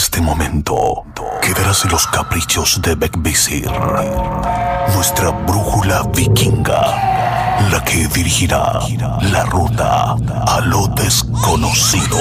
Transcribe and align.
este 0.00 0.22
momento 0.22 1.04
quedarás 1.42 1.84
en 1.84 1.90
los 1.90 2.06
caprichos 2.06 2.80
de 2.80 2.94
Beckvisir, 2.94 3.70
nuestra 4.94 5.28
brújula 5.28 6.04
vikinga, 6.14 7.68
la 7.70 7.84
que 7.84 8.08
dirigirá 8.08 8.80
la 9.20 9.44
ruta 9.44 10.16
a 10.46 10.60
lo 10.64 10.86
desconocido. 10.86 12.16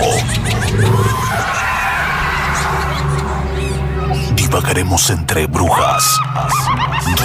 Divagaremos 4.35 5.09
entre 5.09 5.47
brujas, 5.47 6.19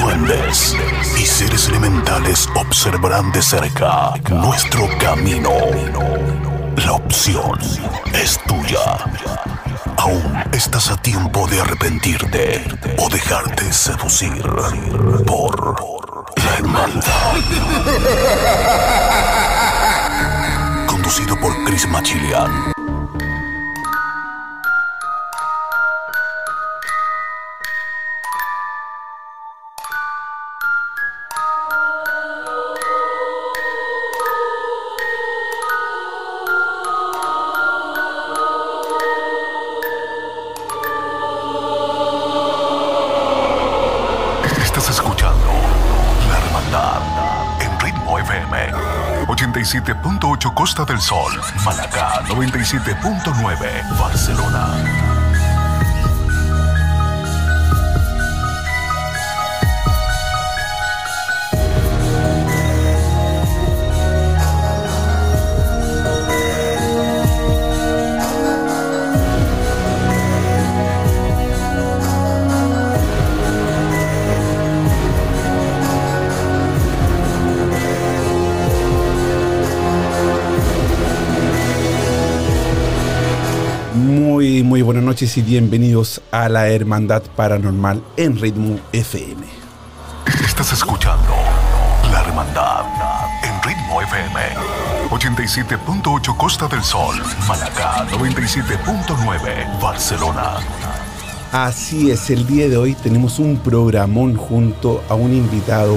duendes 0.00 0.76
y 1.18 1.26
seres 1.26 1.68
elementales 1.68 2.48
observarán 2.54 3.32
de 3.32 3.42
cerca 3.42 4.14
nuestro 4.30 4.88
camino. 5.00 5.50
La 6.76 6.92
opción 6.92 7.58
es 8.12 8.38
tuya. 8.46 9.53
Aún 10.04 10.36
estás 10.52 10.90
a 10.90 10.98
tiempo 10.98 11.46
de 11.46 11.62
arrepentirte 11.62 12.62
o 12.98 13.08
dejarte 13.08 13.72
seducir 13.72 14.44
por 15.26 15.82
la 16.44 16.54
hermandad. 16.58 17.32
Conducido 20.86 21.40
por 21.40 21.64
Chris 21.64 21.88
Machilian. 21.88 22.73
Costa 50.52 50.84
del 50.84 51.00
Sol, 51.00 51.32
Malacá 51.64 52.22
97.9 52.24 53.98
Barcelona. 53.98 55.13
Noches 85.14 85.36
y 85.36 85.42
bienvenidos 85.42 86.20
a 86.32 86.48
la 86.48 86.66
Hermandad 86.66 87.22
Paranormal 87.36 88.02
en 88.16 88.36
Ritmo 88.36 88.80
FM. 88.92 89.46
Estás 90.44 90.72
escuchando 90.72 91.32
La 92.10 92.20
Hermandad 92.22 92.84
en 93.44 93.62
Ritmo 93.62 94.02
FM 94.02 94.40
87.8 95.10 96.36
Costa 96.36 96.66
del 96.66 96.82
Sol, 96.82 97.14
Malacá 97.46 98.04
97.9 98.08 99.80
Barcelona. 99.80 100.56
Así 101.52 102.10
es, 102.10 102.30
el 102.30 102.44
día 102.48 102.68
de 102.68 102.76
hoy 102.76 102.96
tenemos 102.96 103.38
un 103.38 103.58
programón 103.58 104.34
junto 104.34 105.00
a 105.08 105.14
un 105.14 105.32
invitado 105.32 105.96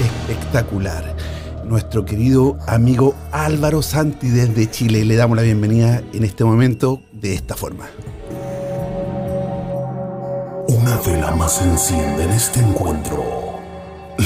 espectacular. 0.00 1.14
Nuestro 1.64 2.04
querido 2.04 2.58
amigo 2.66 3.14
Álvaro 3.30 3.82
Santi 3.82 4.26
desde 4.26 4.68
Chile. 4.68 5.04
Le 5.04 5.14
damos 5.14 5.36
la 5.36 5.44
bienvenida 5.44 6.02
en 6.12 6.24
este 6.24 6.42
momento 6.42 7.00
de 7.12 7.34
esta 7.34 7.54
forma. 7.54 7.88
Una 10.88 11.02
vela 11.02 11.30
más 11.32 11.60
enciende 11.60 12.24
en 12.24 12.30
este 12.30 12.60
encuentro, 12.60 13.22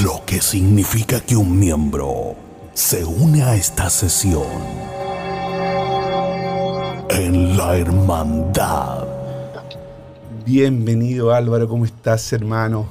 lo 0.05 0.25
que 0.25 0.41
significa 0.41 1.19
que 1.19 1.35
un 1.35 1.59
miembro 1.59 2.37
se 2.73 3.05
une 3.05 3.43
a 3.43 3.57
esta 3.57 3.91
sesión 3.91 4.47
en 7.11 7.57
la 7.57 7.77
hermandad. 7.77 9.09
Bienvenido 10.47 11.35
Álvaro, 11.35 11.67
¿cómo 11.67 11.85
estás 11.85 12.33
hermano? 12.33 12.87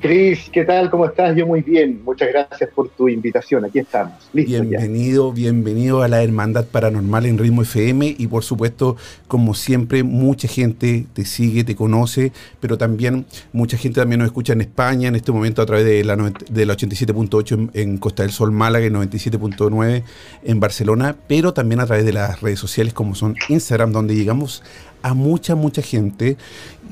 Cris, 0.00 0.48
¿qué 0.52 0.64
tal? 0.64 0.90
¿Cómo 0.90 1.06
estás? 1.06 1.34
Yo 1.34 1.44
muy 1.44 1.60
bien. 1.60 2.00
Muchas 2.04 2.28
gracias 2.28 2.70
por 2.72 2.88
tu 2.88 3.08
invitación. 3.08 3.64
Aquí 3.64 3.80
estamos. 3.80 4.14
Bienvenido, 4.32 5.32
bienvenido 5.32 6.02
a 6.02 6.08
la 6.08 6.22
Hermandad 6.22 6.66
Paranormal 6.66 7.26
en 7.26 7.36
Ritmo 7.36 7.62
FM 7.62 8.14
y 8.16 8.26
por 8.28 8.44
supuesto, 8.44 8.96
como 9.26 9.54
siempre, 9.54 10.04
mucha 10.04 10.46
gente 10.46 11.06
te 11.14 11.24
sigue, 11.24 11.64
te 11.64 11.74
conoce, 11.74 12.30
pero 12.60 12.78
también 12.78 13.26
mucha 13.52 13.76
gente 13.76 14.00
también 14.00 14.20
nos 14.20 14.26
escucha 14.26 14.52
en 14.52 14.60
España 14.60 15.08
en 15.08 15.16
este 15.16 15.32
momento 15.32 15.62
a 15.62 15.66
través 15.66 15.84
de 15.84 16.04
la, 16.04 16.14
de 16.16 16.66
la 16.66 16.74
87.8 16.74 17.52
en, 17.52 17.70
en, 17.74 17.98
Costa 17.98 18.22
del 18.22 18.30
Sol 18.30 18.52
Málaga 18.52 18.86
y 18.86 18.90
97.9 18.90 20.04
en 20.44 20.60
Barcelona, 20.60 21.16
pero 21.26 21.52
también 21.52 21.80
a 21.80 21.86
través 21.86 22.04
de 22.04 22.12
las 22.12 22.40
redes 22.40 22.60
sociales 22.60 22.94
como 22.94 23.16
son 23.16 23.34
Instagram, 23.48 23.90
donde 23.90 24.14
llegamos 24.14 24.62
a 25.02 25.14
mucha, 25.14 25.54
mucha 25.54 25.82
gente. 25.82 26.36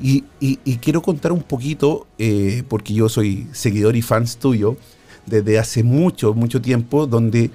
Y, 0.01 0.21
quiero 0.77 1.01
contar 1.01 1.31
un 1.31 1.43
poquito, 1.43 2.07
eh, 2.17 2.63
porque 2.67 2.93
yo 2.93 3.09
soy 3.09 3.47
seguidor 3.51 3.95
y 3.95 4.01
fans 4.01 4.37
tuyo, 4.37 4.77
desde 5.25 5.59
hace 5.59 5.83
mucho, 5.83 6.33
mucho 6.33 6.61
tiempo, 6.61 7.07
donde 7.07 7.51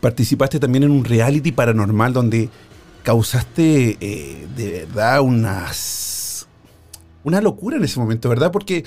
participaste 0.00 0.60
también 0.60 0.84
en 0.84 0.90
un 0.90 1.04
reality 1.04 1.52
paranormal 1.52 2.12
donde 2.12 2.48
causaste 3.02 3.96
eh, 4.00 4.46
de 4.56 4.70
verdad 4.70 5.20
unas, 5.20 6.46
una 7.24 7.40
locura 7.40 7.76
en 7.76 7.84
ese 7.84 7.98
momento, 7.98 8.28
¿verdad? 8.28 8.52
Porque, 8.52 8.84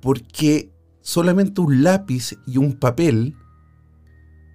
porque 0.00 0.70
solamente 1.00 1.60
un 1.60 1.82
lápiz 1.82 2.36
y 2.46 2.58
un 2.58 2.74
papel 2.74 3.34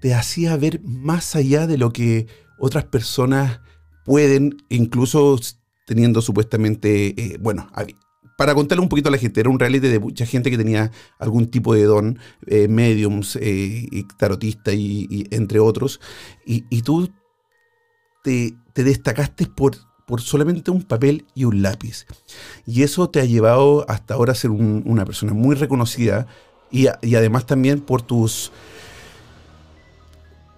te 0.01 0.13
hacía 0.13 0.56
ver 0.57 0.81
más 0.84 1.35
allá 1.35 1.66
de 1.66 1.78
lo 1.78 1.91
que 1.91 2.28
otras 2.59 2.84
personas 2.85 3.62
pueden, 4.03 4.57
incluso 4.69 5.39
teniendo 5.85 6.21
supuestamente, 6.21 7.07
eh, 7.21 7.37
bueno, 7.39 7.69
para 8.37 8.55
contarle 8.55 8.81
un 8.81 8.89
poquito 8.89 9.09
a 9.09 9.11
la 9.11 9.17
gente, 9.17 9.39
era 9.39 9.49
un 9.49 9.59
reality 9.59 9.87
de 9.87 9.99
mucha 9.99 10.25
gente 10.25 10.49
que 10.49 10.57
tenía 10.57 10.91
algún 11.19 11.47
tipo 11.47 11.73
de 11.73 11.83
don, 11.83 12.19
eh, 12.47 12.67
mediums, 12.67 13.35
eh, 13.35 13.87
y 13.91 14.03
tarotista 14.17 14.73
y, 14.73 15.27
entre 15.31 15.59
otros, 15.59 15.99
y, 16.45 16.81
tú 16.81 17.11
te, 18.23 18.53
te, 18.73 18.83
destacaste 18.83 19.45
por, 19.45 19.75
por 20.07 20.21
solamente 20.21 20.71
un 20.71 20.83
papel 20.83 21.25
y 21.35 21.45
un 21.45 21.61
lápiz. 21.61 22.05
Y 22.65 22.83
eso 22.83 23.09
te 23.09 23.19
ha 23.19 23.25
llevado 23.25 23.85
hasta 23.89 24.13
ahora 24.13 24.31
a 24.31 24.35
ser 24.35 24.51
un, 24.51 24.83
una 24.85 25.05
persona 25.05 25.33
muy 25.33 25.55
reconocida 25.55 26.27
y 26.71 26.87
además 26.87 27.45
también 27.45 27.81
por 27.81 28.01
tus 28.01 28.51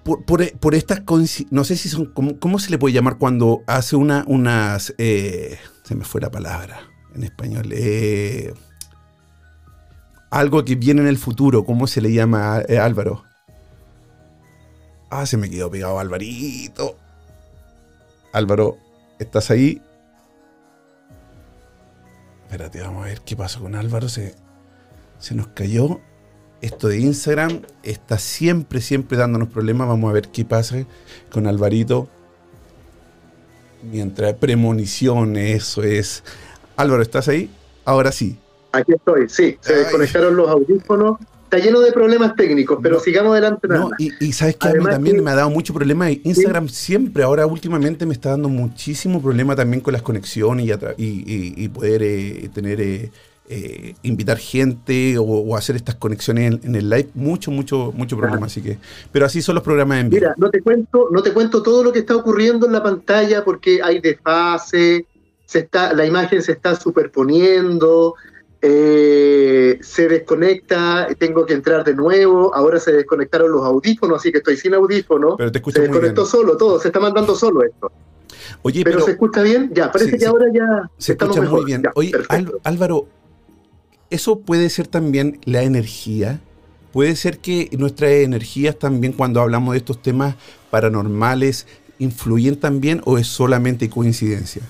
por, 0.05 0.23
por, 0.23 0.59
por, 0.59 0.75
estas 0.75 1.01
no 1.49 1.63
sé 1.63 1.75
si 1.75 1.89
son 1.89 2.05
¿cómo, 2.13 2.39
¿cómo, 2.39 2.59
se 2.59 2.69
le 2.69 2.77
puede 2.77 2.93
llamar 2.93 3.17
cuando 3.17 3.63
hace 3.65 3.95
una 3.95 4.23
unas 4.27 4.93
eh, 4.99 5.57
se 5.83 5.95
me 5.95 6.05
fue 6.05 6.21
la 6.21 6.29
palabra 6.29 6.79
en 7.15 7.23
español 7.23 7.71
eh, 7.71 8.53
algo 10.29 10.63
que 10.63 10.75
viene 10.75 11.01
en 11.01 11.07
el 11.07 11.17
futuro 11.17 11.65
cómo 11.65 11.87
se 11.87 12.01
le 12.01 12.13
llama 12.13 12.61
eh, 12.69 12.77
Álvaro 12.77 13.23
ah 15.09 15.25
se 15.25 15.37
me 15.37 15.49
quedó 15.49 15.71
pegado 15.71 15.99
Alvarito. 15.99 16.97
Álvaro 18.31 18.77
estás 19.17 19.49
ahí 19.49 19.81
espérate 22.43 22.79
vamos 22.79 23.05
a 23.05 23.07
ver 23.07 23.21
qué 23.21 23.35
pasó 23.35 23.59
con 23.59 23.73
Álvaro 23.73 24.07
se 24.07 24.35
se 25.17 25.33
nos 25.33 25.47
cayó 25.47 25.99
esto 26.65 26.87
de 26.87 26.97
Instagram 26.99 27.61
está 27.83 28.17
siempre, 28.17 28.81
siempre 28.81 29.17
dándonos 29.17 29.49
problemas. 29.49 29.87
Vamos 29.87 30.09
a 30.09 30.13
ver 30.13 30.29
qué 30.29 30.43
pasa 30.45 30.83
con 31.31 31.45
Alvarito. 31.45 32.07
Mientras 33.83 34.33
premonición, 34.33 35.37
eso 35.37 35.83
es. 35.83 36.23
Álvaro, 36.75 37.03
¿estás 37.03 37.27
ahí? 37.27 37.51
Ahora 37.85 38.11
sí. 38.11 38.37
Aquí 38.71 38.93
estoy, 38.93 39.29
sí. 39.29 39.57
Se 39.61 39.73
Ay. 39.73 39.79
desconectaron 39.79 40.35
los 40.35 40.49
audífonos. 40.49 41.19
Está 41.43 41.59
lleno 41.59 41.79
de 41.81 41.91
problemas 41.91 42.35
técnicos, 42.35 42.79
pero 42.81 42.95
no, 42.95 43.01
sigamos 43.01 43.33
adelante. 43.33 43.67
No, 43.67 43.91
y, 43.99 44.11
y, 44.19 44.33
sabes 44.33 44.55
que 44.55 44.67
a 44.67 44.73
mí 44.73 44.83
también 44.83 45.17
que... 45.17 45.21
me 45.21 45.29
ha 45.29 45.35
dado 45.35 45.51
mucho 45.51 45.75
problema. 45.75 46.09
Instagram 46.09 46.67
¿sí? 46.67 46.75
siempre, 46.75 47.23
ahora 47.23 47.45
últimamente 47.45 48.07
me 48.07 48.13
está 48.13 48.31
dando 48.31 48.49
muchísimo 48.49 49.21
problema 49.21 49.55
también 49.55 49.81
con 49.81 49.93
las 49.93 50.01
conexiones 50.01 50.65
y, 50.65 50.71
y, 51.03 51.53
y 51.55 51.69
poder 51.69 52.01
eh, 52.01 52.49
tener... 52.51 52.81
Eh, 52.81 53.11
eh, 53.47 53.93
invitar 54.01 54.37
gente 54.37 55.17
o, 55.19 55.55
hacer 55.55 55.75
estas 55.75 55.95
conexiones 55.95 56.59
en, 56.63 56.75
el 56.75 56.89
live, 56.89 57.09
mucho, 57.13 57.51
mucho, 57.51 57.91
mucho 57.95 58.17
problema. 58.17 58.47
Así 58.47 58.61
que, 58.61 58.79
pero 59.11 59.25
así 59.25 59.41
son 59.41 59.55
los 59.55 59.63
programas 59.63 59.99
en 59.99 60.09
vivo. 60.09 60.21
Mira, 60.21 60.35
no 60.37 60.49
te 60.49 60.61
cuento, 60.61 61.09
no 61.11 61.21
te 61.21 61.31
cuento 61.31 61.61
todo 61.61 61.83
lo 61.83 61.91
que 61.93 61.99
está 61.99 62.15
ocurriendo 62.15 62.65
en 62.65 62.73
la 62.73 62.81
pantalla 62.81 63.43
porque 63.43 63.81
hay 63.83 63.99
desfase, 63.99 65.05
se 65.45 65.59
está, 65.59 65.93
la 65.93 66.05
imagen 66.05 66.41
se 66.41 66.53
está 66.53 66.75
superponiendo, 66.75 68.15
eh, 68.63 69.77
se 69.81 70.07
desconecta, 70.07 71.07
tengo 71.19 71.45
que 71.45 71.53
entrar 71.53 71.83
de 71.83 71.93
nuevo, 71.93 72.51
ahora 72.55 72.79
se 72.79 72.93
desconectaron 72.93 73.51
los 73.51 73.63
audífonos, 73.63 74.17
así 74.17 74.31
que 74.31 74.39
estoy 74.39 74.57
sin 74.57 74.73
audífonos. 74.73 75.35
Pero 75.37 75.51
te 75.51 75.61
se 75.71 75.81
desconectó 75.81 76.25
solo 76.25 76.57
todo, 76.57 76.79
se 76.79 76.87
está 76.87 76.99
mandando 76.99 77.35
solo 77.35 77.63
esto. 77.63 77.91
Oye, 78.63 78.83
pero, 78.83 79.01
se 79.01 79.11
escucha 79.11 79.43
bien, 79.43 79.69
ya, 79.71 79.91
parece 79.91 80.17
que 80.17 80.25
ahora 80.25 80.47
ya 80.51 80.89
se 80.97 81.11
escucha 81.11 81.43
muy 81.43 81.63
bien. 81.63 81.83
Oye, 81.93 82.11
Álvaro, 82.63 83.07
eso 84.09 84.39
puede 84.39 84.69
ser 84.69 84.87
también 84.87 85.39
la 85.45 85.63
energía. 85.63 86.39
Puede 86.91 87.15
ser 87.15 87.39
que 87.39 87.69
nuestras 87.77 88.11
energías 88.11 88.77
también 88.77 89.13
cuando 89.13 89.41
hablamos 89.41 89.73
de 89.73 89.79
estos 89.79 90.01
temas 90.01 90.35
paranormales 90.69 91.67
influyen 91.99 92.59
también 92.59 93.01
o 93.05 93.17
es 93.17 93.27
solamente 93.27 93.89
coincidencia. 93.89 94.61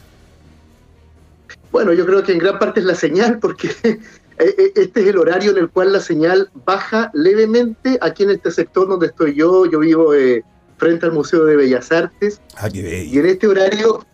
Bueno, 1.71 1.93
yo 1.93 2.05
creo 2.05 2.23
que 2.23 2.31
en 2.31 2.39
gran 2.39 2.57
parte 2.57 2.79
es 2.79 2.85
la 2.85 2.95
señal 2.95 3.39
porque 3.39 3.69
e, 3.83 3.99
e, 4.39 4.71
este 4.75 5.01
es 5.01 5.07
el 5.07 5.17
horario 5.17 5.51
en 5.51 5.57
el 5.57 5.69
cual 5.69 5.93
la 5.93 5.99
señal 5.99 6.49
baja 6.65 7.11
levemente 7.13 7.97
aquí 8.01 8.23
en 8.23 8.31
este 8.31 8.51
sector 8.51 8.87
donde 8.87 9.07
estoy 9.07 9.35
yo. 9.35 9.65
Yo 9.69 9.79
vivo 9.79 10.13
eh, 10.13 10.43
frente 10.77 11.05
al 11.05 11.11
Museo 11.11 11.45
de 11.45 11.55
Bellas 11.55 11.91
Artes. 11.91 12.41
Ah, 12.55 12.69
qué 12.69 13.03
y 13.03 13.17
en 13.17 13.25
este 13.25 13.47
horario 13.47 14.05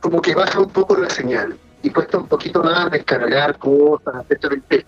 como 0.00 0.20
que 0.20 0.34
baja 0.34 0.58
un 0.58 0.70
poco 0.70 0.96
la 0.96 1.08
señal 1.08 1.56
y 1.82 1.90
cuesta 1.90 2.18
un 2.18 2.28
poquito 2.28 2.62
más 2.62 2.90
descargar 2.90 3.58
cosas, 3.58 4.24
etc. 4.28 4.84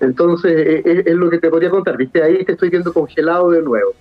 Entonces, 0.00 0.52
e, 0.52 0.82
e, 0.84 1.04
es, 1.06 1.14
lo 1.14 1.28
que 1.28 1.38
te 1.38 1.50
podría 1.50 1.70
contar, 1.70 1.96
¿viste? 1.96 2.22
Ahí 2.22 2.44
te 2.44 2.52
estoy 2.52 2.70
viendo 2.70 2.92
congelado 2.92 3.50
de 3.50 3.62
nuevo. 3.62 3.92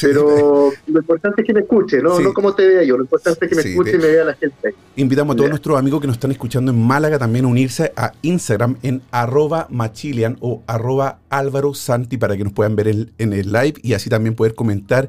Pero 0.00 0.70
lo 0.86 1.00
importante 1.00 1.42
es 1.42 1.46
que 1.46 1.52
me 1.52 1.60
escuche, 1.60 2.00
¿no? 2.00 2.20
No 2.20 2.32
como 2.32 2.54
te 2.54 2.66
vea 2.66 2.84
yo, 2.84 2.96
lo 2.96 3.02
importante 3.02 3.44
es 3.44 3.50
que 3.50 3.56
me 3.56 3.62
escuche 3.62 3.96
y 3.96 3.98
me 3.98 4.06
vea 4.06 4.24
la 4.24 4.34
gente. 4.34 4.74
Invitamos 4.94 5.34
a 5.34 5.36
todos 5.36 5.50
nuestros 5.50 5.76
amigos 5.76 6.00
que 6.00 6.06
nos 6.06 6.14
están 6.14 6.30
escuchando 6.30 6.70
en 6.70 6.80
Málaga 6.80 7.18
también 7.18 7.44
a 7.44 7.48
unirse 7.48 7.92
a 7.96 8.12
Instagram 8.22 8.76
en 8.82 9.02
arroba 9.10 9.66
machilian 9.68 10.36
o 10.40 10.62
arroba 10.68 11.18
álvaro 11.28 11.74
santi 11.74 12.18
para 12.18 12.36
que 12.36 12.44
nos 12.44 12.52
puedan 12.52 12.76
ver 12.76 12.88
en 12.88 13.32
el 13.32 13.50
live 13.50 13.74
y 13.82 13.94
así 13.94 14.08
también 14.08 14.36
poder 14.36 14.54
comentar 14.54 15.08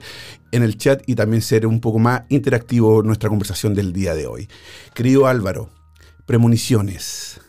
en 0.51 0.63
el 0.63 0.77
chat 0.77 1.03
y 1.05 1.13
también 1.13 1.43
ser 1.43 1.67
un 1.67 1.79
poco 1.79 1.99
más 1.99 2.23
interactivo 2.29 3.03
nuestra 3.03 3.29
conversación 3.29 3.75
del 3.75 3.93
día 3.93 4.15
de 4.15 4.25
hoy. 4.25 4.49
Querido 4.95 5.27
Álvaro, 5.27 5.69
premoniciones. 6.31 7.41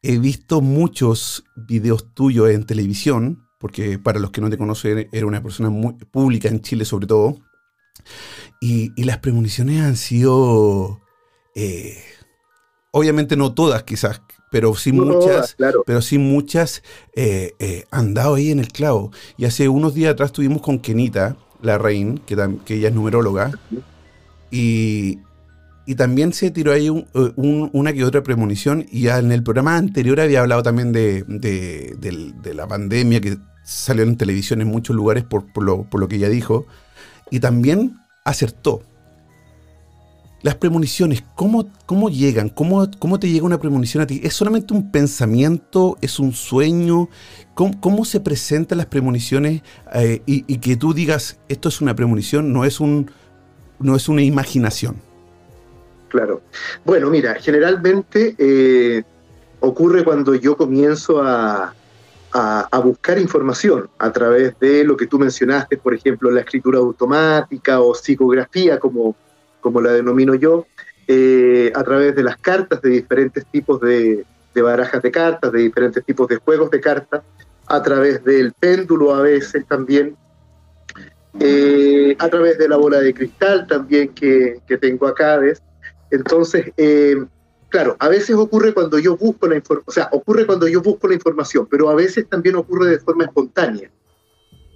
He 0.00 0.16
visto 0.18 0.62
muchos 0.62 1.44
videos 1.54 2.14
tuyos 2.14 2.48
en 2.48 2.64
televisión 2.64 3.46
porque 3.58 3.98
para 3.98 4.18
los 4.18 4.30
que 4.30 4.40
no 4.40 4.48
te 4.48 4.56
conocen, 4.56 5.10
era 5.12 5.26
una 5.26 5.42
persona 5.42 5.68
muy 5.68 5.92
pública 5.92 6.48
en 6.48 6.62
Chile 6.62 6.86
sobre 6.86 7.06
todo. 7.06 7.36
Y, 8.58 8.90
las 9.04 9.18
premoniciones 9.18 9.82
han 9.82 9.96
sido, 9.96 11.02
eh, 11.54 12.02
obviamente 12.90 13.36
no 13.36 13.52
todas 13.52 13.82
quizás, 13.82 14.22
pero 14.50 14.74
sí 14.76 14.92
muchas, 14.92 15.54
pero 15.84 16.00
sí 16.00 16.16
muchas 16.16 16.82
eh, 17.14 17.52
eh, 17.58 17.84
han 17.90 18.14
dado 18.14 18.36
ahí 18.36 18.50
en 18.50 18.60
el 18.60 18.68
clavo. 18.68 19.12
Y 19.36 19.44
hace 19.44 19.68
unos 19.68 19.92
días 19.92 20.12
atrás 20.12 20.28
estuvimos 20.28 20.62
con 20.62 20.78
Kenita, 20.78 21.36
la 21.60 21.76
reina, 21.76 22.18
que, 22.24 22.34
que 22.64 22.76
ella 22.76 22.88
es 22.88 22.94
numeróloga, 22.94 23.52
y, 24.50 25.18
y 25.86 25.94
también 25.94 26.32
se 26.32 26.50
tiró 26.50 26.72
ahí 26.72 26.88
eh, 26.88 27.32
una 27.36 27.92
que 27.92 28.04
otra 28.04 28.22
premonición. 28.24 28.86
Y 28.90 29.06
en 29.06 29.30
el 29.30 29.44
programa 29.44 29.76
anterior 29.76 30.20
había 30.20 30.40
hablado 30.40 30.64
también 30.64 30.92
de, 30.92 31.24
la 32.54 32.66
pandemia 32.66 33.20
que 33.20 33.38
salió 33.62 34.02
en 34.02 34.16
televisión 34.16 34.60
en 34.60 34.68
muchos 34.68 34.96
lugares 34.96 35.24
por, 35.24 35.46
lo, 35.62 36.08
que 36.08 36.16
ella 36.16 36.28
dijo. 36.28 36.66
Y 37.30 37.38
también 37.38 37.98
acertó. 38.24 38.82
Las 40.42 40.56
premoniciones, 40.56 41.24
¿cómo, 41.34 41.70
cómo 41.86 42.08
llegan? 42.08 42.48
¿Cómo, 42.48 42.88
¿Cómo, 42.98 43.18
te 43.18 43.30
llega 43.30 43.46
una 43.46 43.58
premonición 43.58 44.02
a 44.02 44.06
ti? 44.06 44.20
¿Es 44.22 44.34
solamente 44.34 44.74
un 44.74 44.90
pensamiento? 44.90 45.98
¿Es 46.00 46.18
un 46.18 46.32
sueño? 46.32 47.08
¿Cómo, 47.54 48.04
se 48.04 48.20
presentan 48.20 48.78
las 48.78 48.86
premoniciones? 48.86 49.62
Eh, 49.94 50.22
y, 50.26 50.44
y, 50.52 50.58
que 50.58 50.76
tú 50.76 50.92
digas, 50.92 51.38
esto 51.48 51.68
es 51.68 51.80
una 51.80 51.96
premonición, 51.96 52.52
no 52.52 52.64
es, 52.64 52.80
un, 52.80 53.10
no 53.80 53.96
es 53.96 54.08
una 54.08 54.22
imaginación. 54.22 55.05
Claro. 56.08 56.42
Bueno, 56.84 57.10
mira, 57.10 57.34
generalmente 57.34 58.34
eh, 58.38 59.02
ocurre 59.60 60.04
cuando 60.04 60.34
yo 60.34 60.56
comienzo 60.56 61.22
a, 61.22 61.72
buscar 62.84 63.18
información 63.18 63.88
a 63.98 64.12
través 64.12 64.58
de 64.60 64.84
lo 64.84 64.96
que 64.96 65.06
tú 65.06 65.18
mencionaste, 65.18 65.78
por 65.78 65.94
ejemplo, 65.94 66.30
la 66.30 66.40
escritura 66.40 66.78
automática 66.78 67.80
o 67.80 67.94
psicografía, 67.94 68.78
como, 68.78 69.16
como 69.60 69.80
la 69.80 69.92
denomino 69.92 70.34
yo, 70.34 70.66
eh, 71.08 71.72
a 71.74 71.82
través 71.82 72.14
de 72.14 72.22
las 72.22 72.36
cartas, 72.36 72.82
de 72.82 72.90
diferentes 72.90 73.46
tipos 73.46 73.80
de, 73.80 74.24
barajas 74.54 75.02
de 75.02 75.10
cartas, 75.10 75.50
de 75.50 75.60
diferentes 75.60 76.04
tipos 76.04 76.28
de 76.28 76.36
juegos 76.36 76.70
de 76.70 76.80
cartas, 76.80 77.22
a 77.66 77.82
través 77.82 78.22
del 78.22 78.52
péndulo 78.52 79.14
a 79.14 79.22
veces 79.22 79.64
también, 79.66 80.14
eh, 81.40 82.16
a 82.18 82.28
través 82.28 82.58
de 82.58 82.68
la 82.68 82.76
bola 82.76 83.00
de 83.00 83.14
cristal 83.14 83.66
también 83.66 84.10
que, 84.10 84.60
que 84.66 84.76
tengo 84.76 85.06
acá, 85.06 85.38
¿ves? 85.38 85.62
Entonces, 86.10 86.72
eh, 86.76 87.24
claro, 87.68 87.96
a 87.98 88.08
veces 88.08 88.36
ocurre 88.36 88.72
cuando 88.72 88.98
yo 88.98 89.16
busco 89.16 89.46
la 89.46 89.56
información, 89.56 89.84
o 89.86 89.92
sea, 89.92 90.08
ocurre 90.12 90.46
cuando 90.46 90.68
yo 90.68 90.82
busco 90.82 91.08
la 91.08 91.14
información, 91.14 91.66
pero 91.70 91.88
a 91.88 91.94
veces 91.94 92.28
también 92.28 92.56
ocurre 92.56 92.90
de 92.90 92.98
forma 92.98 93.24
espontánea. 93.24 93.90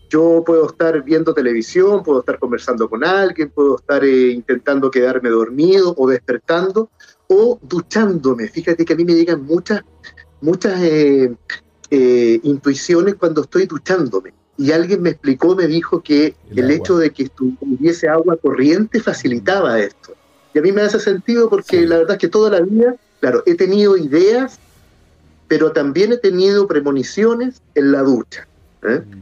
Yo 0.08 0.42
puedo 0.44 0.66
estar 0.66 1.02
viendo 1.04 1.32
televisión, 1.32 2.02
puedo 2.02 2.20
estar 2.20 2.38
conversando 2.40 2.90
con 2.90 3.04
alguien, 3.04 3.50
puedo 3.50 3.76
estar 3.76 4.04
eh, 4.04 4.32
intentando 4.32 4.90
quedarme 4.90 5.28
dormido 5.28 5.94
o 5.96 6.08
despertando 6.08 6.90
o 7.28 7.60
duchándome. 7.62 8.48
Fíjate 8.48 8.84
que 8.84 8.92
a 8.92 8.96
mí 8.96 9.04
me 9.04 9.14
llegan 9.14 9.44
muchas, 9.44 9.82
muchas 10.40 10.80
eh, 10.82 12.40
intuiciones 12.42 13.14
cuando 13.14 13.42
estoy 13.42 13.66
duchándome. 13.66 14.34
Y 14.60 14.72
alguien 14.72 15.00
me 15.00 15.10
explicó, 15.10 15.56
me 15.56 15.66
dijo 15.66 16.02
que 16.02 16.34
el, 16.50 16.70
hecho 16.70 16.98
de 16.98 17.10
que 17.12 17.30
hubiese 17.60 18.08
agua 18.08 18.36
corriente 18.36 19.00
facilitaba 19.00 19.80
esto. 19.80 20.12
Y 20.54 20.58
a 20.58 20.62
mí 20.62 20.72
me 20.72 20.82
hace 20.82 20.98
sentido 20.98 21.48
porque 21.48 21.86
la 21.86 21.98
verdad 21.98 22.12
es 22.16 22.20
que 22.20 22.28
toda 22.28 22.50
la 22.50 22.60
vida, 22.60 22.96
claro, 23.20 23.42
he 23.46 23.54
tenido 23.54 23.96
ideas, 23.96 24.58
pero 25.48 25.72
también 25.72 26.12
he 26.12 26.16
tenido 26.16 26.66
premoniciones 26.66 27.62
en 27.74 27.92
la 27.92 28.02
ducha. 28.02 28.46
¿eh? 28.82 29.02
Mm. 29.04 29.20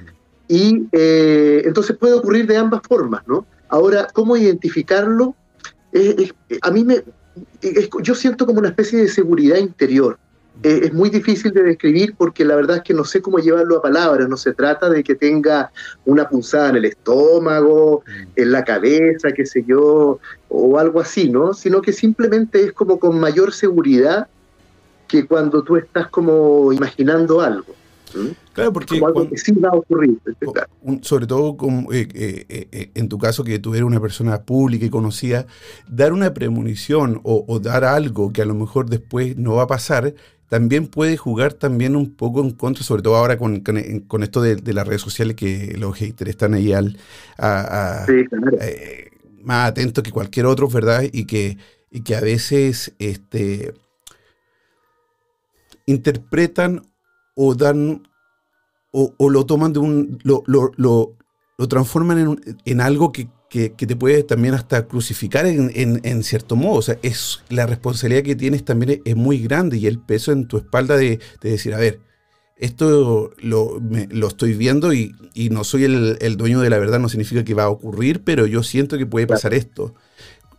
Y 0.49 0.89
eh, 0.93 1.63
entonces 1.65 1.97
puede 1.97 2.15
ocurrir 2.15 2.47
de 2.47 2.57
ambas 2.57 2.81
formas, 2.89 3.23
¿no? 3.27 3.47
Ahora, 3.69 4.09
¿cómo 4.13 4.37
identificarlo? 4.37 5.35
a 6.63 6.71
mí 6.71 6.85
me, 6.85 7.03
yo 8.03 8.15
siento 8.15 8.47
como 8.47 8.59
una 8.59 8.69
especie 8.69 9.01
de 9.01 9.09
seguridad 9.09 9.57
interior. 9.57 10.19
Eh, 10.63 10.81
es 10.85 10.93
muy 10.93 11.09
difícil 11.09 11.53
de 11.53 11.63
describir 11.63 12.15
porque 12.17 12.45
la 12.45 12.57
verdad 12.57 12.79
es 12.79 12.83
que 12.83 12.95
no 12.95 13.05
sé 13.05 13.23
cómo 13.23 13.39
llevarlo 13.39 13.79
a 13.79 13.83
palabras. 13.83 14.29
No 14.29 14.37
se 14.37 14.53
trata 14.53 14.91
de 14.91 15.05
que 15.05 15.15
tenga 15.15 15.71
una 16.05 16.29
punzada 16.29 16.71
en 16.71 16.77
el 16.77 16.85
estómago, 16.87 18.03
mm. 18.07 18.29
en 18.37 18.53
la 18.53 18.65
cabeza, 18.65 19.33
qué 19.33 19.47
sé 19.47 19.65
yo, 19.67 20.19
o 20.49 20.79
algo 20.79 21.01
así, 21.01 21.31
¿no? 21.31 21.55
Sino 21.55 21.81
que 21.81 21.93
simplemente 21.93 22.65
es 22.65 22.73
como 22.73 22.99
con 22.99 23.19
mayor 23.21 23.53
seguridad 23.53 24.29
que 25.07 25.27
cuando 25.27 25.63
tú 25.63 25.77
estás 25.77 26.09
como 26.09 26.73
imaginando 26.73 27.41
algo. 27.41 27.75
Claro, 28.53 28.73
porque 28.73 28.99
como 28.99 29.07
algo 29.07 29.29
que 29.29 29.37
sí 29.37 29.53
va 29.53 29.71
a 29.71 29.73
ocurrir. 29.73 30.19
sobre 31.03 31.27
todo 31.27 31.57
eh, 31.93 32.09
eh, 32.15 32.91
en 32.95 33.09
tu 33.09 33.19
caso 33.19 33.45
que 33.45 33.59
tú 33.59 33.75
eres 33.75 33.85
una 33.85 34.01
persona 34.01 34.43
pública 34.43 34.87
y 34.87 34.91
conocida, 34.91 35.47
dar 35.89 36.13
una 36.13 36.33
premonición 36.33 37.21
o, 37.23 37.61
dar 37.61 37.85
algo 37.85 38.33
que 38.33 38.43
a 38.43 38.47
lo 38.47 38.55
mejor 38.55 38.89
después 38.89 39.37
no 39.37 39.57
va 39.57 39.65
a 39.65 39.67
pasar, 39.67 40.15
también 40.49 40.87
puede 40.87 41.17
jugar 41.17 41.53
también 41.53 41.95
un 41.95 42.15
poco 42.15 42.41
en 42.41 42.53
contra, 42.53 42.83
sobre 42.83 43.03
todo 43.03 43.17
ahora 43.17 43.37
con, 43.37 43.61
con, 43.61 44.23
esto 44.23 44.41
de, 44.41 44.73
las 44.73 44.87
redes 44.87 45.03
sociales 45.03 45.37
que 45.37 45.75
los 45.79 45.95
haters 45.97 46.31
están 46.31 46.55
ahí 46.55 46.73
al, 46.73 46.97
eh, 48.09 49.11
más 49.43 49.69
atentos 49.69 50.03
que 50.03 50.11
cualquier 50.11 50.47
otro, 50.47 50.69
¿verdad? 50.69 51.05
Y 51.13 51.27
que, 51.27 51.59
y 51.91 52.01
que 52.01 52.17
a 52.17 52.21
veces 52.21 52.95
este, 52.99 53.75
interpretan 55.85 56.83
o 57.35 57.55
dan 57.55 58.09
o, 58.91 59.31
lo 59.31 59.45
toman 59.45 59.75
de 59.75 59.79
un, 59.81 60.19
lo, 60.25 60.43
lo, 60.47 60.73
lo, 60.77 61.13
lo 61.59 61.69
transforman 61.69 62.19
en, 62.19 62.59
en 62.65 62.81
algo 62.81 63.13
que, 63.13 63.29
que, 63.49 63.71
te 63.71 63.97
puede 63.97 64.23
también 64.23 64.55
hasta 64.55 64.87
crucificar 64.87 65.47
en, 65.47 66.23
cierto 66.23 66.57
modo. 66.57 66.79
O 66.79 66.83
sea, 66.83 66.99
es, 67.03 67.41
la 67.49 67.67
responsabilidad 67.67 68.23
que 68.23 68.37
tienes 68.37 68.65
también 68.65 69.03
es, 69.05 69.17
muy 69.17 69.39
grande 69.39 69.79
y 69.79 69.87
el 69.87 69.99
peso 69.99 70.33
en 70.33 70.47
tu 70.47 70.59
espalda 70.59 70.97
de, 70.97 71.19
decir, 71.41 71.75
a 71.75 71.79
ver, 71.79 72.01
esto 72.57 73.31
lo, 73.39 73.81
lo 73.81 74.29
estoy 74.29 74.55
viendo 74.55 74.93
y, 74.93 75.15
no 75.51 75.65
soy 75.65 75.85
el, 75.85 76.37
dueño 76.37 76.61
de 76.61 76.71
la 76.71 76.79
verdad, 76.79 76.99
no 76.99 77.09
significa 77.09 77.45
que 77.45 77.55
va 77.55 77.65
a 77.65 77.71
ocurrir, 77.71 78.23
pero 78.25 78.47
yo 78.47 78.63
siento 78.63 78.99
que 78.99 79.07
puede 79.07 79.27
pasar 79.27 79.55
esto. 79.55 79.95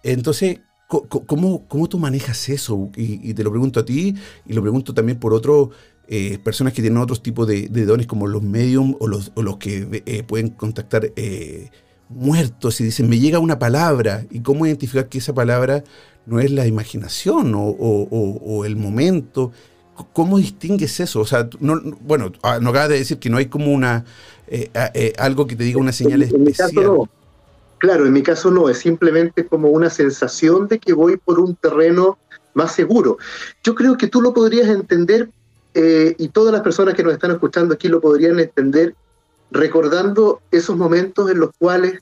Entonces, 0.04 0.60
¿Cómo, 0.88 1.68
¿Cómo, 1.68 1.88
tú 1.88 2.00
manejas 2.00 2.50
eso? 2.50 2.90
Y, 2.96 3.36
te 3.36 3.44
lo 3.44 3.52
pregunto 3.52 3.80
a 3.80 3.86
ti 3.86 4.16
y 4.48 4.54
lo 4.54 4.64
pregunto 4.64 4.92
también 4.96 5.20
por 5.20 5.36
otras 5.36 5.68
eh, 6.08 6.40
personas 6.40 6.74
que 6.74 6.82
tienen 6.82 6.98
otros 6.98 7.22
tipos 7.22 7.48
de, 7.48 7.68
dones 7.86 8.08
como 8.08 8.26
los 8.26 8.42
medium 8.42 8.96
o 9.00 9.08
los, 9.08 9.32
o 9.36 9.44
los 9.44 9.58
que 9.58 10.02
eh, 10.08 10.24
pueden 10.24 10.50
contactar 10.50 11.14
eh, 11.16 11.70
muertos 12.10 12.82
y 12.82 12.84
dicen, 12.84 13.08
me 13.08 13.20
llega 13.20 13.40
una 13.40 13.60
palabra 13.60 14.26
y 14.30 14.42
cómo 14.42 14.66
identificar 14.66 15.08
que 15.08 15.20
esa 15.20 15.34
palabra 15.34 15.84
no 16.26 16.40
es 16.40 16.52
la 16.52 16.68
imaginación 16.68 17.54
o, 17.56 17.62
o 17.62 18.66
el 18.66 18.76
momento. 18.76 19.52
¿Cómo 20.14 20.38
distingues 20.38 21.00
eso? 21.00 21.20
O 21.22 21.26
sea, 21.26 21.50
no, 21.60 21.80
bueno, 22.02 22.32
ah, 22.42 22.60
no 22.62 22.70
acabas 22.70 22.90
de 22.90 23.00
decir 23.00 23.20
que 23.20 23.30
no 23.30 23.38
hay 23.38 23.48
como 23.48 23.72
una 23.72 24.06
algo 25.18 25.46
que 25.46 25.56
te 25.56 25.64
diga 25.64 25.80
una 25.80 25.92
señal 25.92 26.24
especial. 26.24 27.10
Claro, 27.80 28.06
en 28.06 28.14
mi 28.14 28.22
caso 28.22 28.52
no, 28.52 28.70
es 28.70 28.78
simplemente 28.78 29.46
como 29.46 29.70
una 29.70 29.90
sensación 29.90 30.68
de 30.68 30.80
que 30.80 30.94
voy 30.94 31.16
por 31.18 31.40
un 31.40 31.56
terreno 31.56 32.18
más 32.54 32.74
seguro. 32.74 33.18
Yo 33.64 33.74
creo 33.74 33.98
que 33.98 34.08
tú 34.08 34.22
lo 34.22 34.34
podrías 34.34 34.68
entender 34.68 35.30
eh, 35.74 36.14
y 36.18 36.28
todas 36.28 36.52
las 36.52 36.62
personas 36.62 36.94
que 36.94 37.04
nos 37.04 37.14
están 37.14 37.32
escuchando 37.32 37.74
aquí 37.74 37.88
lo 37.88 38.02
podrían 38.02 38.38
entender 38.40 38.96
recordando 39.52 40.42
esos 40.52 40.78
momentos 40.78 41.30
en 41.32 41.40
los 41.40 41.52
cuales 41.58 42.00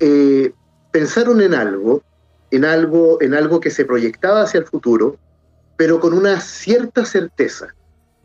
eh, 0.00 0.52
pensaron 0.90 1.40
en 1.40 1.54
algo, 1.54 2.02
en 2.50 2.64
algo, 2.64 3.20
en 3.20 3.34
algo 3.34 3.60
que 3.60 3.70
se 3.70 3.84
proyectaba 3.84 4.42
hacia 4.42 4.60
el 4.60 4.66
futuro, 4.66 5.16
pero 5.76 6.00
con 6.00 6.12
una 6.12 6.40
cierta 6.40 7.04
certeza. 7.04 7.74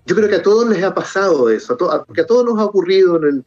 Yo 0.05 0.15
creo 0.15 0.29
que 0.29 0.35
a 0.35 0.43
todos 0.43 0.67
les 0.69 0.83
ha 0.83 0.93
pasado 0.93 1.49
eso, 1.49 1.77
porque 1.77 2.21
a 2.21 2.25
todos 2.25 2.45
nos 2.45 2.59
ha 2.59 2.65
ocurrido 2.65 3.21
en, 3.27 3.43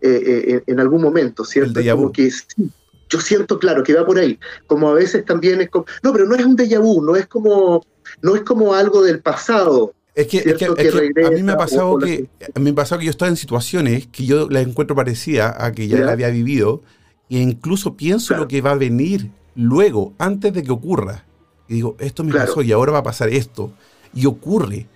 eh, 0.00 0.62
en 0.66 0.80
algún 0.80 1.00
momento, 1.00 1.44
¿cierto? 1.44 1.80
Como 1.94 2.12
que 2.12 2.30
sí, 2.30 2.70
yo 3.12 3.20
siento, 3.20 3.58
claro, 3.58 3.82
que 3.82 3.92
va 3.92 4.06
por 4.06 4.18
ahí. 4.18 4.38
Como 4.66 4.88
a 4.88 4.94
veces 4.94 5.24
también 5.26 5.60
es 5.60 5.68
como. 5.68 5.84
No, 6.02 6.12
pero 6.12 6.24
no 6.24 6.34
es 6.34 6.44
un 6.44 6.56
déjà 6.56 6.80
vu, 6.80 7.04
no 7.04 7.14
es 7.14 7.26
como, 7.26 7.84
no 8.22 8.34
es 8.34 8.42
como 8.42 8.74
algo 8.74 9.02
del 9.02 9.20
pasado. 9.20 9.92
Es 10.14 10.26
que, 10.26 10.40
a 11.24 11.30
mí 11.30 11.42
me 11.42 11.52
ha 11.52 11.56
pasado 11.56 11.98
que, 11.98 12.28
me 12.60 12.70
ha 12.70 12.74
pasado 12.74 12.98
que 12.98 13.06
yo 13.06 13.10
estaba 13.10 13.30
en 13.30 13.36
situaciones 13.36 14.06
que 14.08 14.26
yo 14.26 14.48
las 14.50 14.66
encuentro 14.66 14.94
parecidas 14.94 15.54
a 15.58 15.72
que 15.72 15.88
ya 15.88 16.00
la 16.00 16.12
había 16.12 16.28
vivido 16.28 16.82
e 17.30 17.38
incluso 17.38 17.96
pienso 17.96 18.36
lo 18.36 18.46
que 18.46 18.60
va 18.60 18.72
a 18.72 18.76
venir 18.76 19.30
luego, 19.54 20.12
antes 20.18 20.52
de 20.52 20.62
que 20.62 20.70
ocurra. 20.70 21.24
Y 21.66 21.74
digo, 21.74 21.96
esto 21.98 22.24
me 22.24 22.34
pasó 22.34 22.60
y 22.62 22.72
ahora 22.72 22.92
va 22.92 22.98
a 22.98 23.02
pasar 23.02 23.30
esto. 23.30 23.72
Y 24.14 24.26
ocurre. 24.26 24.86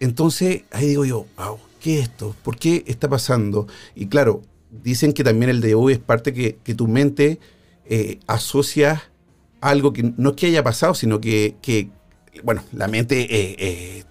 Entonces 0.00 0.62
ahí 0.70 0.86
digo 0.86 1.04
yo, 1.04 1.26
wow, 1.36 1.58
¿qué 1.80 1.98
es 1.98 2.08
esto? 2.08 2.34
¿Por 2.42 2.56
qué 2.56 2.82
está 2.86 3.08
pasando? 3.10 3.66
Y 3.94 4.06
claro, 4.06 4.40
dicen 4.70 5.12
que 5.12 5.22
también 5.22 5.50
el 5.50 5.60
de 5.60 5.74
hoy 5.74 5.92
es 5.94 5.98
parte 5.98 6.32
que, 6.32 6.56
que 6.64 6.74
tu 6.74 6.88
mente 6.88 7.38
eh, 7.88 8.18
asocia 8.26 9.02
algo 9.60 9.92
que 9.92 10.12
no 10.16 10.30
es 10.30 10.36
que 10.36 10.46
haya 10.46 10.62
pasado, 10.62 10.94
sino 10.94 11.20
que, 11.20 11.54
bueno, 12.42 12.62
la 12.72 12.88
mente 12.88 13.22
eh, 13.22 13.56
eh, 13.58 14.04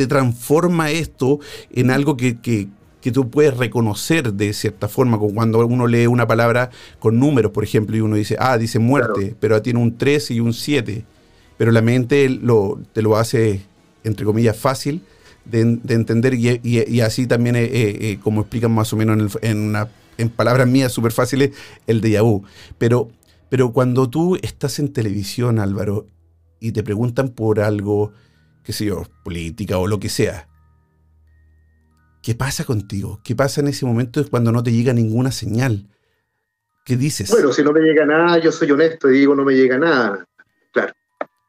te 0.00 0.06
transforma 0.06 0.90
esto 0.90 1.40
en 1.70 1.90
algo 1.90 2.16
que, 2.16 2.68
tú 3.12 3.28
puedes 3.28 3.54
reconocer 3.54 4.32
de 4.32 4.54
cierta 4.54 4.88
forma, 4.88 5.18
como 5.18 5.34
cuando 5.34 5.66
uno 5.66 5.86
lee 5.86 6.06
una 6.06 6.26
palabra 6.26 6.70
con 6.98 7.18
números, 7.18 7.52
por 7.52 7.64
ejemplo, 7.64 7.94
y 7.98 8.00
uno 8.00 8.16
dice, 8.16 8.34
ah, 8.38 8.56
dice 8.56 8.78
muerte, 8.78 9.36
pero 9.38 9.60
tiene 9.60 9.78
un 9.78 9.98
3 9.98 10.30
y 10.30 10.40
un 10.40 10.54
7, 10.54 11.04
pero 11.58 11.70
la 11.70 11.82
mente 11.82 12.30
lo, 12.30 12.80
te 12.94 13.02
lo 13.02 13.18
hace, 13.18 13.60
entre 14.02 14.24
comillas, 14.24 14.56
fácil 14.56 15.02
de, 15.44 15.60
entender 15.60 16.32
y, 16.32 17.00
así 17.02 17.26
también, 17.26 18.18
como 18.22 18.40
explican 18.40 18.72
más 18.72 18.90
o 18.94 18.96
menos 18.96 19.36
en, 19.42 19.50
en 19.50 19.58
una 19.58 19.90
en 20.16 20.30
palabras 20.30 20.66
mías 20.66 20.92
súper 20.92 21.12
fáciles, 21.12 21.50
el 21.86 22.00
de 22.00 22.18
vu. 22.22 22.44
Pero, 22.78 23.10
pero 23.50 23.74
cuando 23.74 24.08
tú 24.08 24.38
estás 24.40 24.78
en 24.78 24.94
televisión, 24.94 25.58
Álvaro, 25.58 26.06
y 26.58 26.72
te 26.72 26.82
preguntan 26.82 27.28
por 27.28 27.60
algo, 27.60 28.12
qué 28.62 28.72
sé 28.72 28.84
yo, 28.86 29.04
política 29.24 29.78
o 29.78 29.86
lo 29.86 29.98
que 29.98 30.08
sea, 30.08 30.48
¿qué 32.22 32.34
pasa 32.34 32.64
contigo? 32.64 33.20
¿Qué 33.24 33.34
pasa 33.34 33.60
en 33.60 33.68
ese 33.68 33.86
momento 33.86 34.24
cuando 34.30 34.52
no 34.52 34.62
te 34.62 34.72
llega 34.72 34.92
ninguna 34.92 35.32
señal? 35.32 35.88
¿Qué 36.84 36.96
dices? 36.96 37.30
Bueno, 37.30 37.52
si 37.52 37.62
no 37.62 37.72
me 37.72 37.80
llega 37.80 38.04
nada, 38.06 38.38
yo 38.38 38.52
soy 38.52 38.70
honesto 38.70 39.10
y 39.10 39.18
digo 39.18 39.34
no 39.34 39.44
me 39.44 39.54
llega 39.54 39.78
nada. 39.78 40.26
Claro. 40.72 40.92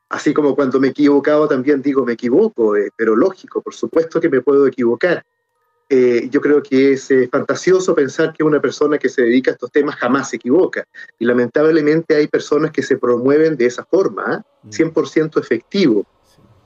Así 0.10 0.34
como 0.34 0.56
cuando 0.56 0.80
me 0.80 0.88
he 0.88 0.92
equivocado 0.92 1.48
también 1.48 1.82
digo 1.82 2.06
me 2.06 2.14
equivoco, 2.14 2.76
eh, 2.76 2.90
pero 2.96 3.16
lógico, 3.16 3.62
por 3.62 3.74
supuesto 3.74 4.20
que 4.20 4.30
me 4.30 4.42
puedo 4.42 4.68
equivocar. 4.68 5.24
Eh, 5.94 6.30
yo 6.32 6.40
creo 6.40 6.64
que 6.64 6.94
es 6.94 7.12
eh, 7.12 7.28
fantasioso 7.30 7.94
pensar 7.94 8.32
que 8.32 8.46
una 8.46 8.62
persona 8.62 8.98
que 8.98 9.10
se 9.10 9.24
dedica 9.24 9.52
a 9.52 9.56
estos 9.56 9.72
temas 9.72 9.98
jamás 9.98 10.30
se 10.30 10.38
equivoca. 10.38 10.86
Y 11.20 11.26
lamentablemente 11.26 12.16
hay 12.16 12.30
personas 12.30 12.72
que 12.72 12.82
se 12.82 12.98
promueven 12.98 13.58
de 13.58 13.66
esa 13.66 13.84
forma, 13.84 14.42
100% 14.70 14.94
¿ah? 14.94 15.32
mm. 15.36 15.40
efectivo. 15.40 16.06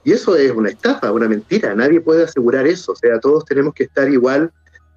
Y 0.05 0.13
eso 0.13 0.37
es 0.37 0.51
una 0.51 0.69
estafa, 0.69 1.11
una 1.11 1.27
mentira. 1.27 1.75
Nadie 1.75 1.99
puede 1.99 2.23
asegurar 2.23 2.65
eso. 2.65 2.93
O 2.93 2.95
sea, 2.95 3.19
todos 3.19 3.43
tenemos 3.43 3.73
que 3.73 3.83
estar 3.83 4.09
igual 4.09 4.51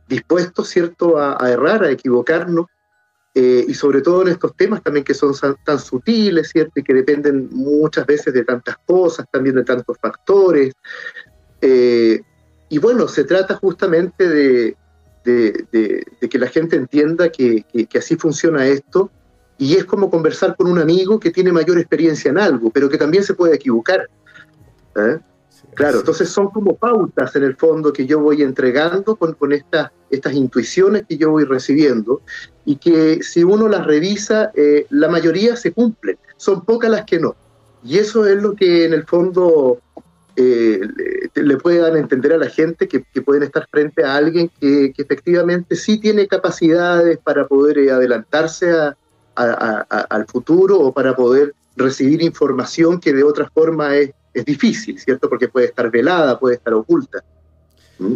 dispuestos, 0.06 0.68
¿cierto?, 0.68 1.18
a, 1.18 1.50
errar, 1.50 1.82
a 1.82 1.90
equivocarnos. 1.90 2.66
Eh, 3.34 3.64
y 3.66 3.74
sobre 3.74 4.00
todo 4.00 4.22
en 4.22 4.28
estos 4.28 4.54
temas 4.56 4.82
también 4.82 5.04
que 5.04 5.14
son 5.14 5.32
tan 5.64 5.78
sutiles, 5.78 6.50
¿cierto? 6.50 6.72
Y 6.76 6.82
que 6.84 6.94
dependen 6.94 7.48
muchas 7.50 8.06
veces 8.06 8.32
de 8.32 8.44
tantas 8.44 8.76
cosas, 8.86 9.26
también 9.32 9.56
de 9.56 9.64
tantos 9.64 9.96
factores. 10.00 10.74
Y 12.68 12.78
bueno, 12.78 13.08
se 13.08 13.24
trata 13.24 13.56
justamente 13.56 14.28
de, 14.28 14.76
que 15.24 16.38
la 16.38 16.48
gente 16.48 16.76
entienda 16.76 17.30
que, 17.30 17.64
así 17.96 18.16
funciona 18.16 18.66
esto 18.66 19.10
y 19.58 19.74
es 19.74 19.84
como 19.84 20.10
conversar 20.10 20.54
con 20.56 20.68
un 20.68 20.78
amigo 20.78 21.18
que 21.18 21.30
tiene 21.30 21.50
mayor 21.50 21.78
experiencia 21.78 22.30
en 22.30 22.38
algo, 22.38 22.70
pero 22.70 22.88
que 22.88 22.98
también 22.98 23.24
se 23.24 23.34
puede 23.34 23.56
equivocar. 23.56 24.08
¿Eh? 24.99 25.21
claro, 25.75 26.00
entonces 26.00 26.28
son 26.28 26.49
como 26.49 26.76
pautas 26.76 27.35
en 27.37 27.45
el 27.45 27.57
fondo 27.57 27.93
que 27.93 28.07
yo 28.07 28.21
voy 28.21 28.43
entregando 28.43 29.17
con, 29.17 29.35
con 29.35 29.52
estas, 29.52 29.90
estas 30.11 30.33
intuiciones 30.35 31.05
que 31.09 31.17
yo 31.17 31.31
voy 31.31 31.45
recibiendo 31.45 32.23
y 32.64 32.76
que 32.76 33.23
si 33.23 33.45
uno 33.45 33.69
las 33.69 33.87
revisa, 33.87 34.50
eh, 34.55 34.87
la 34.90 35.09
mayoría 35.09 35.57
se 35.57 35.73
cumplen, 35.73 36.19
son 36.37 36.64
pocas 36.64 36.90
las 36.90 37.05
que 37.05 37.19
no. 37.19 37.35
Y 37.83 37.99
eso 37.99 38.26
es 38.26 38.43
lo 38.43 38.55
que 38.55 38.85
en 38.85 38.93
el 38.93 39.05
fondo 39.05 39.81
eh, 40.37 40.81
le 41.35 41.57
puedan 41.57 41.97
entender 41.97 42.33
a 42.33 42.38
la 42.38 42.49
gente 42.49 42.87
que, 42.87 43.00
pueden 43.23 43.43
estar 43.43 43.67
frente 43.71 44.05
a 44.05 44.17
alguien 44.17 44.50
que, 44.61 44.93
efectivamente 44.97 45.76
sí 45.76 45.99
tiene 45.99 46.28
capacidades 46.28 47.19
para 47.19 47.47
poder 47.47 47.90
adelantarse 47.90 48.71
al 49.35 50.26
futuro 50.26 50.78
o 50.78 50.93
para 50.93 51.17
poder 51.17 51.55
recibir 51.76 52.23
información 52.23 53.00
que 53.00 53.12
de 53.12 53.25
otra 53.25 53.49
forma 53.49 53.97
es, 53.97 54.11
difícil, 54.35 54.99
¿cierto? 54.99 55.28
Porque 55.28 55.49
puede 55.49 55.66
estar 55.66 55.90
velada, 55.90 56.38
puede 56.38 56.56
estar 56.56 56.75
oculta. 56.75 57.23
¿Mm? 57.99 58.14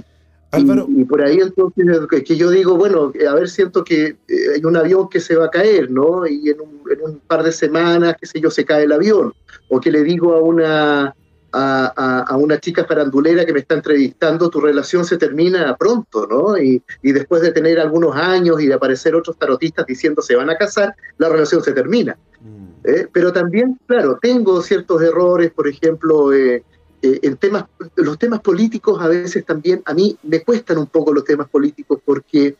Y, 0.55 1.05
por 1.05 1.23
ahí 1.23 1.39
entonces 1.39 1.87
que 2.27 2.37
yo 2.37 2.51
digo, 2.51 2.77
bueno, 2.77 3.11
a 3.27 3.35
ver, 3.35 3.49
siento 3.49 3.83
que 3.83 4.17
eh, 4.29 4.37
hay 4.55 4.65
un 4.65 4.77
avión 4.77 5.09
que 5.09 5.19
se 5.19 5.35
va 5.35 5.47
a 5.47 5.51
caer, 5.51 5.91
¿no? 5.91 6.27
Y 6.27 6.51
en 6.51 6.61
un, 6.61 6.83
en 6.91 7.03
un 7.03 7.21
par 7.21 7.43
de 7.43 7.53
semanas, 7.53 8.17
qué 8.21 8.27
sé 8.27 8.39
yo, 8.39 8.51
se 8.51 8.67
cae 8.67 8.85
el 8.85 8.93
avión. 8.93 9.33
O 9.69 9.81
que 9.81 9.91
le 9.91 10.03
digo 10.05 10.35
a 10.35 10.41
una, 10.41 11.15
a, 11.53 12.37
una 12.39 12.59
chica 12.59 12.85
farandulera 12.85 13.45
que 13.45 13.53
me 13.53 13.61
está 13.61 13.75
entrevistando, 13.75 14.49
tu 14.49 14.61
relación 14.61 15.05
se 15.05 15.17
termina 15.17 15.77
pronto, 15.77 16.27
¿no? 16.27 16.59
Y, 16.59 16.83
después 17.03 17.43
de 17.43 17.53
tener 17.53 17.79
algunos 17.79 18.17
años 18.17 18.61
y 18.61 18.67
de 18.67 18.75
aparecer 18.75 19.15
otros 19.15 19.37
tarotistas 19.37 19.87
diciendo 19.87 20.23
se 20.23 20.35
van 20.35 20.51
a 20.51 20.57
casar, 20.57 20.95
la 21.19 21.29
relación 21.29 21.63
se 21.63 21.73
termina. 21.73 22.17
Mm. 22.41 22.67
¿eh? 22.85 23.09
Pero 23.13 23.33
también, 23.33 23.79
claro, 23.87 24.19
tengo 24.21 24.63
ciertos 24.63 25.03
errores, 25.03 25.51
por 25.51 25.69
ejemplo, 25.69 26.33
eh, 26.33 26.65
eh, 27.03 27.21
en 27.23 27.37
temas, 27.37 27.65
los 27.97 28.19
temas 28.19 28.41
políticos 28.41 29.01
a 29.01 29.09
veces 29.09 29.45
también, 29.45 29.83
a 29.85 29.95
mí 29.95 30.17
me 30.23 30.43
cuestan 30.43 30.79
un 30.79 30.87
poco 30.87 31.13
los 31.13 31.25
temas 31.25 31.49
políticos 31.49 32.01
porque 32.05 32.57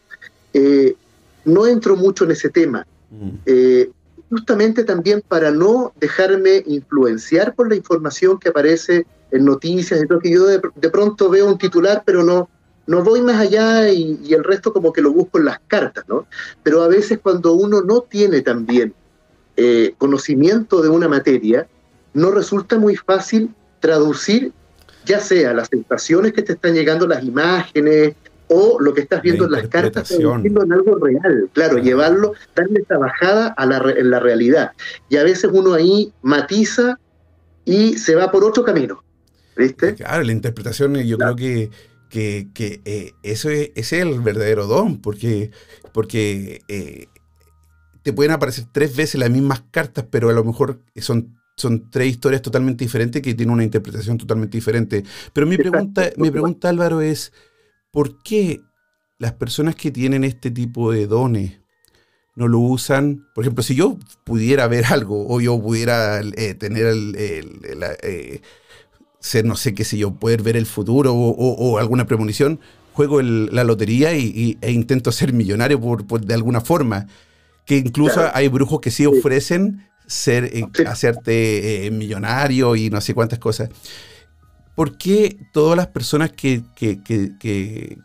no 1.45 1.67
entro 1.67 1.97
mucho 1.97 2.25
en 2.25 2.33
ese 2.33 2.51
tema. 2.51 2.87
Mm 3.11 3.91
justamente 4.33 4.83
también 4.83 5.23
para 5.29 5.51
no 5.51 5.93
dejarme 6.01 6.63
influenciar 6.67 7.55
por 7.55 7.69
la 7.69 7.77
información 7.77 8.39
que 8.39 8.49
aparece 8.49 9.07
en 9.31 9.45
noticias, 9.45 10.03
y 10.03 10.07
todo, 10.07 10.21
que 10.21 10.31
yo 10.31 10.47
de, 10.47 10.59
pronto 10.91 11.29
veo 11.29 11.47
un 11.49 11.59
titular, 11.59 12.03
pero 12.07 12.25
no, 12.25 12.49
no 12.87 13.03
voy 13.05 13.21
más 13.21 13.39
allá 13.39 13.91
y, 13.91 14.33
el 14.33 14.43
resto 14.43 14.73
como 14.73 14.91
que 14.91 15.03
lo 15.03 15.13
busco 15.13 15.39
en 15.39 15.45
las 15.45 15.61
cartas, 15.67 16.05
¿no? 16.09 16.27
Pero 16.63 16.83
a 16.83 16.89
veces 16.89 17.19
cuando 17.23 17.53
uno 17.53 17.83
no 17.83 18.01
tiene 18.01 18.41
también 18.41 18.95
eh, 19.59 19.95
conocimiento 19.99 20.81
de 20.81 20.89
una 20.89 21.09
materia, 21.09 21.69
no 22.15 22.31
resulta 22.31 22.79
muy 22.79 22.97
fácil 22.97 23.55
traducir 23.81 24.51
ya 25.05 25.21
sea 25.21 25.53
las 25.53 25.69
sensaciones 25.69 26.33
que 26.33 26.43
te 26.43 26.55
están 26.55 26.73
llegando, 26.73 27.07
las 27.07 27.23
imágenes, 27.23 28.15
o 28.53 28.79
lo 28.81 28.93
que 28.93 29.01
estás 29.01 29.23
viendo 29.23 29.47
en 29.47 29.53
las 29.53 29.69
cartas, 29.69 30.15
viendo 30.19 30.63
en 30.63 30.73
algo 30.73 30.97
real, 30.97 31.49
claro, 31.55 31.79
llevarlo, 31.79 32.35
darle 32.55 32.81
esa 32.81 32.99
bajada 32.99 33.49
a 33.49 33.65
la, 33.65 33.79
en 33.97 34.11
la 34.11 34.21
realidad. 34.21 34.73
Y 35.09 35.17
a 35.17 35.25
veces 35.25 35.51
uno 35.53 35.73
ahí 35.73 36.13
matiza 36.21 36.99
y 37.65 37.97
se 37.97 38.15
va 38.15 38.31
por 38.31 38.45
otro 38.45 38.63
camino. 38.63 39.03
¿Viste? 39.57 39.95
Claro, 39.95 40.23
la 40.23 40.33
interpretación 40.33 40.95
yo 40.97 41.17
creo 41.17 41.37
que, 41.37 41.71
que, 42.11 42.49
que 42.53 42.81
eh, 42.85 43.13
eso 43.23 43.49
es, 43.49 43.71
ese 43.75 44.01
es 44.01 44.07
el 44.07 44.21
verdadero 44.21 44.67
don, 44.67 45.01
porque, 45.01 45.51
porque 45.95 46.61
eh, 46.69 47.07
te 48.03 48.13
pueden 48.13 48.33
aparecer 48.33 48.67
tres 48.71 48.95
veces 48.95 49.19
las 49.19 49.31
mismas 49.31 49.63
cartas, 49.71 50.05
pero 50.11 50.29
a 50.29 50.33
lo 50.35 50.45
mejor 50.45 50.79
son 50.97 51.39
son 51.55 51.91
tres 51.91 52.09
historias 52.09 52.41
totalmente 52.41 52.83
diferentes 52.83 53.21
que 53.21 53.35
tienen 53.35 53.53
una 53.53 53.63
interpretación 53.63 54.17
totalmente 54.17 54.57
diferente. 54.57 55.05
Pero 55.35 55.47
mi 55.47 55.59
pregunta, 55.59 56.11
mi 56.17 56.31
pregunta, 56.31 56.71
Álvaro, 56.71 57.03
es, 57.03 57.33
¿por 57.93 58.21
qué 58.23 58.63
las 59.19 59.33
personas 59.35 59.77
que 59.77 59.93
tienen 59.93 60.25
este 60.25 60.51
tipo 60.51 60.91
de 60.91 61.07
dones 61.07 61.61
no 62.35 62.49
lo 62.49 62.59
usan? 62.59 63.29
Por 63.35 63.45
ejemplo, 63.45 63.63
si 63.63 63.77
yo 63.77 63.99
pudiera 64.25 64.67
ver 64.67 64.87
algo 64.87 65.29
o 65.29 65.41
yo 65.41 65.61
pudiera 65.63 66.21
eh, 66.21 66.55
tener 66.55 66.87
el, 66.87 67.15
eh, 67.17 68.41
ser, 69.21 69.45
no 69.45 69.55
sé 69.55 69.75
qué 69.75 69.85
sé 69.85 69.97
yo, 69.97 70.15
poder 70.15 70.43
ver 70.43 70.57
el 70.57 70.67
futuro 70.67 71.15
o, 71.15 71.79
alguna 71.79 72.07
premonición, 72.07 72.59
juego 72.93 73.23
la 73.23 73.63
lotería 73.63 74.17
y, 74.17 74.59
e 74.61 74.73
intento 74.73 75.13
ser 75.13 75.33
millonario 75.33 75.81
por, 75.81 76.21
de 76.21 76.35
alguna 76.35 76.61
forma. 76.61 77.07
Que 77.65 77.77
incluso 77.77 78.29
hay 78.35 78.49
brujos 78.49 78.81
que 78.81 78.91
sí 78.91 79.07
ofrecen 79.07 79.87
ser, 80.07 80.45
eh, 80.45 80.67
hacerte 80.87 81.87
eh, 81.87 81.91
millonario 81.91 82.75
y 82.75 82.91
no 82.91 83.01
sé 83.01 83.15
cuántas 83.15 83.39
cosas. 83.39 83.71
¿Por 84.75 84.97
qué 84.97 85.37
todas 85.53 85.77
las 85.77 85.89
personas 85.89 86.33
que, 86.33 86.63
que, 86.75 87.03
que, 87.03 87.99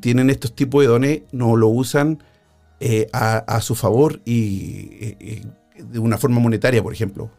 tienen 0.00 0.30
estos 0.30 0.54
tipos 0.54 0.82
de 0.82 0.88
dones 0.88 1.22
no 1.30 1.54
lo 1.54 1.68
usan 1.68 2.22
eh, 2.80 3.06
a, 3.12 3.60
su 3.60 3.74
favor 3.74 4.18
y 4.24 5.42
de 5.76 5.98
una 5.98 6.16
forma 6.16 6.40
monetaria, 6.40 6.82
por 6.82 6.92
ejemplo? 6.92 7.30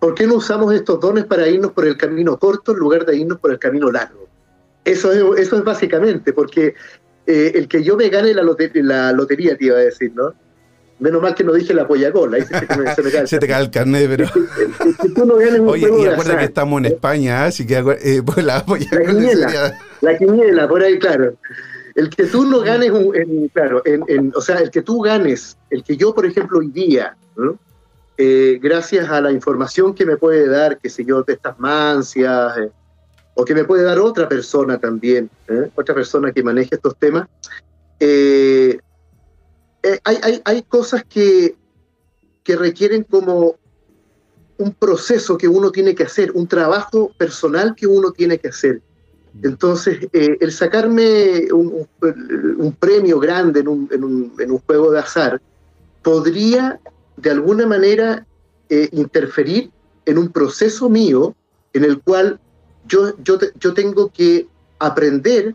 ¿Por 0.00 0.14
qué 0.14 0.26
no 0.26 0.34
usamos 0.34 0.74
estos 0.74 0.98
dones 1.00 1.24
para 1.24 1.46
irnos 1.46 1.70
por 1.70 1.86
el 1.86 1.96
camino 1.96 2.36
corto 2.38 2.72
en 2.72 2.78
lugar 2.78 3.06
de 3.06 3.16
irnos 3.16 3.38
por 3.38 3.52
el 3.52 3.58
camino 3.60 3.92
largo? 3.92 4.26
Eso 4.84 5.12
es, 5.12 5.46
eso 5.46 5.56
es 5.56 5.64
básicamente, 5.64 6.32
porque 6.32 6.74
el 7.26 7.68
que 7.68 7.84
yo 7.84 7.96
me 7.96 8.08
gane 8.08 8.34
la, 8.34 8.42
la 8.42 9.12
lotería, 9.12 9.56
te 9.56 9.66
iba 9.66 9.76
a 9.76 9.80
decir, 9.80 10.12
¿no? 10.14 10.34
Menos 11.00 11.20
mal 11.20 11.34
que 11.34 11.42
no 11.42 11.52
dije 11.52 11.74
la 11.74 11.86
polla 11.86 12.12
cola. 12.12 12.38
se, 13.26 13.38
te 13.38 13.46
cae 13.48 13.62
el 13.62 13.70
carnet, 13.70 14.08
pero. 14.08 14.26
Oye, 15.66 15.88
y 15.88 16.06
acuérdate 16.06 16.38
que 16.38 16.44
estamos 16.44 16.78
en 16.78 16.86
España, 16.86 17.44
así 17.46 17.66
que 17.66 17.78
eh, 18.02 18.22
pues 18.24 18.44
la 18.44 18.64
polla 18.64 18.86
la 18.92 19.04
quiniela, 19.04 19.78
la 20.00 20.18
quiniela, 20.18 20.68
por 20.68 20.82
ahí, 20.82 20.98
claro. 20.98 21.34
El 21.94 22.10
que 22.10 22.24
tú 22.24 22.44
no 22.44 22.60
ganes, 22.60 22.90
un, 22.90 23.12
claro, 23.52 23.82
en, 23.84 24.32
o 24.34 24.40
sea, 24.40 24.58
el 24.58 24.70
que 24.70 24.82
tú 24.82 25.00
ganes, 25.00 25.56
el 25.70 25.84
que 25.84 25.96
yo, 25.96 26.12
por 26.12 26.26
ejemplo, 26.26 26.58
hoy 26.58 26.68
día, 26.68 27.16
eh, 28.16 28.58
gracias 28.60 29.08
a 29.10 29.20
la 29.20 29.30
información 29.30 29.94
que 29.94 30.04
me 30.04 30.16
puede 30.16 30.48
dar, 30.48 30.78
qué 30.78 30.90
sé 30.90 31.04
yo, 31.04 31.22
de 31.22 31.34
estas 31.34 31.58
mancias, 31.58 32.58
eh, 32.58 32.70
o 33.34 33.44
que 33.44 33.54
me 33.54 33.64
puede 33.64 33.84
dar 33.84 34.00
otra 34.00 34.28
persona 34.28 34.78
también, 34.78 35.30
otra 35.76 35.94
persona 35.94 36.32
que 36.32 36.42
maneje 36.42 36.74
estos 36.74 36.96
temas, 36.96 37.28
eh, 38.00 38.78
eh, 39.84 40.00
hay, 40.02 40.62
cosas 40.62 41.04
que, 41.04 41.56
que 42.42 42.56
requieren 42.56 43.02
como 43.02 43.56
un 44.56 44.72
proceso 44.72 45.36
que 45.36 45.46
uno 45.46 45.70
tiene 45.70 45.94
que 45.94 46.04
hacer, 46.04 46.32
un 46.32 46.46
trabajo 46.46 47.12
personal 47.18 47.74
que 47.74 47.86
uno 47.86 48.10
tiene 48.10 48.38
que 48.38 48.48
hacer. 48.48 48.80
Mm. 49.34 49.46
Entonces, 49.46 50.08
eh, 50.14 50.38
el 50.40 50.52
sacarme 50.52 51.52
un, 51.52 51.86
premio 52.80 53.20
grande 53.20 53.60
en 53.60 53.68
un, 53.68 54.62
juego 54.66 54.90
de 54.90 55.00
azar 55.00 55.42
podría 56.02 56.80
de 57.18 57.30
alguna 57.30 57.66
manera 57.66 58.26
eh, 58.70 58.88
interferir 58.92 59.70
en 60.06 60.16
un 60.16 60.30
proceso 60.30 60.88
mío 60.88 61.34
en 61.74 61.84
el 61.84 62.00
cual 62.00 62.40
yo, 62.86 63.14
yo, 63.22 63.38
yo 63.60 63.74
tengo 63.74 64.10
que 64.10 64.46
aprender 64.78 65.54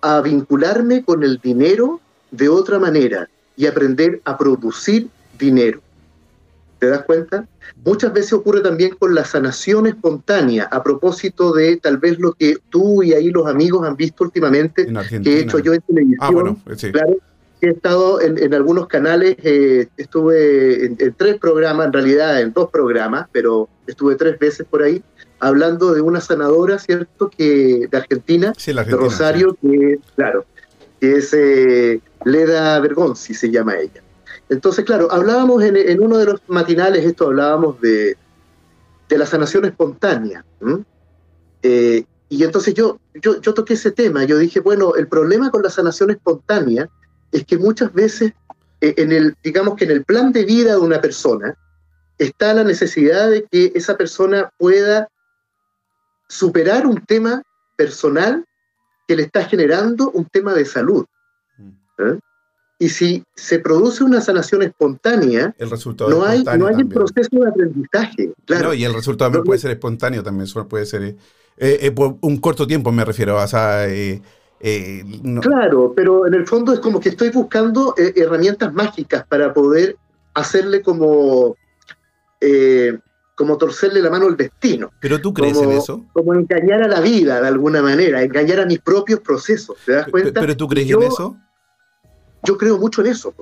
a 0.00 0.20
vincularme 0.20 1.04
con 1.04 1.24
el 1.24 1.38
dinero 1.38 2.00
de 2.30 2.48
otra 2.48 2.78
manera 2.78 3.28
y 3.58 3.66
aprender 3.66 4.22
a 4.24 4.38
producir 4.38 5.08
dinero. 5.36 5.80
¿Te 6.78 6.86
das 6.86 7.02
cuenta? 7.02 7.46
Muchas 7.84 8.12
veces 8.12 8.32
ocurre 8.32 8.60
también 8.60 8.94
con 8.96 9.12
la 9.12 9.24
sanación 9.24 9.88
espontánea, 9.88 10.68
a 10.70 10.82
propósito 10.84 11.52
de 11.52 11.76
tal 11.76 11.98
vez 11.98 12.20
lo 12.20 12.32
que 12.34 12.56
tú 12.70 13.02
y 13.02 13.14
ahí 13.14 13.30
los 13.30 13.48
amigos 13.48 13.84
han 13.86 13.96
visto 13.96 14.22
últimamente, 14.22 14.86
que 15.22 15.36
he 15.36 15.40
hecho 15.40 15.58
yo 15.58 15.74
en 15.74 15.80
televisión. 15.80 16.18
Ah, 16.20 16.30
bueno, 16.30 16.56
sí. 16.76 16.92
Claro, 16.92 17.16
he 17.60 17.70
estado 17.70 18.20
en, 18.20 18.54
algunos 18.54 18.86
canales, 18.86 19.36
eh, 19.42 19.88
estuve 19.96 20.86
en, 20.86 21.14
tres 21.16 21.38
programas, 21.38 21.86
en 21.86 21.92
realidad 21.92 22.40
en 22.40 22.52
dos 22.52 22.70
programas, 22.70 23.26
pero 23.32 23.68
estuve 23.88 24.14
tres 24.14 24.38
veces 24.38 24.64
por 24.70 24.84
ahí, 24.84 25.02
hablando 25.40 25.92
de 25.94 26.00
una 26.00 26.20
sanadora, 26.20 26.78
¿cierto?, 26.78 27.28
que 27.28 27.88
de 27.90 27.98
Argentina, 27.98 28.52
de 28.64 28.84
Rosario, 28.84 29.56
que, 29.60 29.98
claro, 30.14 30.46
que 31.00 31.16
es 31.16 31.32
eh, 31.32 32.00
Leda 32.24 32.78
Bergonzi, 32.80 33.34
se 33.34 33.50
llama 33.50 33.76
ella. 33.76 34.02
Entonces, 34.48 34.84
claro, 34.84 35.10
hablábamos 35.12 35.62
en, 35.62 36.00
uno 36.00 36.16
de 36.18 36.24
los 36.24 36.40
matinales, 36.48 37.04
esto 37.04 37.26
hablábamos 37.26 37.80
de, 37.80 38.16
de 39.08 39.18
la 39.18 39.26
sanación 39.26 39.64
espontánea. 39.66 40.44
Eh, 41.62 42.04
y 42.28 42.44
entonces 42.44 42.74
yo, 42.74 42.98
yo, 43.14 43.40
toqué 43.40 43.74
ese 43.74 43.90
tema, 43.90 44.24
yo 44.24 44.38
dije, 44.38 44.60
bueno, 44.60 44.94
el 44.96 45.08
problema 45.08 45.50
con 45.50 45.62
la 45.62 45.70
sanación 45.70 46.10
espontánea 46.10 46.88
es 47.32 47.44
que 47.44 47.58
muchas 47.58 47.92
veces, 47.92 48.32
eh, 48.80 48.94
en 48.96 49.12
el, 49.12 49.36
digamos 49.42 49.76
que 49.76 49.84
en 49.84 49.90
el 49.90 50.04
plan 50.04 50.32
de 50.32 50.44
vida 50.44 50.72
de 50.72 50.80
una 50.80 51.00
persona, 51.00 51.54
está 52.18 52.52
la 52.52 52.64
necesidad 52.64 53.30
de 53.30 53.44
que 53.44 53.72
esa 53.74 53.96
persona 53.96 54.50
pueda 54.58 55.08
superar 56.28 56.86
un 56.86 57.04
tema 57.06 57.42
personal 57.76 58.44
que 59.08 59.16
le 59.16 59.22
está 59.22 59.44
generando 59.44 60.10
un 60.10 60.26
tema 60.26 60.54
de 60.54 60.66
salud. 60.66 61.06
Mm. 61.56 61.70
¿eh? 62.02 62.18
Y 62.78 62.90
si 62.90 63.24
se 63.34 63.58
produce 63.58 64.04
una 64.04 64.20
sanación 64.20 64.62
espontánea, 64.62 65.52
el 65.58 65.70
resultado 65.70 66.10
no 66.10 66.24
hay, 66.24 66.44
no 66.44 66.66
hay 66.66 66.76
un 66.76 66.88
proceso 66.88 67.30
de 67.32 67.48
aprendizaje. 67.48 68.32
Claro. 68.44 68.74
y 68.74 68.84
el 68.84 68.94
resultado 68.94 69.30
también 69.30 69.44
puede 69.44 69.58
ser 69.58 69.72
espontáneo, 69.72 70.22
también 70.22 70.48
puede 70.68 70.86
ser 70.86 71.02
eh, 71.02 71.16
eh, 71.56 71.90
por 71.90 72.16
un 72.20 72.36
corto 72.36 72.66
tiempo, 72.68 72.92
me 72.92 73.04
refiero. 73.04 73.42
O 73.42 73.46
sea, 73.48 73.88
Claro, 75.40 75.92
pero 75.96 76.26
en 76.26 76.34
el 76.34 76.46
fondo 76.46 76.72
es 76.72 76.80
como 76.80 77.00
que 77.00 77.08
estoy 77.08 77.30
buscando 77.30 77.94
herramientas 77.96 78.72
mágicas 78.72 79.24
para 79.26 79.54
poder 79.54 79.96
hacerle 80.34 80.82
como 80.82 81.56
como 83.38 83.56
torcerle 83.56 84.02
la 84.02 84.10
mano 84.10 84.26
al 84.26 84.36
destino. 84.36 84.90
¿Pero 84.98 85.20
tú 85.20 85.32
crees 85.32 85.56
en 85.58 85.70
eso? 85.70 86.04
Como 86.12 86.34
engañar 86.34 86.82
a 86.82 86.88
la 86.88 87.00
vida 87.00 87.40
de 87.40 87.46
alguna 87.46 87.80
manera, 87.80 88.20
engañar 88.20 88.58
a 88.58 88.66
mis 88.66 88.80
propios 88.80 89.20
procesos, 89.20 89.76
¿te 89.86 89.92
das 89.92 90.08
cuenta? 90.08 90.40
¿Pero 90.40 90.56
tú 90.56 90.66
crees 90.66 90.90
en 90.90 91.04
eso? 91.04 91.36
Yo 92.42 92.58
creo 92.58 92.78
mucho 92.78 93.00
en 93.00 93.06
eso, 93.06 93.32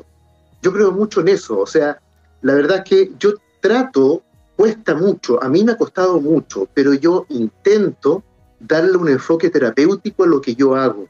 yo 0.60 0.70
creo 0.70 0.92
mucho 0.92 1.22
en 1.22 1.28
eso, 1.28 1.58
o 1.58 1.66
sea, 1.66 1.98
la 2.42 2.52
verdad 2.52 2.84
que 2.84 3.10
yo 3.18 3.36
trato, 3.60 4.22
cuesta 4.54 4.94
mucho, 4.94 5.42
a 5.42 5.48
mí 5.48 5.64
me 5.64 5.72
ha 5.72 5.78
costado 5.78 6.20
mucho, 6.20 6.68
pero 6.74 6.92
yo 6.92 7.24
intento 7.30 8.22
darle 8.60 8.98
un 8.98 9.08
enfoque 9.08 9.48
terapéutico 9.48 10.24
a 10.24 10.26
lo 10.26 10.42
que 10.42 10.54
yo 10.54 10.76
hago. 10.76 11.08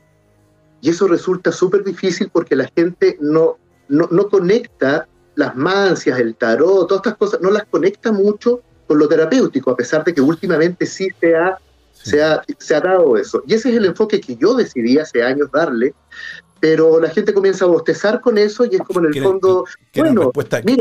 Y 0.81 0.90
eso 0.90 1.09
resulta 1.09 1.51
súper 1.51 1.83
difícil 1.83 2.31
porque 2.33 2.55
la 2.55 2.70
gente 2.77 3.18
no, 3.20 3.57
no, 3.88 4.07
no 4.12 4.29
conecta 4.29 5.09
las 5.35 5.57
mancias, 5.57 6.20
el 6.20 6.37
tarot, 6.37 6.87
todas 6.87 7.01
estas 7.01 7.16
cosas, 7.16 7.40
no 7.40 7.51
las 7.51 7.64
conecta 7.64 8.12
mucho 8.12 8.62
con 8.87 8.99
lo 8.99 9.09
terapéutico, 9.09 9.70
a 9.70 9.77
pesar 9.77 10.05
de 10.05 10.14
que 10.14 10.20
últimamente 10.20 10.87
sí 10.87 11.09
se 11.20 11.35
ha, 11.35 11.59
Se, 11.92 12.22
ha, 12.22 12.42
se 12.59 12.75
ha 12.75 12.81
dado 12.81 13.16
eso. 13.16 13.42
Y 13.46 13.55
ese 13.55 13.70
es 13.70 13.77
el 13.77 13.87
enfoque 13.87 14.20
que 14.20 14.37
yo 14.37 14.55
decidí 14.55 14.99
hace 14.99 15.25
años 15.25 15.51
darle, 15.51 15.92
pero 16.61 17.01
la 17.01 17.11
gente 17.11 17.35
comienza 17.35 17.64
a 17.64 17.68
bostezar 17.68 18.20
con 18.20 18.38
eso 18.38 18.64
y 18.64 18.77
es 18.77 18.81
como 18.83 19.01
en 19.01 19.07
el 19.14 19.22
fondo 19.22 19.64
quieren 19.92 20.14
bueno 20.14 20.33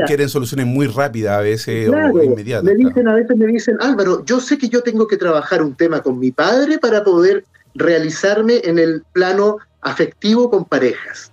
quieren 0.07 0.29
soluciones 0.29 0.65
muy 0.65 0.87
rápidas 0.87 1.37
a 1.37 1.41
veces 1.41 1.89
o 1.89 2.23
inmediatas 2.23 2.63
me 2.63 2.75
dicen 2.75 3.07
a 3.07 3.15
veces 3.15 3.37
me 3.37 3.45
dicen 3.47 3.77
Álvaro 3.79 4.23
yo 4.25 4.39
sé 4.39 4.57
que 4.57 4.69
yo 4.69 4.81
tengo 4.81 5.07
que 5.07 5.17
trabajar 5.17 5.61
un 5.61 5.75
tema 5.75 6.01
con 6.01 6.17
mi 6.17 6.31
padre 6.31 6.79
para 6.79 7.03
poder 7.03 7.45
realizarme 7.73 8.61
en 8.63 8.79
el 8.79 9.03
plano 9.11 9.57
afectivo 9.81 10.49
con 10.49 10.65
parejas. 10.65 11.31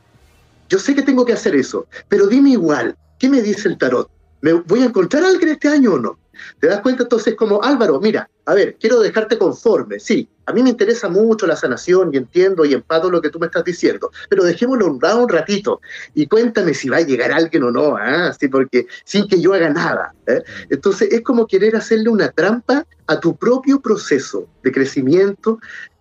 Yo 0.69 0.79
sé 0.79 0.95
que 0.95 1.03
tengo 1.03 1.25
que 1.25 1.35
hacer 1.35 1.55
eso 1.55 1.87
pero 2.09 2.27
dime 2.27 2.51
igual 2.51 2.97
qué 3.19 3.29
me 3.29 3.43
dice 3.43 3.69
el 3.69 3.79
tarot 3.79 4.11
me 4.41 4.55
voy 4.55 4.83
a 4.83 4.87
encontrar 4.87 5.23
a 5.25 5.29
alguien 5.29 5.51
este 5.51 5.69
año 5.69 5.95
o 5.95 5.99
no 5.99 6.19
¿Te 6.61 6.69
das 6.69 6.81
cuenta 6.81 7.05
entonces 7.05 7.35
como, 7.35 7.63
Álvaro, 7.63 8.01
mira, 8.01 8.29
a 8.45 8.55
ver, 8.55 8.77
quiero 8.81 9.01
dejarte 9.01 9.39
conforme, 9.39 10.01
sí, 10.01 10.29
a 10.47 10.53
mí 10.53 10.63
me 10.63 10.71
interesa 10.71 11.09
mucho 11.09 11.47
la 11.47 11.55
sanación 11.55 12.11
y 12.13 12.17
entiendo 12.17 12.65
y 12.65 12.75
empato 12.75 13.11
lo 13.11 13.21
que 13.21 13.31
tú 13.31 13.39
me 13.39 13.47
estás 13.47 13.65
diciendo, 13.65 14.11
pero 14.29 14.43
dejémoslo 14.43 14.87
un, 14.87 15.01
un 15.05 15.29
ratito 15.29 15.81
y 16.15 16.27
cuéntame 16.27 16.75
si 16.75 16.89
va 16.89 16.97
a 16.97 17.03
llegar 17.03 17.33
alguien 17.33 17.63
o 17.63 17.71
no, 17.71 17.97
¿ah? 17.97 18.33
sí, 18.39 18.49
porque 18.49 18.87
sin 19.05 19.29
que 19.29 19.41
yo 19.41 19.55
haga 19.55 19.71
nada. 19.71 20.15
¿eh? 20.27 20.43
Entonces 20.71 21.13
es 21.13 21.23
como 21.23 21.47
querer 21.47 21.77
hacerle 21.77 22.09
una 22.09 22.31
trampa 22.31 22.85
a 23.07 23.21
tu 23.21 23.37
propio 23.37 23.81
proceso 23.81 24.49
de 24.63 24.73
crecimiento, 24.73 25.59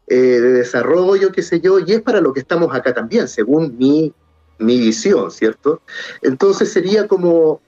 eh, 0.08 0.16
de 0.16 0.54
desarrollo, 0.54 1.32
qué 1.32 1.44
sé 1.44 1.62
yo, 1.62 1.80
y 1.80 1.94
es 1.94 2.02
para 2.02 2.20
lo 2.20 2.34
que 2.34 2.42
estamos 2.42 2.74
acá 2.76 2.94
también, 2.94 3.28
según 3.28 3.78
mi, 3.78 4.14
mi 4.58 4.80
visión, 4.80 5.30
¿cierto? 5.32 5.82
Entonces 6.22 6.72
sería 6.72 7.08
como 7.08 7.62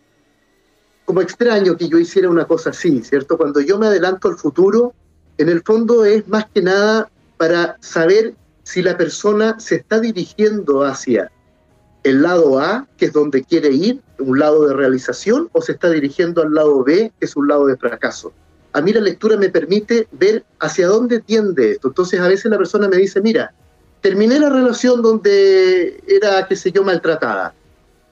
como 1.05 1.21
extraño 1.21 1.77
que 1.77 1.87
yo 1.87 1.97
hiciera 1.97 2.29
una 2.29 2.45
cosa 2.45 2.69
así, 2.69 3.01
¿cierto? 3.03 3.37
Cuando 3.37 3.59
yo 3.61 3.77
me 3.77 3.87
adelanto 3.87 4.27
al 4.27 4.37
futuro, 4.37 4.93
en 5.37 5.49
el 5.49 5.61
fondo 5.63 6.05
es 6.05 6.27
más 6.27 6.45
que 6.53 6.61
nada 6.61 7.09
para 7.37 7.77
saber 7.81 8.35
si 8.63 8.81
la 8.81 8.97
persona 8.97 9.59
se 9.59 9.75
está 9.75 9.99
dirigiendo 9.99 10.83
hacia 10.83 11.31
el 12.03 12.21
lado 12.21 12.59
A, 12.59 12.87
que 12.97 13.05
es 13.05 13.13
donde 13.13 13.43
quiere 13.43 13.69
ir, 13.69 14.01
un 14.19 14.39
lado 14.39 14.67
de 14.67 14.73
realización, 14.73 15.49
o 15.53 15.61
se 15.61 15.73
está 15.73 15.89
dirigiendo 15.89 16.41
al 16.41 16.53
lado 16.53 16.83
B, 16.83 17.11
que 17.19 17.25
es 17.25 17.35
un 17.35 17.47
lado 17.47 17.65
de 17.67 17.77
fracaso. 17.77 18.33
A 18.73 18.81
mí 18.81 18.91
la 18.91 19.01
lectura 19.01 19.37
me 19.37 19.49
permite 19.49 20.07
ver 20.11 20.43
hacia 20.59 20.87
dónde 20.87 21.21
tiende 21.21 21.71
esto. 21.71 21.89
Entonces 21.89 22.19
a 22.19 22.27
veces 22.27 22.45
la 22.51 22.57
persona 22.57 22.87
me 22.87 22.97
dice, 22.97 23.21
mira, 23.21 23.53
terminé 24.01 24.39
la 24.39 24.49
relación 24.49 25.01
donde 25.01 26.03
era, 26.07 26.45
qué 26.47 26.55
sé 26.55 26.71
yo, 26.71 26.83
maltratada. 26.83 27.53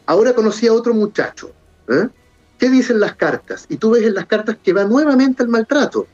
Ahora 0.05 0.33
conocí 0.33 0.67
a 0.67 0.73
otro 0.73 0.93
muchacho. 0.93 1.51
¿eh? 1.89 2.07
¿Qué 2.61 2.69
dicen 2.69 2.99
las 2.99 3.15
cartas? 3.15 3.65
Y 3.69 3.77
tú 3.77 3.89
ves 3.89 4.03
en 4.03 4.13
las 4.13 4.27
cartas 4.27 4.55
que 4.63 4.71
va 4.71 4.83
nuevamente 4.83 5.41
al 5.41 5.49
maltrato. 5.49 6.05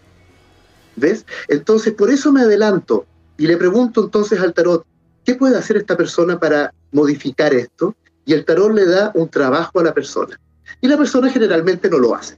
¿Ves? 0.95 1.25
Entonces, 1.49 1.93
por 1.93 2.09
eso 2.09 2.31
me 2.31 2.39
adelanto 2.39 3.05
y 3.37 3.47
le 3.47 3.57
pregunto 3.57 4.05
entonces 4.05 4.39
al 4.39 4.53
tarot, 4.53 4.85
¿qué 5.25 5.35
puede 5.35 5.57
hacer 5.57 5.75
esta 5.75 5.97
persona 5.97 6.39
para 6.39 6.73
modificar 6.93 7.53
esto? 7.53 7.97
Y 8.25 8.31
el 8.31 8.45
tarot 8.45 8.73
le 8.73 8.85
da 8.85 9.11
un 9.13 9.27
trabajo 9.27 9.81
a 9.81 9.83
la 9.83 9.93
persona. 9.93 10.39
Y 10.79 10.87
la 10.87 10.95
persona 10.97 11.29
generalmente 11.29 11.89
no 11.89 11.97
lo 11.97 12.15
hace. 12.15 12.37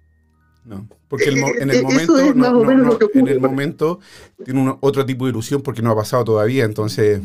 No, 0.66 0.90
porque 1.08 1.26
en 1.26 1.70
el 1.70 1.84
momento, 1.84 2.20
en 3.14 3.28
el 3.28 3.40
momento 3.40 4.00
tiene 4.44 4.76
otro 4.80 5.06
tipo 5.06 5.26
de 5.26 5.30
ilusión 5.30 5.62
porque 5.62 5.84
no 5.84 5.92
ha 5.92 5.96
pasado 5.96 6.24
todavía, 6.24 6.66
entonces 6.66 7.22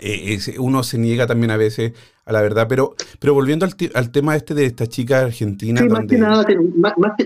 eh, 0.00 0.38
uno 0.58 0.82
se 0.82 0.98
niega 0.98 1.26
también 1.26 1.50
a 1.50 1.56
veces 1.56 1.92
a 2.24 2.32
la 2.32 2.42
verdad, 2.42 2.66
pero, 2.68 2.94
pero 3.18 3.32
volviendo 3.32 3.66
al, 3.94 4.10
tema 4.10 4.36
este 4.36 4.52
de 4.54 4.66
esta 4.66 4.86
chica 4.86 5.20
argentina. 5.20 5.82
más, 5.84 6.06
que 6.06 6.18
nada, 6.18 6.44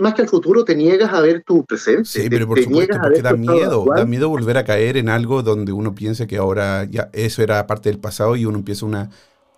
más, 0.01 0.15
que, 0.15 0.23
al 0.23 0.29
futuro 0.29 0.65
te 0.65 0.77
niegas 0.77 1.13
a 1.13 1.21
ver 1.21 1.43
tu 1.43 1.65
presente. 1.65 2.05
Sí, 2.05 2.31
pero 2.31 2.47
por 2.47 2.63
supuesto, 2.63 2.97
porque 3.03 3.21
da 3.21 3.33
miedo, 3.33 3.85
da 3.97 4.05
miedo 4.05 4.29
volver 4.29 4.59
a 4.59 4.65
caer 4.65 4.97
en 4.97 5.09
algo 5.09 5.43
donde 5.43 5.73
uno 5.73 5.93
piensa 5.93 6.29
que 6.29 6.37
ahora 6.37 6.85
ya 6.85 7.11
eso 7.13 7.43
era 7.43 7.67
parte 7.67 7.89
del 7.89 7.99
pasado 7.99 8.37
y 8.37 8.45
uno 8.45 8.59
empieza 8.59 8.87
una, 8.87 9.11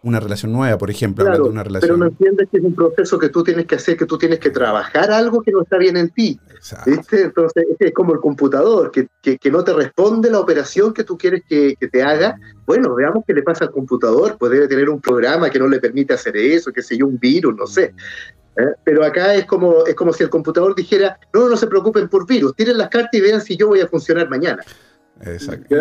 una 0.05 0.21
relación 0.21 0.53
nueva, 0.53 0.79
por 0.79 0.90
ejemplo, 0.90 1.25
hablando 1.25 1.45
de 1.45 1.51
una 1.51 1.64
relación. 1.64 1.88
Pero 1.88 1.97
no 1.97 2.07
entiendes 2.07 2.49
que 2.51 2.59
es 2.59 2.64
un 2.64 2.75
proceso 2.75 3.19
que 3.19 3.31
tú 3.31 3.43
tienes 3.43 3.67
que 3.67 3.77
hacer, 3.77 3.97
que 3.97 4.07
tú 4.07 4.19
tienes 4.19 4.38
que 4.38 4.51
trabajar 4.51 5.11
algo 5.11 5.43
que 5.43 5.51
no 5.51 5.62
está 5.62 5.79
bien 5.79 5.97
en 5.97 6.11
ti. 6.11 6.38
¿viste? 6.87 7.23
Entonces, 7.23 7.64
es 7.79 7.93
como 7.93 8.12
el 8.12 8.21
computador, 8.21 8.90
que, 8.90 9.09
que, 9.21 9.51
no 9.51 9.64
te 9.64 9.73
responde 9.73 10.31
la 10.31 10.40
operación 10.40 10.93
que 10.93 11.05
tú 11.05 11.17
quieres 11.17 11.43
que, 11.49 11.75
que, 11.81 11.88
te 11.88 12.03
haga. 12.03 12.37
Bueno, 12.67 12.95
veamos 12.95 13.25
qué 13.27 13.33
le 13.33 13.43
pasa 13.43 13.64
al 13.64 13.71
computador. 13.71 14.37
Pues 14.38 14.53
debe 14.53 14.69
tener 14.69 14.90
un 14.90 15.01
programa 15.01 15.51
que 15.51 15.59
no 15.59 15.69
le 15.69 15.81
permite 15.81 16.14
hacer 16.14 16.37
eso, 16.37 16.73
que 16.73 16.83
sé 16.83 16.97
yo, 16.99 17.07
un 17.07 17.19
virus, 17.19 17.57
no 17.57 17.67
sé. 17.67 17.95
¿eh? 18.57 18.75
Pero 18.85 19.05
acá 19.05 19.35
es 19.35 19.47
como, 19.47 19.87
es 19.87 19.95
como 19.95 20.12
si 20.12 20.23
el 20.23 20.31
computador 20.31 20.75
dijera, 20.75 21.19
no, 21.33 21.49
no 21.49 21.57
se 21.57 21.67
preocupen 21.67 22.09
por 22.09 22.27
virus, 22.27 22.55
tiren 22.55 22.79
las 22.79 22.88
cartas 22.88 23.14
y 23.14 23.21
vean 23.21 23.40
si 23.40 23.57
yo 23.57 23.69
voy 23.69 23.81
a 23.81 23.88
funcionar 23.88 24.29
mañana. 24.29 24.62
Exacto. 25.22 25.74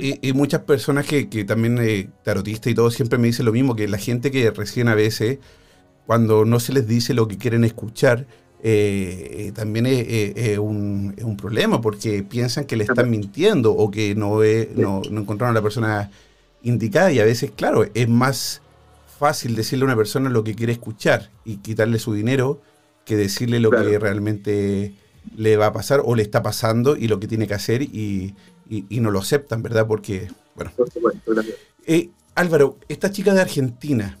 Y, 0.00 0.32
muchas 0.32 0.62
personas 0.62 1.06
que, 1.06 1.24
también, 1.44 1.78
eh, 1.80 2.08
tarotistas 2.22 2.72
y 2.72 2.74
todo, 2.74 2.90
siempre 2.90 3.18
me 3.18 3.28
dicen 3.28 3.46
lo 3.46 3.52
mismo, 3.52 3.76
que 3.76 3.88
la 3.88 3.98
gente 3.98 4.30
que 4.30 4.50
recién 4.50 4.88
a 4.88 4.94
veces, 4.94 5.38
cuando 6.06 6.44
no 6.44 6.60
se 6.60 6.72
les 6.72 6.86
dice 6.86 7.14
lo 7.14 7.28
que 7.28 7.38
quieren 7.38 7.64
escuchar, 7.64 8.26
eh, 8.62 9.46
eh, 9.46 9.52
también 9.52 9.86
es, 9.86 10.58
un, 10.58 11.36
problema, 11.38 11.80
porque 11.80 12.22
piensan 12.22 12.64
que 12.64 12.76
le 12.76 12.84
están 12.84 13.10
mintiendo 13.10 13.72
o 13.72 13.90
que 13.90 14.14
no, 14.14 14.40
no, 14.74 15.02
no 15.10 15.20
encontraron 15.20 15.56
a 15.56 15.58
la 15.58 15.62
persona 15.62 16.10
indicada. 16.62 17.12
Y 17.12 17.20
a 17.20 17.24
veces, 17.24 17.52
claro, 17.52 17.86
es 17.94 18.08
más 18.08 18.60
fácil 19.18 19.54
decirle 19.54 19.84
a 19.84 19.86
una 19.86 19.96
persona 19.96 20.28
lo 20.30 20.44
que 20.44 20.54
quiere 20.54 20.72
escuchar 20.72 21.30
y 21.44 21.56
quitarle 21.58 21.98
su 21.98 22.12
dinero 22.12 22.60
que 23.04 23.16
decirle 23.16 23.60
lo 23.60 23.70
que 23.70 23.98
realmente 23.98 24.94
le 25.36 25.56
va 25.56 25.66
a 25.66 25.72
pasar 25.72 26.00
o 26.04 26.14
le 26.14 26.22
está 26.22 26.42
pasando 26.42 26.96
y 26.96 27.08
lo 27.08 27.20
que 27.20 27.26
tiene 27.26 27.46
que 27.46 27.54
hacer 27.54 27.82
y, 27.82 28.34
y, 28.70 29.00
no 29.00 29.10
lo 29.10 29.18
aceptan, 29.18 29.62
¿verdad? 29.62 29.86
Porque, 29.86 30.28
bueno. 30.54 30.70
Eh, 31.86 32.10
Álvaro, 32.36 32.78
esta 32.88 33.10
chica 33.10 33.34
de 33.34 33.40
Argentina, 33.40 34.16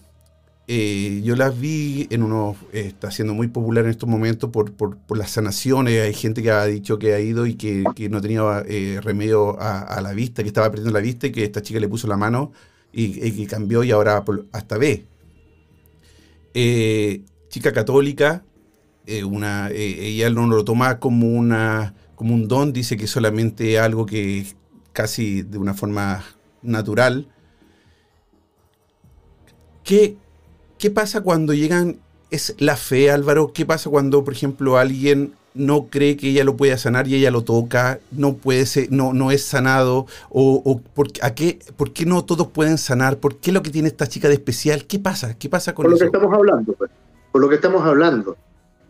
eh, 0.66 1.20
yo 1.22 1.36
la 1.36 1.50
vi 1.50 2.08
en 2.10 2.24
uno, 2.24 2.56
eh, 2.72 2.86
está 2.88 3.12
siendo 3.12 3.32
muy 3.32 3.46
popular 3.46 3.84
en 3.84 3.90
estos 3.90 4.08
momentos 4.08 4.50
por, 4.50 4.72
por, 4.72 4.98
las 5.16 5.30
sanaciones. 5.30 6.02
Hay 6.02 6.14
gente 6.14 6.42
que 6.42 6.50
ha 6.50 6.64
dicho 6.66 6.98
que 6.98 7.14
ha 7.14 7.20
ido 7.20 7.46
y 7.46 7.54
que, 7.54 7.84
no 8.10 8.20
tenía 8.20 8.64
remedio 9.00 9.56
a, 9.60 10.00
la 10.00 10.12
vista, 10.12 10.42
que 10.42 10.48
estaba 10.48 10.68
perdiendo 10.68 10.92
la 10.92 11.02
vista 11.02 11.28
y 11.28 11.32
que 11.32 11.44
esta 11.44 11.62
chica 11.62 11.78
le 11.78 11.88
puso 11.88 12.08
la 12.08 12.16
mano 12.16 12.50
y, 12.92 13.30
que 13.30 13.46
cambió 13.46 13.84
y 13.84 13.92
ahora 13.92 14.24
hasta 14.50 14.78
ve. 14.78 15.06
chica 17.48 17.72
católica, 17.72 18.42
una, 19.24 19.70
ella 19.70 20.28
no 20.30 20.48
lo 20.48 20.64
toma 20.64 20.98
como 20.98 21.28
una 21.28 21.94
como 22.20 22.34
un 22.34 22.48
don, 22.48 22.74
dice 22.74 22.98
que 22.98 23.06
solamente 23.06 23.78
algo 23.78 24.04
que 24.04 24.44
casi 24.92 25.40
de 25.40 25.56
una 25.56 25.72
forma 25.72 26.22
natural. 26.60 27.26
¿Qué, 29.82 30.18
qué 30.76 30.90
pasa 30.90 31.22
cuando 31.22 31.54
llegan, 31.54 31.96
es 32.30 32.56
la 32.58 32.76
fe 32.76 33.10
Álvaro? 33.10 33.54
¿Qué 33.54 33.64
pasa 33.64 33.88
cuando, 33.88 34.22
por 34.22 34.34
ejemplo, 34.34 34.76
alguien 34.76 35.32
no 35.54 35.86
cree 35.86 36.18
que 36.18 36.28
ella 36.28 36.44
lo 36.44 36.58
pueda 36.58 36.76
sanar 36.76 37.08
y 37.08 37.14
ella 37.14 37.30
lo 37.30 37.42
toca, 37.42 38.00
no 38.10 38.34
puede 38.34 38.66
ser, 38.66 38.92
no, 38.92 39.14
no 39.14 39.30
es 39.30 39.42
sanado, 39.42 40.04
o, 40.28 40.82
por, 40.92 41.08
¿a 41.22 41.34
qué, 41.34 41.60
¿por 41.78 41.94
qué 41.94 42.04
no 42.04 42.22
todos 42.26 42.48
pueden 42.48 42.76
sanar? 42.76 43.16
¿Por 43.16 43.36
qué 43.36 43.50
lo 43.50 43.62
que 43.62 43.70
tiene 43.70 43.88
esta 43.88 44.06
chica 44.06 44.28
de 44.28 44.34
especial? 44.34 44.84
¿Qué 44.84 44.98
pasa? 44.98 45.38
¿Qué 45.38 45.48
pasa 45.48 45.74
con 45.74 45.84
por 45.84 45.92
lo 45.92 45.98
que 45.98 46.04
estamos 46.04 46.34
hablando, 46.34 46.74
pues. 46.74 46.90
por 47.32 47.40
lo 47.40 47.48
que 47.48 47.54
estamos 47.54 47.82
hablando. 47.82 48.36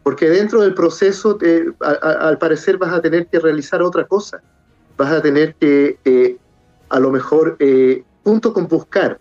Porque 0.03 0.29
dentro 0.29 0.63
del 0.63 0.75
proceso, 0.75 1.39
al 1.81 2.39
parecer, 2.39 2.79
vas 2.79 2.93
a 2.93 3.03
tener 3.03 3.27
que 3.27 3.39
realizar 3.39 3.83
otra 3.83 4.07
cosa. 4.07 4.41
Vas 4.97 5.13
a 5.13 5.21
tener 5.21 5.55
que, 5.55 5.99
eh, 6.05 6.37
a 6.89 6.99
lo 6.99 7.11
mejor, 7.11 7.57
eh, 7.59 8.03
junto 8.25 8.53
con 8.53 8.67
buscar 8.67 9.21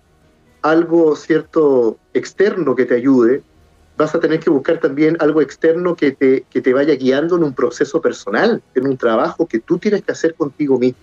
algo 0.61 1.15
cierto 1.15 1.97
externo 2.13 2.75
que 2.75 2.85
te 2.85 2.95
ayude, 2.95 3.43
vas 3.97 4.15
a 4.15 4.19
tener 4.19 4.39
que 4.39 4.49
buscar 4.49 4.79
también 4.79 5.17
algo 5.19 5.41
externo 5.41 5.95
que 5.95 6.13
te, 6.13 6.45
que 6.49 6.61
te 6.61 6.73
vaya 6.73 6.95
guiando 6.95 7.35
en 7.35 7.43
un 7.43 7.53
proceso 7.53 8.01
personal, 8.01 8.61
en 8.73 8.87
un 8.87 8.97
trabajo 8.97 9.45
que 9.45 9.59
tú 9.59 9.77
tienes 9.77 10.03
que 10.03 10.13
hacer 10.13 10.35
contigo 10.35 10.79
mismo. 10.79 10.99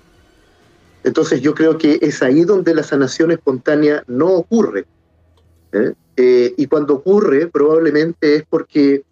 Entonces 1.05 1.43
yo 1.43 1.55
creo 1.55 1.77
que 1.77 1.99
es 2.01 2.23
ahí 2.23 2.45
donde 2.45 2.75
la 2.75 2.83
sanación 2.83 3.31
espontánea 3.31 4.03
no 4.07 4.29
ocurre. 4.29 4.87
¿eh? 5.73 5.93
y 6.57 6.67
cuando 6.67 6.95
ocurre, 6.95 7.49
probablemente 7.49 8.37
es 8.37 8.45
porque 8.49 9.05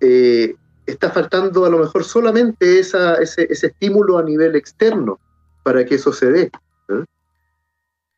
eh, 0.00 0.54
está 0.86 1.10
faltando 1.10 1.64
a 1.64 1.70
lo 1.70 1.78
mejor 1.78 2.04
solamente 2.04 2.78
esa, 2.78 3.16
ese, 3.16 3.46
estímulo 3.50 4.18
a 4.18 4.22
nivel 4.22 4.56
externo 4.56 5.18
para 5.62 5.84
que 5.84 5.96
eso 5.96 6.12
se 6.12 6.30
dé. 6.30 6.50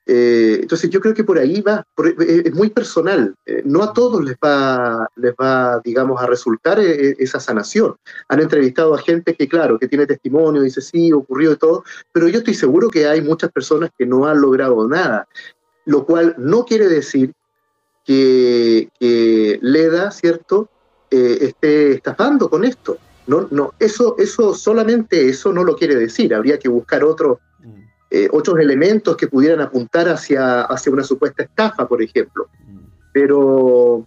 Eh, 0.07 0.59
entonces 0.63 0.91
yo 0.91 1.01
creo 1.01 1.15
que 1.15 1.23
por 1.23 1.39
ahí 1.39 1.61
va, 1.61 1.87
eh, 2.05 2.43
es 2.47 2.55
muy 2.55 2.71
personal, 2.71 3.35
no 3.65 3.83
a 3.83 3.93
todos 3.93 4.25
les 4.25 4.35
va, 4.45 5.09
les 5.15 5.33
va, 5.33 5.81
digamos, 5.85 6.21
a 6.21 6.27
resultar 6.27 6.81
esa 6.81 7.39
sanación. 7.39 7.97
Han 8.29 8.41
entrevistado 8.41 8.95
a 8.95 8.99
gente 8.99 9.35
que, 9.35 9.49
claro, 9.49 9.79
que 9.79 9.89
tiene 9.89 10.07
testimonio, 10.07 10.63
dice, 10.63 10.81
sí, 10.81 11.13
ocurrió 11.13 11.51
de 11.51 11.57
todo, 11.57 11.85
pero 12.13 12.29
yo 12.29 12.39
estoy 12.39 12.55
seguro 12.55 12.89
que 12.89 13.07
hay 13.07 13.21
muchas 13.21 13.53
personas 13.53 13.91
que 13.97 14.07
no 14.07 14.27
han 14.27 14.41
logrado 14.41 14.89
nada, 14.89 15.29
lo 15.85 16.05
cual 16.05 16.35
no 16.39 16.65
quiere 16.65 16.89
decir 16.89 17.33
que, 18.05 18.89
que 18.99 19.59
Leda, 19.63 20.11
¿cierto?, 20.11 20.69
eh, 21.11 21.39
esté 21.47 21.93
estafando 21.93 22.49
con 22.49 22.65
esto. 22.65 22.99
No, 23.27 23.49
no, 23.51 23.75
eso, 23.81 24.15
eso 24.19 24.55
solamente 24.55 25.29
eso 25.29 25.53
no 25.53 25.65
lo 25.65 25.77
quiere 25.77 25.97
decir. 25.97 26.33
Habría 26.33 26.59
que 26.59 26.69
buscar 26.69 27.03
otros 27.03 27.39
mm. 27.59 27.81
eh, 28.11 28.29
otros 28.33 28.61
elementos 28.61 29.17
que 29.17 29.27
pudieran 29.27 29.61
apuntar 29.61 30.09
hacia, 30.09 30.63
hacia 30.63 30.93
una 30.93 31.03
supuesta 31.03 31.43
estafa, 31.43 31.89
por 31.89 32.01
ejemplo. 32.01 32.49
Mm. 32.65 32.79
Pero, 33.13 34.07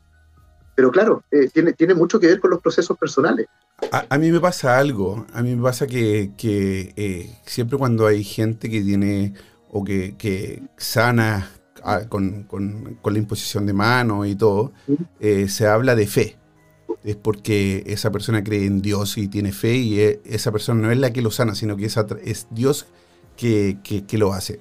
pero 0.75 0.91
claro, 0.91 1.23
eh, 1.29 1.49
tiene, 1.53 1.73
tiene 1.73 1.93
mucho 1.93 2.21
que 2.21 2.27
ver 2.27 2.39
con 2.39 2.51
los 2.51 2.61
procesos 2.61 2.97
personales. 2.97 3.47
A, 3.91 4.17
mí 4.17 4.31
me 4.31 4.39
pasa 4.39 4.77
algo, 4.77 5.25
a 5.33 5.43
mí 5.43 5.55
me 5.55 5.61
pasa 5.61 5.85
que, 5.87 6.31
que 6.37 7.29
siempre 7.45 7.77
cuando 7.77 8.07
hay 8.07 8.23
gente 8.23 8.69
que 8.69 8.81
tiene 8.81 9.33
o 9.69 9.83
que, 9.83 10.15
que 10.17 10.63
sana 10.77 11.49
ah, 11.83 12.03
con, 12.07 12.43
con, 12.43 12.97
con, 13.01 13.13
la 13.13 13.19
imposición 13.19 13.65
de 13.65 13.73
mano 13.73 14.25
y 14.25 14.35
todo, 14.35 14.71
se 15.19 15.67
habla 15.67 15.95
de 15.95 16.07
fe 16.07 16.37
es 17.03 17.15
porque 17.15 17.83
esa 17.87 18.11
persona 18.11 18.43
cree 18.43 18.65
en 18.65 18.81
Dios 18.81 19.17
y 19.17 19.27
tiene 19.27 19.51
fe 19.51 19.75
y 19.75 19.99
e, 19.99 20.21
esa 20.25 20.51
persona 20.51 20.81
no 20.81 20.91
es 20.91 20.97
la 20.97 21.11
que 21.11 21.21
lo 21.21 21.31
sana, 21.31 21.55
sino 21.55 21.75
que 21.75 21.85
es, 21.85 22.47
Dios 22.51 22.85
que, 23.37 23.77
lo 24.13 24.33
hace. 24.33 24.59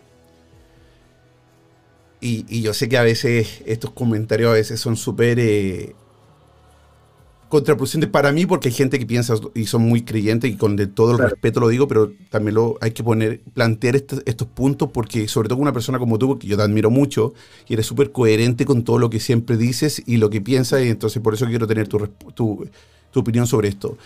Y, 2.21 2.63
yo 2.63 2.75
sé 2.75 2.89
que 2.89 2.99
a 2.99 3.03
veces 3.03 3.63
estos 3.67 3.91
comentarios 3.91 4.51
a 4.51 4.55
veces 4.55 4.81
son 4.81 4.97
súper 4.97 5.39
eh, 5.41 5.95
contraproducentes 7.53 8.09
para 8.09 8.33
mí 8.33 8.47
porque 8.47 8.71
hay 8.71 8.75
gente 8.75 8.99
que 8.99 9.05
piensa 9.05 9.35
y 9.55 9.67
son 9.67 9.83
muy 9.83 10.01
creyentes 10.01 10.51
y 10.51 10.57
con 10.57 10.75
de 10.75 10.87
todo 10.87 11.13
el 11.13 11.19
respeto 11.19 11.61
lo 11.61 11.69
digo, 11.69 11.87
pero 11.87 12.11
también 12.31 12.55
lo 12.55 12.79
hay 12.81 12.93
que 12.93 13.05
poner, 13.05 13.43
plantear 13.53 13.95
estos 13.95 14.49
puntos 14.49 14.89
porque 14.91 15.29
sobre 15.29 15.51
todo 15.51 15.59
una 15.59 15.75
persona 15.75 15.99
como 15.99 16.19
tú, 16.19 16.39
que 16.39 16.47
yo 16.47 16.57
te 16.57 16.63
admiro 16.63 16.89
mucho 16.89 17.35
y 17.69 17.75
eres 17.75 17.85
súper 17.85 18.11
coherente 18.11 18.65
con 18.65 18.85
todo 18.85 18.99
lo 18.99 19.11
que 19.11 19.21
siempre 19.21 19.59
dices 19.59 20.03
y 20.07 20.17
lo 20.17 20.31
que 20.31 20.41
piensas 20.41 20.83
y 20.83 20.89
entonces 20.89 21.21
por 21.21 21.35
eso 21.35 21.45
quiero 21.45 21.67
tener 21.67 21.89
tu, 21.89 21.99
tu, 22.35 22.67
tu 23.11 23.21
opinión 23.21 23.47
sobre 23.47 23.69
esto. 23.69 23.99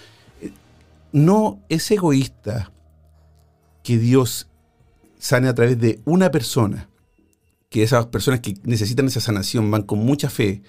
No 1.13 1.61
es 1.69 1.89
egoísta 1.93 2.73
que 3.85 3.97
Dios 3.97 4.49
sane 5.21 5.47
a 5.47 5.55
través 5.55 5.79
de 5.79 6.01
una 6.05 6.33
persona 6.33 6.89
que 7.71 7.85
esas 7.85 8.07
personas 8.07 8.41
que 8.41 8.55
necesitan 8.65 9.07
esa 9.07 9.21
sanación 9.21 9.71
van 9.71 9.83
con 9.83 10.01
mucha 10.01 10.31
fe 10.31 10.63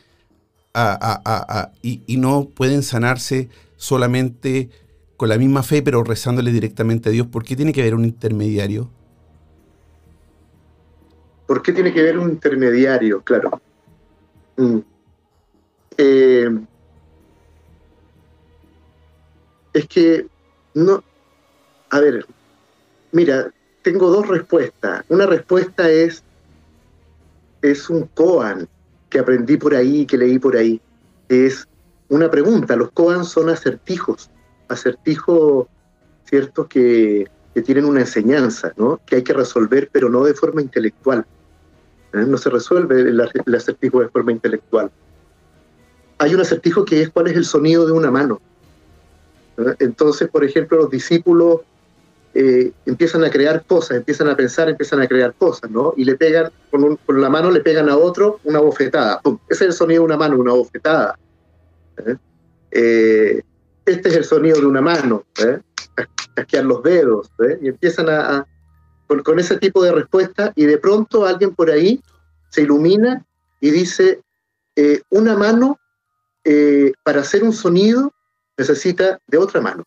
y, 1.82 2.18
no 2.18 2.50
pueden 2.50 2.84
sanarse 2.84 3.50
solamente 3.76 4.70
con 5.16 5.30
la 5.30 5.38
misma 5.38 5.64
fe, 5.64 5.82
pero 5.82 6.04
rezándole 6.04 6.52
directamente 6.52 7.10
a 7.10 7.12
Dios. 7.12 7.28
¿Por 7.28 7.44
qué 7.44 7.56
tiene 7.56 7.74
que 7.74 7.82
haber 7.82 7.96
un 7.96 8.06
intermediario? 8.06 8.90
¿Por 11.48 11.62
qué 11.62 11.74
tiene 11.74 11.94
que 11.94 12.02
haber 12.02 12.20
un 12.20 12.30
intermediario? 12.30 13.22
Claro. 13.22 13.62
Mm. 14.58 14.80
Eh, 15.98 16.60
es 19.74 19.88
que 19.88 20.28
no. 20.74 21.04
A 21.90 22.00
ver, 22.00 22.26
mira, 23.12 23.52
tengo 23.82 24.10
dos 24.10 24.28
respuestas. 24.28 25.04
Una 25.10 25.26
respuesta 25.26 25.90
es 25.90 26.24
es 27.62 27.90
un 27.90 28.04
koan 28.14 28.68
que 29.10 29.20
aprendí 29.20 29.58
por 29.58 29.76
ahí, 29.76 30.06
que 30.06 30.18
leí 30.18 30.40
por 30.40 30.56
ahí. 30.56 30.82
Es 31.30 31.68
una 32.10 32.30
pregunta. 32.30 32.76
Los 32.76 32.92
koan 32.92 33.26
son 33.26 33.50
acertijos, 33.50 34.30
acertijos, 34.68 35.68
¿cierto? 36.26 36.68
Que, 36.68 37.28
tienen 37.66 37.86
una 37.86 38.02
enseñanza, 38.02 38.72
¿no? 38.78 39.02
Que 39.04 39.16
hay 39.16 39.24
que 39.24 39.34
resolver, 39.34 39.90
pero 39.92 40.10
no 40.10 40.24
de 40.24 40.36
forma 40.36 40.62
intelectual. 40.62 41.26
¿eh? 42.14 42.18
No 42.18 42.38
se 42.38 42.52
resuelve 42.52 43.02
el, 43.02 43.20
acertijo 43.56 44.00
de 44.00 44.10
forma 44.10 44.32
intelectual. 44.32 44.92
Hay 46.20 46.36
un 46.36 46.42
acertijo 46.42 46.86
que 46.86 47.02
es 47.02 47.10
cuál 47.10 47.30
es 47.30 47.36
el 47.36 47.46
sonido 47.46 47.88
de 47.88 47.94
una 47.94 48.12
mano. 48.12 48.40
¿eh? 49.58 49.74
Entonces, 49.80 50.30
por 50.30 50.44
ejemplo, 50.44 50.78
los 50.78 50.92
discípulos 50.92 51.62
eh, 52.40 52.72
empiezan 52.86 53.24
a 53.24 53.32
crear 53.32 53.66
cosas, 53.66 53.98
empiezan 53.98 54.30
a 54.30 54.36
pensar, 54.36 54.70
empiezan 54.70 55.02
a 55.02 55.08
crear 55.08 55.34
cosas, 55.34 55.72
¿no? 55.72 55.96
Y 55.98 56.06
le 56.06 56.16
pegan, 56.18 56.52
con, 56.70 57.00
la 57.08 57.32
mano 57.32 57.50
le 57.50 57.62
pegan 57.62 57.90
a 57.90 57.98
otro 57.98 58.40
una 58.44 58.60
bofetada. 58.60 59.20
Ese 59.50 59.64
es 59.64 59.70
el 59.70 59.74
sonido 59.74 60.02
de 60.02 60.06
una 60.06 60.18
mano, 60.18 60.38
una 60.38 60.54
bofetada. 60.54 61.18
¿eh? 62.06 62.16
Eh, 62.70 63.42
este 63.88 64.10
es 64.10 64.16
el 64.18 64.24
sonido 64.24 64.60
de 64.60 64.68
una 64.68 64.82
mano, 64.82 65.24
¿eh? 65.44 65.60
casquear 66.36 66.66
los 66.66 66.84
dedos, 66.84 67.32
y 67.60 67.70
empiezan 67.70 68.08
a, 68.08 68.46
con, 69.08 69.40
ese 69.40 69.58
tipo 69.58 69.82
de 69.82 69.94
respuesta, 69.94 70.54
y 70.56 70.66
de 70.66 70.78
pronto 70.78 71.26
alguien 71.26 71.56
por 71.56 71.72
ahí 71.72 72.00
se 72.52 72.62
ilumina 72.62 73.26
y 73.60 73.72
dice, 73.72 74.22
una 75.10 75.36
mano 75.36 75.80
para 77.02 77.22
hacer 77.22 77.44
un 77.44 77.54
sonido 77.54 78.14
necesita 78.56 79.20
de 79.26 79.38
otra 79.40 79.60
mano. 79.60 79.84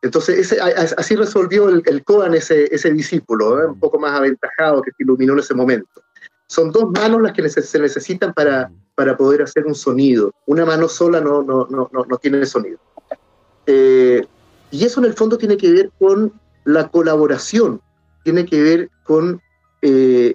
Entonces, 0.00 0.56
así 0.96 1.16
resolvió 1.16 1.68
el, 1.68 1.82
el 1.86 2.04
ese, 2.34 2.72
ese 2.72 2.90
discípulo, 2.92 3.60
¿eh? 3.60 3.66
un 3.66 3.80
poco 3.80 3.98
más 3.98 4.12
aventajado 4.12 4.82
que 4.82 4.92
iluminó 4.98 5.32
en 5.32 5.40
ese 5.40 5.54
momento. 5.54 6.02
Son 6.46 6.70
dos 6.70 6.90
manos 6.92 7.20
las 7.20 7.32
que 7.32 7.48
se 7.48 7.78
necesitan 7.78 8.32
para, 8.32 8.70
para 8.94 9.16
poder 9.16 9.42
hacer 9.42 9.66
un 9.66 9.74
sonido. 9.74 10.32
Una 10.46 10.64
mano 10.64 10.88
sola 10.88 11.20
no, 11.20 11.42
no, 11.42 11.66
no, 11.68 11.90
no, 11.92 12.16
tiene 12.18 12.46
sonido. 12.46 12.78
Eh, 13.66 14.24
y 14.70 14.84
eso 14.84 15.00
en 15.00 15.06
el 15.06 15.14
fondo 15.14 15.36
tiene 15.36 15.56
que 15.56 15.70
ver 15.70 15.90
con 15.98 16.32
la 16.64 16.88
colaboración, 16.88 17.80
tiene 18.22 18.46
que 18.46 18.62
ver 18.62 18.90
con 19.04 19.40
eh, 19.82 20.34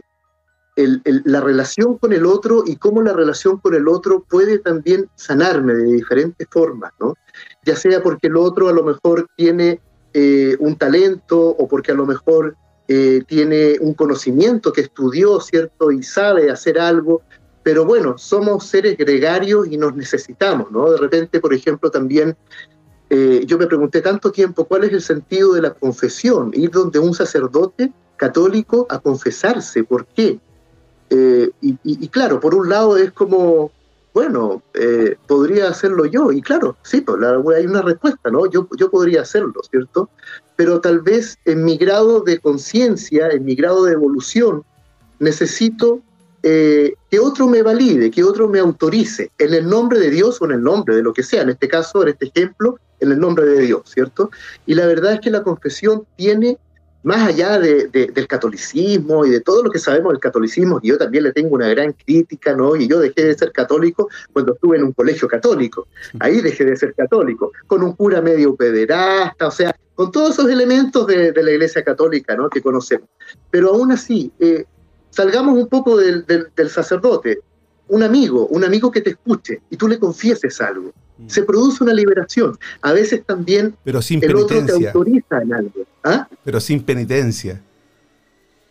la 0.75 1.41
relación 1.41 1.97
con 1.97 2.13
el 2.13 2.25
otro 2.25 2.63
y 2.65 2.77
cómo 2.77 3.01
la 3.01 3.13
relación 3.13 3.57
con 3.57 3.75
el 3.75 3.87
otro 3.87 4.23
puede 4.27 4.57
también 4.59 5.07
sanarme 5.15 5.73
de 5.73 5.93
diferentes 5.93 6.47
formas, 6.49 6.91
¿no? 6.99 7.15
Ya 7.63 7.75
sea 7.75 8.01
porque 8.01 8.27
el 8.27 8.37
otro 8.37 8.69
a 8.69 8.73
lo 8.73 8.83
mejor 8.83 9.27
tiene 9.35 9.79
eh, 10.13 10.55
un 10.59 10.75
talento 10.75 11.39
o 11.39 11.67
porque 11.67 11.91
a 11.91 11.95
lo 11.95 12.05
mejor 12.05 12.55
eh, 12.87 13.21
tiene 13.27 13.77
un 13.81 13.93
conocimiento 13.93 14.73
que 14.73 14.81
estudió, 14.81 15.39
¿cierto? 15.39 15.91
Y 15.91 16.03
sabe 16.03 16.51
hacer 16.51 16.79
algo, 16.79 17.21
pero 17.63 17.85
bueno, 17.85 18.17
somos 18.17 18.65
seres 18.65 18.97
gregarios 18.97 19.67
y 19.67 19.77
nos 19.77 19.95
necesitamos, 19.95 20.71
¿no? 20.71 20.91
De 20.91 20.97
repente, 20.97 21.39
por 21.39 21.53
ejemplo, 21.53 21.89
también 21.89 22.35
eh, 23.09 23.43
yo 23.45 23.57
me 23.57 23.67
pregunté 23.67 24.01
tanto 24.01 24.31
tiempo 24.31 24.65
cuál 24.65 24.85
es 24.85 24.91
el 24.91 25.01
sentido 25.01 25.53
de 25.53 25.61
la 25.61 25.73
confesión, 25.73 26.51
ir 26.53 26.71
donde 26.71 26.99
un 26.99 27.13
sacerdote 27.13 27.93
católico 28.17 28.87
a 28.89 28.99
confesarse, 28.99 29.83
¿por 29.83 30.05
qué? 30.07 30.39
Eh, 31.15 31.51
y, 31.61 32.07
claro, 32.07 32.39
por 32.39 32.55
un 32.55 32.69
lado 32.69 32.97
es 32.97 33.11
como, 33.11 33.71
bueno, 34.15 34.63
eh, 34.73 35.15
podría 35.27 35.69
hacerlo 35.69 36.07
yo, 36.07 36.31
y 36.31 36.41
claro, 36.41 36.75
sí, 36.81 37.01
pues 37.01 37.19
hay 37.55 37.67
una 37.67 37.83
respuesta, 37.83 38.31
¿no? 38.31 38.49
Yo, 38.49 38.67
yo 38.79 38.89
podría 38.89 39.21
hacerlo, 39.21 39.61
¿cierto? 39.69 40.09
Pero 40.55 40.81
tal 40.81 41.01
vez 41.01 41.37
en 41.45 41.65
mi 41.65 41.77
grado 41.77 42.21
de 42.21 42.39
conciencia, 42.39 43.27
en 43.27 43.45
mi 43.45 43.53
grado 43.53 43.85
de 43.85 43.93
evolución, 43.93 44.63
necesito 45.19 46.01
eh, 46.41 46.95
que 47.11 47.19
otro 47.19 47.47
me 47.47 47.61
valide, 47.61 48.09
que 48.09 48.23
otro 48.23 48.49
me 48.49 48.57
autorice, 48.57 49.29
en 49.37 49.53
el 49.53 49.69
nombre 49.69 49.99
de 49.99 50.09
Dios 50.09 50.41
o 50.41 50.45
en 50.45 50.53
el 50.53 50.63
nombre 50.63 50.95
de 50.95 51.03
lo 51.03 51.13
que 51.13 51.21
sea, 51.21 51.43
en 51.43 51.49
este 51.49 51.67
caso, 51.67 52.01
en 52.01 52.09
este 52.09 52.31
ejemplo, 52.33 52.79
en 53.01 53.11
el 53.11 53.19
nombre 53.19 53.45
de 53.45 53.61
Dios, 53.61 53.83
¿cierto? 53.85 54.31
Y 54.65 54.73
la 54.73 54.87
verdad 54.87 55.13
es 55.13 55.19
que 55.19 55.29
la 55.29 55.43
confesión 55.43 56.07
tiene 56.15 56.57
más 57.03 57.27
allá 57.27 57.59
de, 57.59 57.87
del 57.87 58.27
catolicismo 58.27 59.25
y 59.25 59.29
de 59.29 59.41
todo 59.41 59.63
lo 59.63 59.69
que 59.69 59.79
sabemos 59.79 60.13
del 60.13 60.21
catolicismo, 60.21 60.79
y 60.81 60.89
yo 60.89 60.97
también 60.97 61.25
le 61.25 61.33
tengo 61.33 61.55
una 61.55 61.67
gran 61.67 61.93
crítica, 61.93 62.55
¿no? 62.55 62.75
Y 62.75 62.87
yo 62.87 62.99
dejé 62.99 63.25
de 63.25 63.37
ser 63.37 63.51
católico 63.51 64.09
cuando 64.31 64.53
estuve 64.53 64.77
en 64.77 64.85
un 64.85 64.93
colegio 64.93 65.27
católico. 65.27 65.87
Ahí 66.19 66.41
dejé 66.41 66.65
de 66.65 66.77
ser 66.77 66.93
católico, 66.95 67.51
con 67.67 67.83
un 67.83 67.93
cura 67.93 68.21
medio 68.21 68.55
pederasta, 68.55 69.47
o 69.47 69.51
sea, 69.51 69.75
con 69.95 70.11
todos 70.11 70.31
esos 70.31 70.49
elementos 70.49 71.05
de, 71.05 71.33
la 71.35 71.51
iglesia 71.51 71.83
católica, 71.83 72.35
¿no? 72.35 72.49
Que 72.49 72.61
conocemos. 72.61 73.09
Pero 73.51 73.69
aún 73.69 73.91
así, 73.91 74.31
eh, 74.39 74.65
salgamos 75.09 75.55
un 75.55 75.67
poco 75.67 75.97
del, 75.97 76.25
del 76.25 76.69
sacerdote. 76.69 77.41
Un 77.87 78.03
amigo, 78.03 78.47
un 78.47 78.63
amigo 78.63 78.91
que 78.91 79.01
te 79.01 79.11
escuche 79.11 79.61
y 79.69 79.77
tú 79.77 79.87
le 79.87 79.99
confieses 79.99 80.59
algo 80.61 80.93
se 81.27 81.43
produce 81.43 81.83
una 81.83 81.93
liberación. 81.93 82.57
A 82.81 82.93
veces 82.93 83.23
también 83.25 83.75
Pero 83.83 84.01
sin 84.01 84.23
el 84.23 84.35
otro 84.35 84.65
te 84.65 84.71
autoriza 84.71 85.41
en 85.41 85.53
algo. 85.53 85.85
¿ah? 86.03 86.27
Pero 86.43 86.59
sin 86.59 86.83
penitencia. 86.83 87.61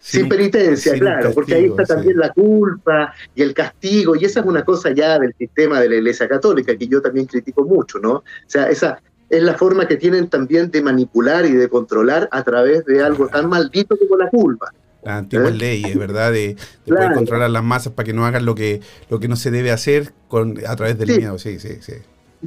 Sin, 0.01 0.29
penitencia, 0.29 0.99
claro, 0.99 1.31
porque 1.33 1.55
ahí 1.55 1.67
está 1.67 1.85
también 1.85 2.19
la 2.19 2.33
culpa 2.33 3.15
y 3.37 3.43
el 3.43 3.55
castigo, 3.55 4.17
y 4.17 4.25
esa 4.25 4.41
es 4.41 4.47
una 4.47 4.65
cosa 4.65 4.91
ya 4.91 5.17
del 5.17 5.33
sistema 5.39 5.79
de 5.79 5.89
la 5.89 5.95
Iglesia 5.95 6.29
Católica 6.29 6.77
que 6.77 6.89
yo 6.89 7.01
también 7.01 7.27
critico 7.27 7.65
mucho, 7.65 8.01
¿no? 8.01 8.15
O 8.15 8.25
sea, 8.49 8.69
esa 8.69 9.01
es 9.31 9.43
la 9.45 9.55
forma 9.55 9.87
que 9.87 9.97
tienen 9.97 10.29
también 10.29 10.73
de 10.73 10.83
manipular 10.83 11.47
y 11.47 11.53
de 11.53 11.69
controlar 11.69 12.29
a 12.33 12.43
través 12.43 12.85
de 12.85 13.01
algo 13.01 13.29
tan 13.29 13.49
maldito 13.49 13.97
como 13.97 14.17
la 14.17 14.29
culpa. 14.29 14.73
Las 15.05 15.19
antiguas 15.19 15.53
¿Eh? 15.53 15.57
leyes, 15.57 15.99
¿verdad? 15.99 16.33
De, 16.33 16.57
poder 16.87 17.13
controlar 17.13 17.51
las 17.51 17.65
masas 17.65 17.93
para 17.93 18.07
que 18.07 18.13
no 18.13 18.25
hagan 18.25 18.45
lo 18.45 18.55
que, 18.55 18.81
lo 19.11 19.19
que 19.19 19.29
no 19.29 19.37
se 19.37 19.51
debe 19.51 19.71
hacer 19.71 20.13
con, 20.29 20.59
a 20.67 20.77
través 20.77 20.99
del 20.99 21.17
miedo, 21.17 21.39
sí, 21.39 21.59
sí, 21.59 21.79
sí. 21.81 21.95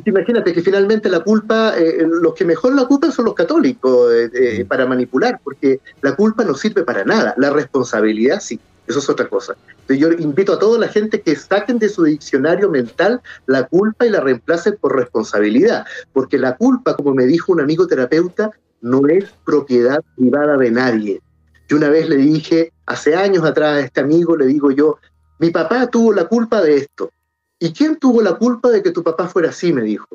Imagínate 0.06 0.54
que 0.54 0.62
finalmente 0.62 1.10
la 1.10 1.22
culpa, 1.22 1.74
eh, 1.78 2.06
los 2.06 2.34
que 2.34 2.44
mejor 2.44 2.76
la 2.76 2.86
culpan 2.86 3.14
son 3.14 3.26
los 3.26 3.34
católicos 3.34 4.12
eh, 4.14 4.66
para 4.68 4.86
manipular, 4.86 5.40
porque 5.42 5.80
la 6.02 6.16
culpa 6.16 6.44
no 6.44 6.54
sirve 6.54 6.84
para 6.84 7.06
nada, 7.06 7.34
la 7.38 7.50
responsabilidad 7.50 8.42
sí, 8.42 8.60
eso 8.88 9.00
es 9.00 9.10
otra 9.10 9.28
cosa. 9.28 9.56
Entonces 9.70 10.00
yo 10.00 10.12
invito 10.12 10.54
a 10.54 10.60
toda 10.60 10.80
la 10.80 10.88
gente 10.88 11.22
que 11.22 11.36
saquen 11.36 11.80
de 11.80 11.90
su 11.90 12.04
diccionario 12.04 12.70
mental 12.70 13.22
la 13.46 13.68
culpa 13.68 14.06
y 14.06 14.10
la 14.10 14.20
reemplacen 14.20 14.78
por 14.80 14.96
responsabilidad, 14.96 15.86
porque 16.14 16.38
la 16.38 16.58
culpa, 16.58 16.96
como 16.96 17.14
me 17.14 17.26
dijo 17.26 17.52
un 17.52 17.62
amigo 17.62 17.88
terapeuta, 17.88 18.52
no 18.82 19.08
es 19.08 19.26
propiedad 19.46 20.04
privada 20.16 20.58
de 20.58 20.72
nadie. 20.72 21.22
Yo 21.68 21.78
una 21.78 21.90
vez 21.90 22.10
le 22.10 22.18
dije, 22.18 22.72
hace 22.86 23.16
años 23.16 23.44
atrás 23.44 23.78
a 23.78 23.80
este 23.80 24.02
amigo, 24.02 24.38
le 24.38 24.46
digo 24.46 24.72
yo, 24.72 24.98
mi 25.40 25.50
papá 25.50 25.88
tuvo 25.88 26.14
la 26.14 26.26
culpa 26.26 26.62
de 26.62 26.78
esto, 26.78 27.12
¿Y 27.60 27.72
quién 27.72 27.98
tuvo 27.98 28.22
la 28.22 28.36
culpa 28.36 28.70
de 28.70 28.84
que 28.84 28.92
tu 28.92 29.04
papá 29.04 29.28
fuera 29.28 29.50
así? 29.50 29.72
me 29.72 29.82
dijo. 29.82 30.08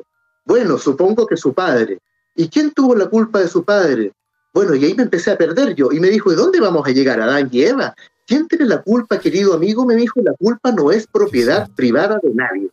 Bueno, 0.45 0.79
supongo 0.79 1.27
que 1.27 1.37
su 1.37 1.55
padre. 1.55 1.99
¿Y 2.37 2.49
quién 2.49 2.73
tuvo 2.73 2.95
la 2.95 3.07
culpa 3.09 3.41
de 3.41 3.49
su 3.49 3.65
padre? 3.65 4.13
Bueno, 4.53 4.75
y 4.75 4.85
ahí 4.85 4.95
me 4.95 5.05
empecé 5.05 5.31
a 5.31 5.39
perder 5.39 5.75
yo. 5.75 5.91
Y 5.93 6.01
me 6.01 6.09
dijo, 6.09 6.33
¿y 6.33 6.37
dónde 6.37 6.61
vamos 6.61 6.87
a 6.87 6.91
llegar? 6.91 7.21
¿Adán 7.21 7.49
y 7.51 7.63
Eva? 7.63 7.95
¿Quién 8.27 8.47
tiene 8.47 8.67
la 8.67 8.83
culpa, 8.83 9.19
querido 9.19 9.55
amigo? 9.55 9.87
Me 9.87 9.95
dijo, 9.97 10.21
la 10.23 10.35
culpa 10.35 10.71
no 10.73 10.91
es 10.91 11.07
propiedad 11.07 11.69
privada 11.75 12.21
de 12.23 12.35
nadie. 12.35 12.71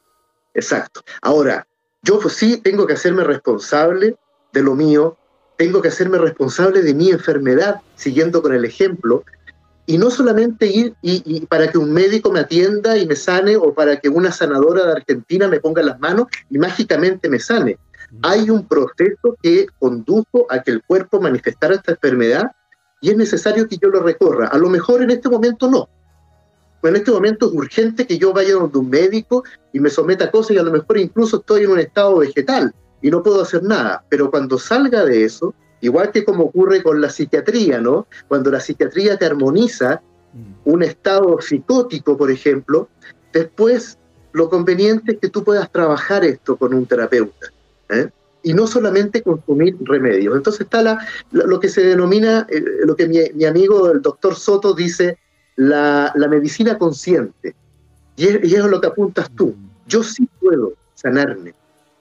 Exacto. 0.54 1.02
Ahora, 1.22 1.66
yo 2.04 2.20
sí 2.30 2.58
tengo 2.58 2.86
que 2.86 2.94
hacerme 2.94 3.24
responsable 3.24 4.16
de 4.54 4.63
lo 4.63 4.76
mío, 4.76 5.18
tengo 5.58 5.82
que 5.82 5.88
hacerme 5.89 6.20
responsable 6.20 6.84
de 6.84 6.93
mi 6.93 7.10
enfermedad, 7.10 7.82
siguiendo 7.96 8.41
con 8.41 8.54
el 8.54 8.63
ejemplo, 8.63 9.24
y 9.88 9.98
no 9.98 10.12
solamente 10.12 10.67
ir 10.67 10.93
y, 11.02 11.46
para 11.48 11.72
que 11.72 11.78
un 11.78 11.91
médico 11.91 12.32
me 12.32 12.41
atienda 12.41 12.98
y 12.98 13.08
me 13.08 13.15
sane 13.15 13.56
o 13.56 13.74
para 13.74 14.00
que 14.00 14.10
una 14.10 14.32
sanadora 14.32 14.86
de 14.86 14.91
Argentina 14.91 15.48
me 15.48 15.60
ponga 15.60 15.82
las 15.82 16.00
manos 16.00 16.28
y 16.50 16.58
mágicamente 16.58 17.30
me 17.30 17.39
sane. 17.39 17.80
Hay 18.22 18.50
un 18.50 18.67
proceso 18.67 19.38
que 19.41 19.67
condujo 19.80 20.46
a 20.50 20.62
que 20.62 20.72
el 20.72 20.84
cuerpo 20.84 21.22
manifestara 21.22 21.76
esta 21.76 21.93
enfermedad 21.93 22.52
y 23.02 23.12
es 23.12 23.17
necesario 23.17 23.67
que 23.67 23.78
yo 23.78 23.88
lo 23.88 24.02
recorra. 24.02 24.48
A 24.48 24.58
lo 24.58 24.70
mejor 24.70 25.02
en 25.02 25.12
este 25.12 25.30
momento 25.30 25.70
no. 25.70 25.89
En 26.84 26.96
este 26.96 27.12
momento 27.12 27.48
es 27.48 27.54
urgente 27.54 28.06
que 28.06 28.17
yo 28.17 28.34
vaya 28.34 28.54
donde 28.54 28.78
un 28.78 28.89
médico 28.89 29.43
y 29.74 29.80
me 29.80 29.89
someta 29.89 30.26
a 30.26 30.32
cosas 30.32 30.52
y 30.52 30.60
a 30.60 30.63
lo 30.63 30.72
mejor 30.72 30.98
incluso 30.98 31.38
estoy 31.38 31.63
en 31.63 31.72
un 31.72 31.80
estado 31.80 32.17
vegetal 32.17 32.74
y 33.02 33.10
no 33.10 33.24
puedo 33.24 33.42
hacer 33.42 33.64
nada. 33.64 34.04
Pero 34.10 34.32
cuando 34.32 34.58
salga 34.58 35.06
de 35.06 35.24
eso, 35.24 35.54
Igual 35.82 36.12
que 36.12 36.26
como 36.26 36.46
ocurre 36.46 36.82
con 36.82 37.02
la 37.02 37.10
psiquiatría, 37.10 37.80
¿no? 37.80 38.08
Cuando 38.28 38.50
la 38.50 38.60
psiquiatría 38.60 39.18
te 39.18 39.26
armoniza 39.26 40.02
mm. 40.34 40.70
un 40.70 40.84
estado 40.84 41.40
psicótico, 41.40 42.18
por 42.18 42.32
ejemplo, 42.32 42.90
después 43.32 43.98
lo 44.34 44.50
conveniente 44.50 45.14
es 45.14 45.20
que 45.20 45.30
tú 45.30 45.44
puedas 45.44 45.72
trabajar 45.72 46.26
esto 46.26 46.58
con 46.58 46.74
un 46.74 46.86
terapeuta. 46.86 47.48
¿eh? 47.90 48.10
Y 48.42 48.54
no 48.54 48.66
solamente 48.66 49.22
consumir 49.22 49.78
remedios. 49.82 50.36
Entonces 50.36 50.62
está 50.62 50.82
la, 50.82 51.08
lo 51.32 51.60
que 51.60 51.70
se 51.70 51.84
denomina, 51.84 52.48
eh, 52.50 52.64
lo 52.84 52.96
que 52.96 53.08
mi, 53.08 53.46
amigo 53.46 53.92
el 53.92 54.02
doctor 54.02 54.36
Soto 54.36 54.74
dice, 54.74 55.18
la, 55.56 56.14
medicina 56.30 56.78
consciente. 56.78 57.56
Y 58.16 58.28
es, 58.28 58.52
y 58.52 58.56
es, 58.56 58.66
lo 58.66 58.82
que 58.82 58.88
apuntas 58.88 59.30
tú. 59.36 59.50
Mm. 59.50 59.70
Yo 59.88 60.04
sí 60.04 60.28
puedo 60.40 60.74
sanarme. 60.96 61.54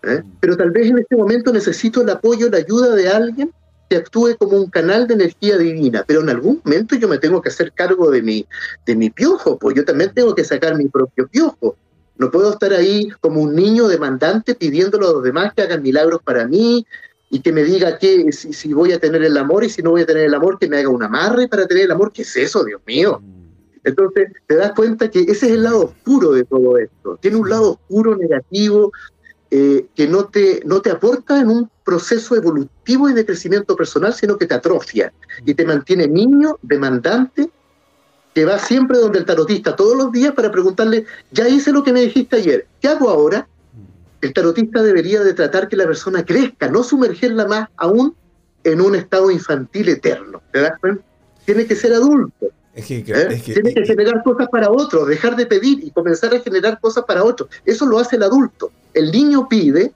¿Eh? 0.03 0.23
Mm. 0.25 0.33
Pero 0.41 0.57
tal 0.57 0.71
vez 0.71 0.91
en 0.91 0.99
este 0.99 1.17
momento 1.17 1.53
necesito 1.53 2.03
el 2.03 2.11
apoyo, 2.11 2.49
la 2.51 2.59
ayuda 2.59 2.95
de 2.95 3.09
alguien 3.09 3.53
que 3.89 3.97
actúe 3.97 4.37
como 4.39 4.57
un 4.57 4.71
canal 4.71 5.07
de 5.07 5.15
energía 5.15 5.59
divina, 5.59 6.05
pero 6.07 6.21
en 6.21 6.31
algún 6.31 6.61
momento 6.65 6.97
yo 6.97 7.09
me 7.09 7.19
tengo 7.19 7.41
que 7.41 7.51
hacer 7.51 7.73
cargo 7.73 8.11
de 8.11 8.23
mi, 8.23 8.47
de 8.85 8.97
mi 8.97 9.11
piojo, 9.11 9.59
pues 9.59 9.77
yo 9.77 9.85
también 9.85 10.13
tengo 10.13 10.35
que 10.35 10.45
sacar 10.45 10.77
mi 10.77 10.89
propio 10.89 11.29
piojo. 11.29 11.77
No 12.19 12.31
puedo 12.31 12.51
estar 12.51 12.73
ahí 12.73 13.09
como 13.21 13.43
un 13.43 13.55
niño 13.55 13.89
demandante 13.89 14.55
pidiéndolo 14.55 15.09
a 15.09 15.13
los 15.13 15.23
demás 15.23 15.53
que 15.55 15.63
hagan 15.63 15.83
milagros 15.83 16.21
para 16.25 16.47
mí 16.49 16.87
y 17.31 17.41
que 17.41 17.53
me 17.53 17.63
diga 17.63 17.99
que 17.99 18.33
si, 18.33 18.53
si, 18.53 18.73
voy 18.73 18.93
a 18.93 18.99
tener 18.99 19.23
el 19.23 19.37
amor 19.37 19.65
y 19.65 19.69
si 19.69 19.83
no 19.83 19.91
voy 19.91 20.03
a 20.03 20.07
tener 20.07 20.25
el 20.25 20.35
amor, 20.35 20.59
que 20.59 20.69
me 20.69 20.79
haga 20.79 20.89
un 20.89 21.03
amarre 21.03 21.47
para 21.47 21.67
tener 21.67 21.85
el 21.85 21.91
amor. 21.91 22.13
¿Qué 22.13 22.23
es 22.23 22.37
eso, 22.37 22.65
Dios 22.65 22.81
mío? 22.87 23.21
Entonces 23.85 24.33
te 24.47 24.57
das 24.57 24.73
cuenta 24.73 25.09
que 25.11 25.21
ese 25.21 25.47
es 25.47 25.53
el 25.53 25.63
lado 25.63 25.85
oscuro 25.85 26.33
de 26.33 26.45
todo 26.45 26.77
esto. 26.79 27.19
Tiene 27.21 27.37
un 27.37 27.49
lado 27.49 27.73
oscuro, 27.73 28.17
negativo, 28.17 28.93
eh, 29.59 29.87
que 29.95 30.07
no 30.07 30.27
te, 30.27 30.61
no 30.67 30.83
te 30.83 30.91
aporta 30.91 31.41
en 31.41 31.49
un 31.49 31.71
proceso 31.83 32.37
evolutivo 32.37 33.09
y 33.09 33.15
de 33.15 33.25
crecimiento 33.25 33.75
personal, 33.75 34.13
sino 34.13 34.37
que 34.37 34.45
te 34.45 34.53
atrofia 34.53 35.15
y 35.47 35.55
te 35.55 35.65
mantiene 35.65 36.07
niño, 36.07 36.59
demandante, 36.61 37.49
que 38.35 38.45
va 38.45 38.59
siempre 38.59 38.99
donde 38.99 39.21
el 39.21 39.25
tarotista 39.25 39.75
todos 39.75 39.97
los 39.97 40.13
días 40.13 40.35
para 40.35 40.53
preguntarle, 40.53 41.07
ya 41.31 41.49
hice 41.49 41.73
lo 41.73 41.83
que 41.83 41.95
me 41.95 42.03
dijiste 42.03 42.37
ayer, 42.37 42.67
¿qué 42.83 42.89
hago 42.89 43.09
ahora? 43.09 43.49
El 44.21 44.35
tarotista 44.35 44.83
debería 44.83 45.23
de 45.23 45.33
tratar 45.33 45.69
que 45.69 45.77
la 45.77 45.87
persona 45.87 46.23
crezca, 46.23 46.69
no 46.69 46.83
sumergerla 46.83 47.47
más 47.47 47.71
aún 47.79 48.15
en 48.63 48.83
un 48.83 48.95
estado 48.95 49.31
infantil 49.31 49.89
eterno. 49.89 50.43
¿Te 50.53 50.61
das 50.61 50.79
cuenta? 50.79 51.03
Tiene 51.47 51.65
que 51.65 51.77
ser 51.77 51.95
adulto. 51.95 52.49
¿Eh? 52.77 53.43
Tiene 53.43 53.73
que 53.73 53.87
generar 53.87 54.23
cosas 54.23 54.49
para 54.51 54.71
otros, 54.71 55.09
dejar 55.09 55.35
de 55.35 55.47
pedir 55.47 55.83
y 55.83 55.91
comenzar 55.91 56.35
a 56.35 56.41
generar 56.41 56.79
cosas 56.79 57.05
para 57.05 57.25
otros. 57.25 57.49
Eso 57.65 57.87
lo 57.87 57.99
hace 57.99 58.17
el 58.17 58.23
adulto. 58.23 58.71
El 58.93 59.11
niño 59.11 59.49
pide 59.49 59.93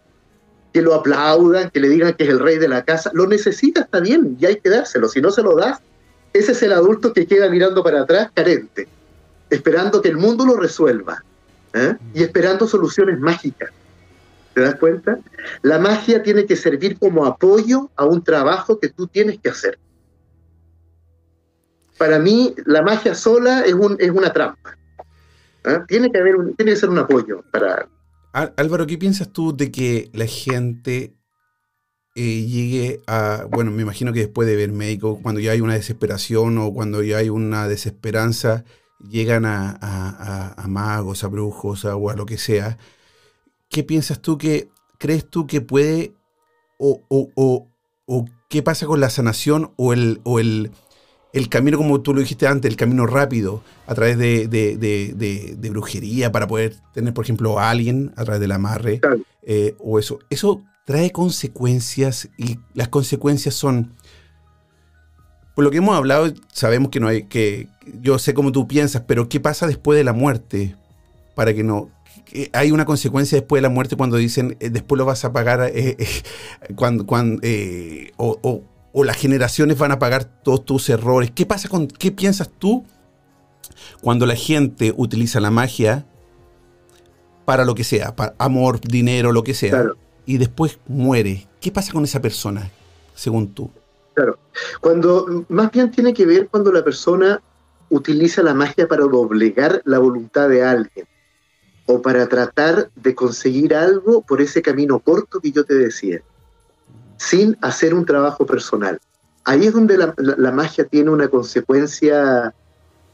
que 0.72 0.80
lo 0.80 0.94
aplaudan, 0.94 1.68
que 1.70 1.80
le 1.80 1.90
digan 1.90 2.14
que 2.14 2.24
es 2.24 2.30
el 2.30 2.38
rey 2.38 2.56
de 2.56 2.68
la 2.68 2.82
casa. 2.82 3.10
Lo 3.12 3.26
necesita, 3.26 3.82
está 3.82 4.00
bien, 4.00 4.36
y 4.40 4.46
hay 4.46 4.56
que 4.56 4.70
dárselo. 4.70 5.08
Si 5.08 5.20
no 5.20 5.30
se 5.30 5.42
lo 5.42 5.56
das, 5.56 5.80
ese 6.32 6.52
es 6.52 6.62
el 6.62 6.72
adulto 6.72 7.12
que 7.12 7.26
queda 7.26 7.50
mirando 7.50 7.82
para 7.82 8.02
atrás, 8.02 8.30
carente, 8.32 8.88
esperando 9.50 10.00
que 10.00 10.08
el 10.08 10.16
mundo 10.16 10.46
lo 10.46 10.56
resuelva 10.56 11.22
¿eh? 11.74 11.96
y 12.14 12.22
esperando 12.22 12.66
soluciones 12.66 13.18
mágicas. 13.18 13.70
¿Te 14.54 14.62
das 14.62 14.76
cuenta? 14.76 15.18
La 15.62 15.78
magia 15.78 16.22
tiene 16.22 16.46
que 16.46 16.56
servir 16.56 16.98
como 16.98 17.26
apoyo 17.26 17.90
a 17.96 18.04
un 18.04 18.22
trabajo 18.24 18.80
que 18.80 18.88
tú 18.88 19.06
tienes 19.06 19.38
que 19.38 19.50
hacer. 19.50 19.78
Para 22.00 22.18
mí, 22.18 22.54
la 22.64 22.80
magia 22.80 23.14
sola 23.14 23.60
es, 23.60 23.74
un, 23.74 23.94
es 24.00 24.10
una 24.10 24.32
trampa. 24.32 24.74
¿eh? 25.66 25.80
Tiene, 25.86 26.10
que 26.10 26.18
haber 26.18 26.34
tiene 26.56 26.72
que 26.72 26.76
ser 26.76 26.88
un 26.88 26.96
apoyo 26.96 27.44
para, 27.52 27.86
Álvaro, 28.32 28.86
¿qué 28.86 28.96
piensas 28.96 29.30
tú 29.34 29.54
de 29.54 29.70
que 29.70 30.08
la 30.14 30.24
gente 30.24 31.12
eh, 32.14 32.46
llegue 32.46 33.02
a, 33.06 33.44
bueno, 33.50 33.70
me 33.70 33.82
imagino 33.82 34.14
que 34.14 34.20
después 34.20 34.48
de 34.48 34.56
ver 34.56 34.72
médico, 34.72 35.20
cuando 35.22 35.42
ya 35.42 35.52
hay 35.52 35.60
una 35.60 35.74
desesperación 35.74 36.56
o 36.56 36.72
cuando 36.72 37.02
ya 37.02 37.18
hay 37.18 37.28
una 37.28 37.68
desesperanza, 37.68 38.64
llegan 39.06 39.44
a, 39.44 40.54
magos, 40.68 41.22
a 41.22 41.28
brujos 41.28 41.84
o 41.84 42.08
a 42.08 42.16
lo 42.16 42.24
que 42.24 42.38
sea. 42.38 42.78
¿Qué 43.68 43.84
piensas 43.84 44.22
tú 44.22 44.38
que, 44.38 44.70
crees 44.96 45.28
tú 45.28 45.46
que 45.46 45.60
puede, 45.60 46.14
o, 46.78 47.68
qué 48.48 48.62
pasa 48.62 48.86
con 48.86 49.00
la 49.00 49.10
sanación 49.10 49.74
o 49.76 49.92
el, 49.92 50.70
el 51.32 51.48
camino, 51.48 51.76
como 51.76 52.00
tú 52.00 52.12
lo 52.12 52.20
dijiste 52.20 52.46
antes, 52.46 52.70
el 52.70 52.76
camino 52.76 53.06
rápido 53.06 53.62
a 53.86 53.94
través 53.94 54.18
de, 54.18 55.70
brujería 55.70 56.32
para 56.32 56.46
poder 56.46 56.76
tener, 56.92 57.14
por 57.14 57.24
ejemplo, 57.24 57.58
a 57.58 57.70
alguien 57.70 58.12
a 58.16 58.24
través 58.24 58.40
del 58.40 58.52
amarre 58.52 59.00
eh, 59.42 59.74
o 59.78 59.98
eso. 59.98 60.18
Eso 60.28 60.62
trae 60.84 61.12
consecuencias 61.12 62.28
y 62.36 62.58
las 62.74 62.88
consecuencias 62.88 63.54
son, 63.54 63.94
por 65.54 65.64
lo 65.64 65.70
que 65.70 65.76
hemos 65.76 65.96
hablado, 65.96 66.32
sabemos 66.52 66.90
que 66.90 66.98
no 66.98 67.06
hay, 67.06 67.24
que 67.24 67.68
yo 68.00 68.18
sé 68.18 68.34
cómo 68.34 68.50
tú 68.50 68.66
piensas, 68.66 69.02
pero 69.06 69.28
¿qué 69.28 69.38
pasa 69.38 69.68
después 69.68 69.96
de 69.96 70.04
la 70.04 70.12
muerte? 70.12 70.74
Para 71.36 71.54
que 71.54 71.62
no, 71.62 71.90
hay 72.52 72.72
una 72.72 72.84
consecuencia 72.84 73.38
después 73.38 73.58
de 73.58 73.68
la 73.68 73.72
muerte 73.72 73.96
cuando 73.96 74.16
dicen 74.16 74.56
eh, 74.58 74.68
después 74.68 74.98
lo 74.98 75.04
vas 75.04 75.24
a 75.24 75.32
pagar 75.32 75.70
eh, 75.72 75.96
cuando, 76.74 77.06
cuando 77.06 77.40
o, 78.16 78.38
o 78.42 78.64
las 78.94 79.16
generaciones 79.16 79.78
van 79.78 79.92
a 79.92 79.98
pagar 79.98 80.24
todos 80.24 80.64
tus 80.64 80.88
errores. 80.88 81.30
¿Qué 81.30 81.46
pasa 81.46 81.68
con 81.68 81.86
qué 81.86 82.10
piensas 82.10 82.50
tú 82.58 82.84
cuando 84.00 84.26
la 84.26 84.34
gente 84.34 84.92
utiliza 84.96 85.40
la 85.40 85.50
magia 85.50 86.06
para 87.44 87.64
lo 87.64 87.74
que 87.74 87.84
sea, 87.84 88.14
para 88.14 88.34
amor, 88.38 88.80
dinero, 88.80 89.32
lo 89.32 89.42
que 89.42 89.54
sea, 89.54 89.86
y 90.26 90.38
después 90.38 90.78
muere? 90.86 91.46
¿Qué 91.60 91.70
pasa 91.70 91.92
con 91.92 92.04
esa 92.04 92.20
persona, 92.20 92.70
según 93.14 93.54
tú? 93.54 93.70
Claro. 94.14 94.38
Cuando 94.80 95.44
más 95.48 95.70
bien 95.70 95.90
tiene 95.90 96.12
que 96.12 96.26
ver 96.26 96.48
cuando 96.48 96.72
la 96.72 96.82
persona 96.82 97.40
utiliza 97.90 98.42
la 98.42 98.54
magia 98.54 98.88
para 98.88 99.04
doblegar 99.04 99.82
la 99.84 99.98
voluntad 99.98 100.48
de 100.48 100.64
alguien 100.64 101.06
o 101.86 102.02
para 102.02 102.28
tratar 102.28 102.90
de 102.94 103.14
conseguir 103.14 103.74
algo 103.74 104.22
por 104.22 104.40
ese 104.40 104.62
camino 104.62 104.98
corto 105.00 105.40
que 105.40 105.52
yo 105.52 105.64
te 105.64 105.74
decía 105.74 106.22
sin 107.20 107.54
hacer 107.60 107.92
un 107.92 108.06
trabajo 108.06 108.46
personal. 108.46 108.98
Ahí 109.44 109.66
es 109.66 109.74
donde 109.74 109.98
la, 109.98 110.52
magia 110.52 110.86
tiene 110.86 111.10
una 111.10 111.28
consecuencia 111.28 112.54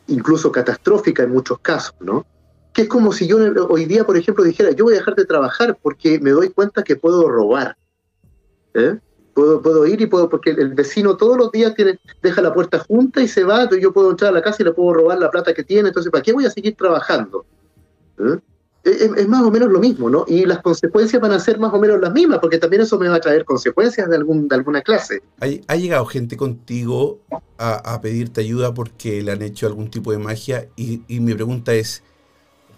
incluso 0.07 0.53
catastrófica 0.53 1.25
en 1.25 1.33
muchos 1.33 1.59
casos, 1.59 1.97
¿no? 1.99 2.25
Que 2.73 2.83
es 2.83 2.89
como 2.89 3.13
si 3.13 3.27
yo 3.27 3.39
hoy 3.69 3.85
día, 3.85 4.07
por 4.07 4.17
ejemplo, 4.17 4.45
dijera, 4.45 4.71
yo 4.71 4.85
voy 4.85 4.95
a 4.95 4.99
dejar 4.99 5.17
de 5.17 5.25
trabajar 5.25 5.77
porque 5.83 6.21
me 6.21 6.31
doy 6.31 6.51
cuenta 6.51 6.85
que 6.85 6.95
puedo 6.95 7.29
robar. 7.29 7.77
¿eh? 8.75 8.97
Puedo, 9.35 9.87
ir 9.89 10.01
y 10.01 10.07
puedo, 10.07 10.29
porque 10.29 10.51
el 10.51 10.75
vecino 10.75 11.17
todos 11.17 11.37
los 11.37 11.51
días 11.51 11.75
tiene, 11.75 11.99
deja 12.23 12.41
la 12.41 12.55
puerta 12.55 12.79
junta 12.79 13.21
y 13.21 13.27
se 13.27 13.43
va, 13.43 13.69
yo 13.71 13.93
puedo 13.93 14.11
entrar 14.11 14.31
a 14.31 14.35
la 14.35 14.43
casa 14.43 14.63
y 14.63 14.67
le 14.67 14.73
puedo 14.73 14.95
robar 14.95 15.19
la 15.19 15.33
plata 15.33 15.53
que 15.53 15.65
tiene, 15.65 15.89
entonces, 15.89 16.13
¿para 16.13 16.23
qué 16.23 16.33
voy 16.33 16.47
a 16.47 16.51
seguir 16.51 16.77
trabajando? 16.77 17.45
¿Eh? 18.21 18.39
Es, 18.87 19.29
más 19.29 19.43
o 19.43 19.51
menos 19.51 19.71
lo 19.71 19.81
mismo, 19.81 20.09
¿no? 20.09 20.25
Y 20.29 20.47
las 20.47 20.61
consecuencias 20.61 21.21
van 21.21 21.33
a 21.33 21.41
ser 21.41 21.59
más 21.59 21.73
o 21.75 21.79
menos 21.79 22.01
las 22.01 22.13
mismas, 22.13 22.39
porque 22.39 22.59
también 22.59 22.83
eso 22.83 22.99
me 22.99 23.09
va 23.09 23.17
a 23.17 23.21
traer 23.21 23.45
consecuencias 23.45 24.09
de, 24.09 24.17
algún, 24.17 24.49
de 24.49 24.55
alguna 24.55 24.83
clase. 24.83 25.23
¿Ha, 25.41 25.77
llegado 25.77 26.07
gente 26.07 26.37
contigo 26.37 27.19
a, 27.59 28.01
pedirte 28.01 28.41
ayuda 28.41 28.73
porque 28.73 29.23
le 29.23 29.33
han 29.33 29.43
hecho 29.43 29.67
algún 29.67 29.91
tipo 29.91 30.13
de 30.13 30.19
magia? 30.19 30.69
Y, 30.77 31.03
mi 31.09 31.35
pregunta 31.35 31.75
es, 31.75 32.03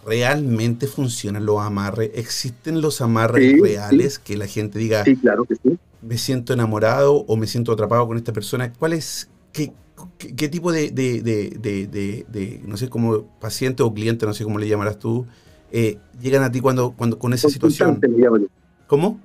¿realmente 0.06 0.86
funcionan 0.86 1.44
los 1.44 1.60
amarres? 1.60 2.10
¿Existen 2.14 2.80
los 2.80 3.00
amarres 3.00 3.60
reales 3.60 4.18
que 4.18 4.36
la 4.36 4.46
gente 4.46 4.78
diga, 4.78 5.04
sí, 5.04 5.16
claro 5.16 5.44
que 5.44 5.56
sí. 5.56 5.78
me 6.00 6.16
siento 6.16 6.54
enamorado 6.54 7.16
o 7.16 7.36
me 7.36 7.46
siento 7.46 7.72
atrapado 7.72 8.06
con 8.06 8.16
esta 8.16 8.32
persona? 8.32 8.72
¿Cuál 8.72 8.94
es, 8.94 9.28
qué, 9.52 9.72
qué, 10.16 10.48
tipo 10.48 10.72
de, 10.72 10.90
de, 10.90 11.20
de, 11.20 12.62
no 12.64 12.78
sé, 12.78 12.88
como 12.88 13.24
paciente 13.40 13.82
o 13.82 13.92
cliente, 13.92 14.24
no 14.24 14.32
sé 14.32 14.44
cómo 14.44 14.58
le 14.58 14.68
llamarás 14.68 14.98
tú, 14.98 15.26
eh, 15.72 15.98
llegan 16.20 16.42
a 16.42 16.50
ti 16.50 16.60
cuando, 16.60 16.92
cuando 16.92 17.18
con 17.18 17.32
esa 17.32 17.48
situación. 17.48 18.00
¿Cómo? 18.86 19.20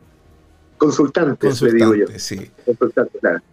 Consultantes, 0.77 1.37
Consultante, 1.39 1.85
le 1.85 1.93
digo 1.95 2.11
yo. 2.11 2.19
Sí. 2.19 2.51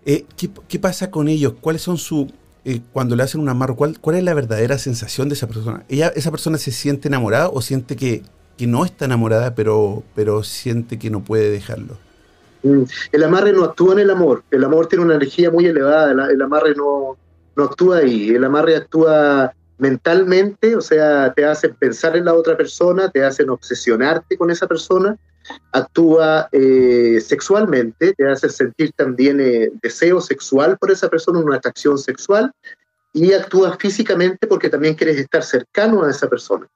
Eh, 0.04 0.24
¿qué, 0.68 0.78
pasa 0.78 1.10
con 1.10 1.28
ellos? 1.28 1.54
¿Cuáles 1.60 1.82
son 1.82 1.96
su... 1.96 2.30
Eh, 2.64 2.80
cuando 2.92 3.16
le 3.16 3.22
hacen 3.22 3.40
un 3.40 3.48
amarro, 3.48 3.76
¿cuál, 3.76 3.98
¿cuál 4.00 4.16
es 4.16 4.24
la 4.24 4.34
verdadera 4.34 4.76
sensación 4.78 5.28
de 5.28 5.34
esa 5.34 5.46
persona? 5.46 5.84
¿Ella, 5.88 6.08
¿Esa 6.08 6.30
persona 6.30 6.58
se 6.58 6.72
siente 6.72 7.08
enamorada 7.08 7.48
o 7.48 7.62
siente 7.62 7.96
que, 7.96 8.22
que 8.58 8.66
no 8.66 8.84
está 8.84 9.06
enamorada, 9.06 9.54
pero, 9.54 10.02
pero 10.14 10.42
siente 10.42 10.98
que 10.98 11.08
no 11.08 11.24
puede 11.24 11.50
dejarlo? 11.50 11.96
Mm, 12.62 12.82
el 13.12 13.24
amarre 13.24 13.52
no 13.52 13.64
actúa 13.64 13.94
en 13.94 14.00
el 14.00 14.10
amor. 14.10 14.42
El 14.50 14.64
amor 14.64 14.88
tiene 14.88 15.04
una 15.04 15.14
energía 15.14 15.50
muy 15.50 15.66
elevada. 15.66 16.10
El, 16.30 16.42
amarre 16.42 16.74
no, 16.74 17.16
no 17.56 17.64
actúa 17.64 17.98
ahí. 17.98 18.30
El 18.30 18.44
amarre 18.44 18.76
actúa 18.76 19.54
mentalmente, 19.80 20.76
o 20.76 20.80
sea, 20.80 21.32
te 21.32 21.44
hacen 21.44 21.74
pensar 21.74 22.16
en 22.16 22.26
la 22.26 22.34
otra 22.34 22.56
persona, 22.56 23.10
te 23.10 23.24
hacen 23.24 23.50
obsesionarte 23.50 24.36
con 24.36 24.50
esa 24.50 24.66
persona, 24.66 25.16
actúa 25.72 26.48
eh, 26.52 27.20
sexualmente, 27.20 28.12
te 28.14 28.28
hace 28.28 28.48
sentir 28.48 28.92
también 28.92 29.40
eh, 29.40 29.70
deseo 29.82 30.20
sexual 30.20 30.76
por 30.78 30.90
esa 30.90 31.08
persona, 31.08 31.40
una 31.40 31.56
atracción 31.56 31.98
sexual, 31.98 32.52
y 33.12 33.32
actúa 33.32 33.76
físicamente 33.76 34.46
porque 34.46 34.68
también 34.68 34.94
quieres 34.94 35.18
estar 35.18 35.42
cercano 35.42 36.04
a 36.04 36.10
esa 36.10 36.28
persona. 36.28 36.68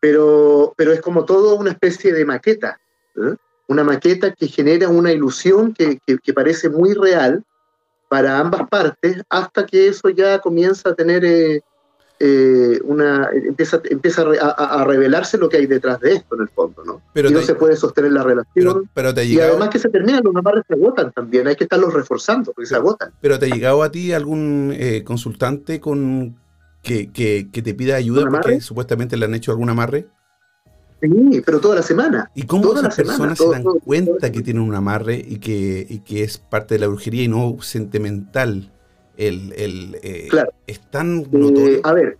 Pero, 0.00 0.74
pero 0.76 0.92
es 0.92 1.00
como 1.00 1.24
todo 1.24 1.54
una 1.54 1.70
especie 1.70 2.12
de 2.12 2.24
maqueta, 2.24 2.78
¿eh? 3.16 3.36
una 3.68 3.84
maqueta 3.84 4.32
que 4.32 4.48
genera 4.48 4.88
una 4.88 5.12
ilusión 5.12 5.72
que, 5.72 6.00
que, 6.04 6.18
que 6.18 6.32
parece 6.34 6.68
muy 6.68 6.92
real, 6.92 7.44
para 8.12 8.38
ambas 8.38 8.68
partes 8.68 9.22
hasta 9.30 9.64
que 9.64 9.88
eso 9.88 10.10
ya 10.10 10.38
comienza 10.38 10.90
a 10.90 10.94
tener 10.94 11.24
eh, 12.24 12.80
una 12.84 13.30
empieza, 13.32 13.82
empieza 13.90 14.22
a, 14.22 14.84
revelarse 14.84 15.36
lo 15.38 15.48
que 15.48 15.56
hay 15.56 15.66
detrás 15.66 15.98
de 15.98 16.12
esto 16.12 16.36
en 16.36 16.42
el 16.42 16.48
fondo, 16.50 16.84
¿no? 16.84 17.02
Pero 17.12 17.30
y 17.30 17.32
no 17.32 17.42
se 17.42 17.56
puede 17.56 17.74
sostener 17.74 18.12
la 18.12 18.22
relación. 18.22 18.88
Pero, 18.94 19.10
y 19.20 19.40
además 19.40 19.70
que 19.70 19.80
se 19.80 19.88
terminan, 19.88 20.22
los 20.22 20.36
amarres 20.36 20.62
se 20.68 20.74
agotan 20.74 21.10
también, 21.10 21.48
hay 21.48 21.56
que 21.56 21.64
estarlos 21.64 21.92
reforzando 21.92 22.52
porque 22.52 22.68
se 22.68 22.76
agotan. 22.76 23.10
Pero 23.20 23.40
¿te 23.40 23.46
ha 23.46 23.48
llegado 23.48 23.82
a 23.82 23.90
ti 23.90 24.12
algún 24.12 24.72
eh, 24.72 25.02
consultante 25.02 25.80
con 25.80 26.36
que, 26.80 27.10
que, 27.10 27.44
te 27.50 27.74
pida 27.74 27.96
ayuda 27.96 28.30
porque 28.30 28.60
supuestamente 28.60 29.16
le 29.16 29.24
han 29.24 29.34
hecho 29.34 29.50
algún 29.50 29.70
amarre? 29.70 30.06
Sí, 31.00 31.42
pero 31.44 31.58
toda 31.58 31.74
la 31.74 31.82
semana. 31.82 32.30
¿Y 32.36 32.44
cómo 32.44 32.72
las 32.72 32.94
personas 32.94 33.36
se 33.36 33.48
dan 33.48 33.64
cuenta 33.84 34.30
que 34.30 34.42
tienen 34.42 34.62
un 34.62 34.76
amarre 34.76 35.16
y 35.16 35.38
que, 35.38 35.84
y 35.90 35.98
que 35.98 36.22
es 36.22 36.38
parte 36.38 36.76
de 36.76 36.82
la 36.82 36.86
brujería 36.86 37.24
y 37.24 37.28
no 37.28 37.56
sentimental? 37.60 38.71
El, 39.16 39.52
el 39.56 39.98
eh, 40.02 40.28
es 40.66 40.80
tan 40.90 41.26
eh, 41.32 41.80
a 41.84 41.92
ver, 41.92 42.18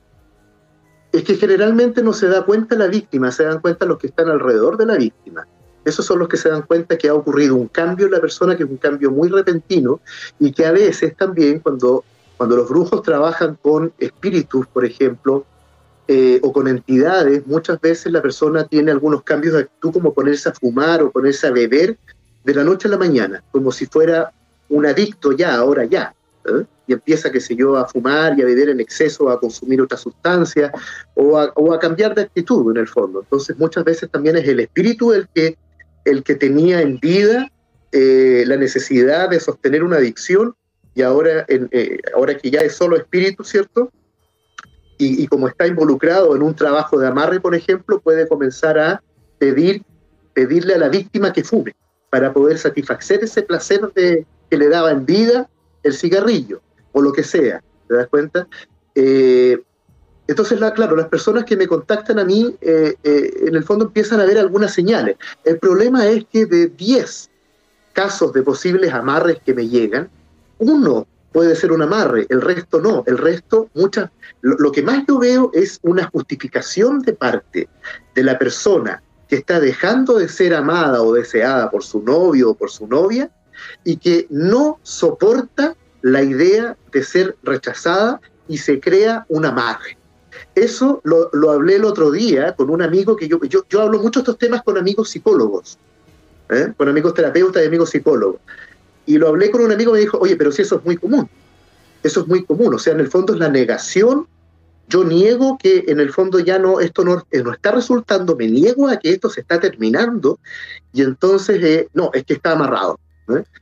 es 1.13 1.25
que 1.25 1.37
generalmente 1.37 2.03
no 2.03 2.13
se 2.13 2.29
da 2.29 2.43
cuenta 2.45 2.77
la 2.77 2.87
víctima, 2.87 3.31
se 3.31 3.45
dan 3.45 3.61
cuenta 3.61 3.87
los 3.87 3.99
que 3.99 4.09
están 4.09 4.29
alrededor 4.29 4.77
de 4.77 4.87
la 4.87 4.97
víctima. 4.97 5.47
Esos 5.85 6.07
son 6.07 6.21
los 6.21 6.29
que 6.29 6.37
se 6.37 6.49
dan 6.49 6.63
cuenta 6.63 6.97
que 6.97 7.09
ha 7.09 7.15
ocurrido 7.15 7.57
un 7.57 7.69
cambio 7.69 8.07
en 8.07 8.13
la 8.13 8.21
persona, 8.21 8.57
que 8.57 8.63
es 8.63 8.71
un 8.71 8.77
cambio 8.77 9.11
muy 9.11 9.29
repentino, 9.29 10.01
y 10.39 10.53
que 10.53 10.65
a 10.65 10.73
veces 10.73 11.17
también 11.17 11.59
cuando, 11.59 12.05
cuando 12.37 12.57
los 12.57 12.69
brujos 12.69 13.03
trabajan 13.03 13.59
con 13.61 13.93
espíritus, 13.99 14.67
por 14.69 14.85
ejemplo, 14.85 15.45
eh, 16.09 16.41
o 16.43 16.53
con 16.53 16.69
entidades, 16.69 17.47
muchas 17.47 17.81
veces 17.81 18.13
la 18.13 18.23
persona 18.23 18.65
tiene 18.67 18.91
algunos 18.91 19.23
cambios 19.23 19.55
de 19.55 19.61
actitud, 19.61 19.93
como 19.93 20.15
ponerse 20.15 20.49
a 20.49 20.53
fumar 20.53 21.03
o 21.03 21.11
ponerse 21.11 21.47
a 21.47 21.51
beber 21.51 21.97
de 22.45 22.55
la 22.55 22.65
noche 22.65 22.89
a 22.89 22.91
la 22.93 22.99
mañana, 22.99 23.43
como 23.51 23.71
si 23.73 23.87
fuera 23.87 24.33
un 24.69 24.87
adicto 24.87 25.33
ya, 25.33 25.57
ahora 25.57 25.85
ya. 25.85 26.15
¿eh? 26.45 26.65
Y 26.93 26.95
empieza, 26.95 27.33
qué 27.33 27.41
sé 27.41 27.57
yo, 27.57 27.77
a 27.77 27.89
fumar 27.89 28.39
y 28.39 28.43
a 28.43 28.45
beber 28.45 28.69
en 28.69 28.81
exceso, 28.81 29.31
a 29.31 29.41
consumir 29.41 29.81
otra 29.81 29.97
sustancia 29.97 30.71
o 31.15 31.39
a, 31.39 31.79
cambiar 31.81 32.15
de 32.15 32.23
actitud 32.23 32.71
en 32.71 32.77
el 32.77 32.87
fondo. 32.87 33.21
Entonces 33.21 33.59
muchas 33.59 33.83
veces 33.85 34.11
también 34.11 34.37
es 34.37 34.47
el 34.47 34.61
espíritu 34.61 35.13
el 35.13 35.27
que, 35.35 35.57
el 36.05 36.23
que 36.23 36.35
tenía 36.35 36.83
en 36.83 36.99
vida 37.01 37.51
eh, 37.93 38.45
la 38.47 38.57
necesidad 38.57 39.31
de 39.31 39.41
sostener 39.41 39.83
una 39.83 39.97
adicción 39.97 40.55
y 40.95 41.01
ahora, 41.01 41.47
eh, 41.49 41.99
ahora 42.15 42.37
que 42.37 42.51
ya 42.51 42.61
es 42.61 42.75
solo 42.75 42.97
espíritu, 42.97 43.43
¿cierto? 43.43 43.91
Y, 44.99 45.27
como 45.27 45.49
está 45.49 45.67
involucrado 45.67 46.37
en 46.37 46.43
un 46.43 46.55
trabajo 46.55 46.97
de 46.97 47.09
amarre, 47.09 47.41
por 47.41 47.57
ejemplo, 47.57 48.01
puede 48.01 48.29
comenzar 48.29 48.79
a 48.79 49.03
pedir, 49.39 49.83
pedirle 50.33 50.75
a 50.75 50.79
la 50.79 50.89
víctima 50.89 51.33
que 51.33 51.43
fume 51.43 51.75
para 52.09 52.33
poder 52.33 52.57
satisfacer 52.57 53.25
ese 53.25 53.43
placer 53.43 53.81
de, 53.97 54.25
que 54.49 54.57
le 54.57 54.69
daba 54.69 54.93
en 54.93 55.05
vida 55.05 55.51
el 55.83 55.95
cigarrillo 55.95 56.61
o 56.93 57.03
lo 57.03 57.13
que 57.13 57.23
sea, 57.23 57.63
¿te 57.89 57.95
das 57.95 58.09
cuenta? 58.09 58.47
Eh, 58.95 59.59
entonces, 60.27 60.61
la, 60.61 60.73
claro, 60.73 60.97
las 60.97 61.09
personas 61.09 61.45
que 61.45 61.57
me 61.57 61.67
contactan 61.67 62.19
a 62.19 62.25
mí, 62.25 62.57
eh, 62.61 62.95
eh, 63.03 63.45
en 63.47 63.55
el 63.55 63.65
fondo 63.65 63.87
empiezan 63.87 64.21
a 64.21 64.25
ver 64.25 64.39
algunas 64.39 64.73
señales. 64.73 65.17
El 65.45 65.59
problema 65.59 66.07
es 66.07 66.25
que 66.31 66.47
de 66.47 66.69
10 66.69 67.31
casos 67.93 68.33
de 68.33 68.43
posibles 68.43 68.93
amarres 68.93 69.39
que 69.45 69.53
me 69.53 69.69
llegan, 69.69 70.09
uno 70.59 71.07
puede 71.33 71.57
ser 71.57 71.73
un 71.73 71.83
amarre, 71.83 72.27
el 72.29 72.41
resto 72.41 72.81
no. 72.81 73.03
El 73.07 73.19
resto, 73.19 73.69
muchas, 73.75 74.11
lo, 74.43 74.71
que 74.71 74.83
más 74.83 75.05
yo 75.09 75.19
veo 75.19 75.51
es 75.53 75.81
una 75.83 76.07
justificación 76.07 77.01
de 77.01 77.15
parte 77.15 77.69
de 78.15 78.23
la 78.23 78.39
persona 78.39 79.03
que 79.29 79.37
está 79.37 79.59
dejando 79.59 80.19
de 80.19 80.29
ser 80.29 80.55
amada 80.55 81.03
o 81.03 81.13
deseada 81.15 81.71
por 81.71 81.83
su 81.83 82.03
novio 82.03 82.51
o 82.51 82.55
por 82.55 82.71
su 82.71 82.87
novia 82.87 83.31
y 83.83 83.97
que 83.97 84.27
no 84.31 84.79
soporta 84.83 85.75
la 86.03 86.23
idea 86.23 86.77
de 86.93 87.03
ser 87.03 87.37
rechazada 87.43 88.21
y 88.49 88.59
se 88.59 88.81
crea 88.81 89.25
un 89.29 89.47
amarre. 89.47 89.97
Eso 90.55 91.01
lo, 91.05 91.51
hablé 91.51 91.77
el 91.77 91.85
otro 91.85 92.11
día 92.11 92.55
con 92.55 92.71
un 92.71 92.83
amigo 92.83 93.17
que 93.17 93.29
yo, 93.29 93.41
yo, 93.43 93.81
hablo 93.81 94.01
mucho 94.01 94.21
estos 94.21 94.39
temas 94.39 94.63
con 94.63 94.77
amigos 94.77 95.11
psicólogos, 95.11 95.79
¿eh? 96.51 96.73
con 96.77 96.89
amigos 96.89 97.15
terapeutas 97.15 97.63
y 97.63 97.67
amigos 97.67 97.91
psicólogos. 97.91 98.41
Y 99.07 99.19
lo 99.19 99.29
hablé 99.29 99.51
con 99.51 99.63
un 99.63 99.73
amigo 99.73 99.93
y 99.93 99.95
me 99.95 100.01
dijo, 100.01 100.19
oye, 100.19 100.37
pero 100.37 100.53
si 100.53 100.63
eso 100.63 100.77
es 100.77 100.85
muy 100.85 100.97
común, 100.97 101.29
eso 102.03 102.21
es 102.21 102.29
muy 102.29 102.45
común, 102.45 102.75
o 102.75 102.79
sea, 102.79 102.93
en 102.93 103.01
el 103.01 103.09
fondo 103.09 103.33
es 103.33 103.39
la 103.39 103.49
negación, 103.49 104.27
yo 104.89 105.05
niego 105.05 105.57
que 105.59 105.85
en 105.89 106.01
el 106.01 106.13
fondo 106.13 106.39
ya 106.39 106.59
no, 106.59 106.81
esto 106.81 107.05
no, 107.05 107.25
eh, 107.31 107.43
no 107.43 107.53
está 107.53 107.73
resultando, 107.73 108.37
me 108.37 108.49
niego 108.49 108.89
a 108.89 108.99
que 108.99 109.13
esto 109.13 109.31
se 109.31 109.41
está 109.41 109.59
terminando, 109.59 110.39
y 110.93 111.03
entonces, 111.03 111.63
eh, 111.63 111.89
no, 111.95 112.11
es 112.13 112.25
que 112.25 112.35
está 112.35 112.53
amarrado. 112.53 112.99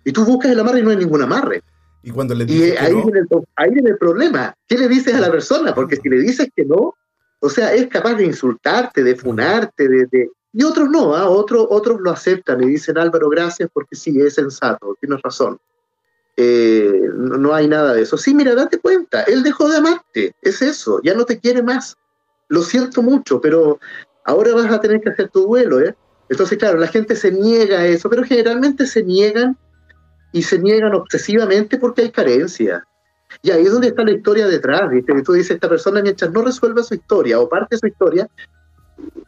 Y 0.05 0.13
tú 0.13 0.25
buscas 0.25 0.51
el 0.51 0.59
amarre 0.59 0.81
y 0.81 0.83
no 0.83 0.91
hay 0.91 0.97
ningún 0.97 1.23
amarre. 1.23 1.63
Y 2.03 2.11
cuando 2.11 2.35
le 2.35 2.45
dices 2.45 2.81
ahí, 2.81 2.95
viene 2.95 3.21
el, 3.21 3.29
ahí 3.57 3.71
viene 3.71 3.91
el 3.91 3.99
problema. 3.99 4.55
¿Qué 4.67 4.79
le 4.79 4.89
dices 4.89 5.15
a 5.15 5.21
la 5.21 5.31
persona? 5.31 5.75
Porque 5.75 5.97
si 5.97 6.09
le 6.09 6.19
dices 6.19 6.49
que 6.55 6.65
no, 6.65 6.95
o 7.41 7.49
sea, 7.49 7.75
es 7.75 7.89
capaz 7.89 8.15
de 8.15 8.25
insultarte, 8.25 9.03
de 9.03 9.17
funarte, 9.17 9.89
de, 9.89 10.31
y 10.53 10.65
otros 10.65 10.91
no, 10.91 11.15
¿ah? 11.15 11.29
otros, 11.29 11.67
otros 11.71 12.01
lo 12.01 12.11
aceptan 12.11 12.63
y 12.63 12.67
dicen, 12.67 12.99
Álvaro, 12.99 13.29
gracias 13.29 13.69
porque 13.73 13.95
sí, 13.95 14.21
es 14.21 14.35
sensato, 14.35 14.97
tienes 15.01 15.23
razón. 15.23 15.59
Eh, 16.37 17.03
no, 17.15 17.55
hay 17.55 17.69
nada 17.69 17.95
de 17.95 18.03
eso. 18.03 18.17
Sí, 18.17 18.35
mira, 18.35 18.55
date 18.55 18.79
cuenta, 18.79 19.23
él 19.25 19.43
dejó 19.43 19.69
de 19.69 19.77
amarte, 19.77 20.35
es 20.43 20.63
eso, 20.63 21.01
ya 21.03 21.15
no 21.15 21.25
te 21.25 21.39
quiere 21.39 21.63
más. 21.63 21.97
Lo 22.49 22.63
siento 22.63 23.03
mucho, 23.03 23.41
pero 23.41 23.79
ahora 24.25 24.55
vas 24.55 24.73
a 24.73 24.81
tener 24.81 25.01
que 25.01 25.11
hacer 25.11 25.29
tu 25.29 25.47
duelo, 25.47 25.81
¿eh? 25.81 25.95
Entonces, 26.29 26.59
claro, 26.59 26.79
la 26.79 26.87
gente 26.87 27.15
se 27.15 27.31
niega 27.31 27.81
a 27.81 27.87
eso, 27.87 28.09
pero 28.09 28.25
generalmente 28.25 28.87
se 28.87 29.03
niegan 29.03 29.57
y 30.33 30.43
se 30.43 30.59
niegan 30.59 30.95
obsesivamente 30.95 31.79
porque 31.79 32.03
hay 32.03 32.11
carencia. 32.11 32.85
Y 33.43 33.51
ahí 33.51 33.65
es 33.65 33.73
donde 33.73 33.89
está 33.89 34.03
la 34.05 34.13
historia 34.13 34.47
detrás, 34.47 34.91
¿viste? 34.91 35.23
tú 35.23 35.33
dices, 35.33 35.53
esta 35.53 35.69
persona 35.69 36.03
mientras 36.03 36.31
no 36.33 36.43
resuelva 36.43 36.83
su 36.83 36.95
historia 36.95 37.39
o 37.39 37.49
parte 37.49 37.77
de 37.77 37.79
su 37.79 37.87
historia, 37.87 38.29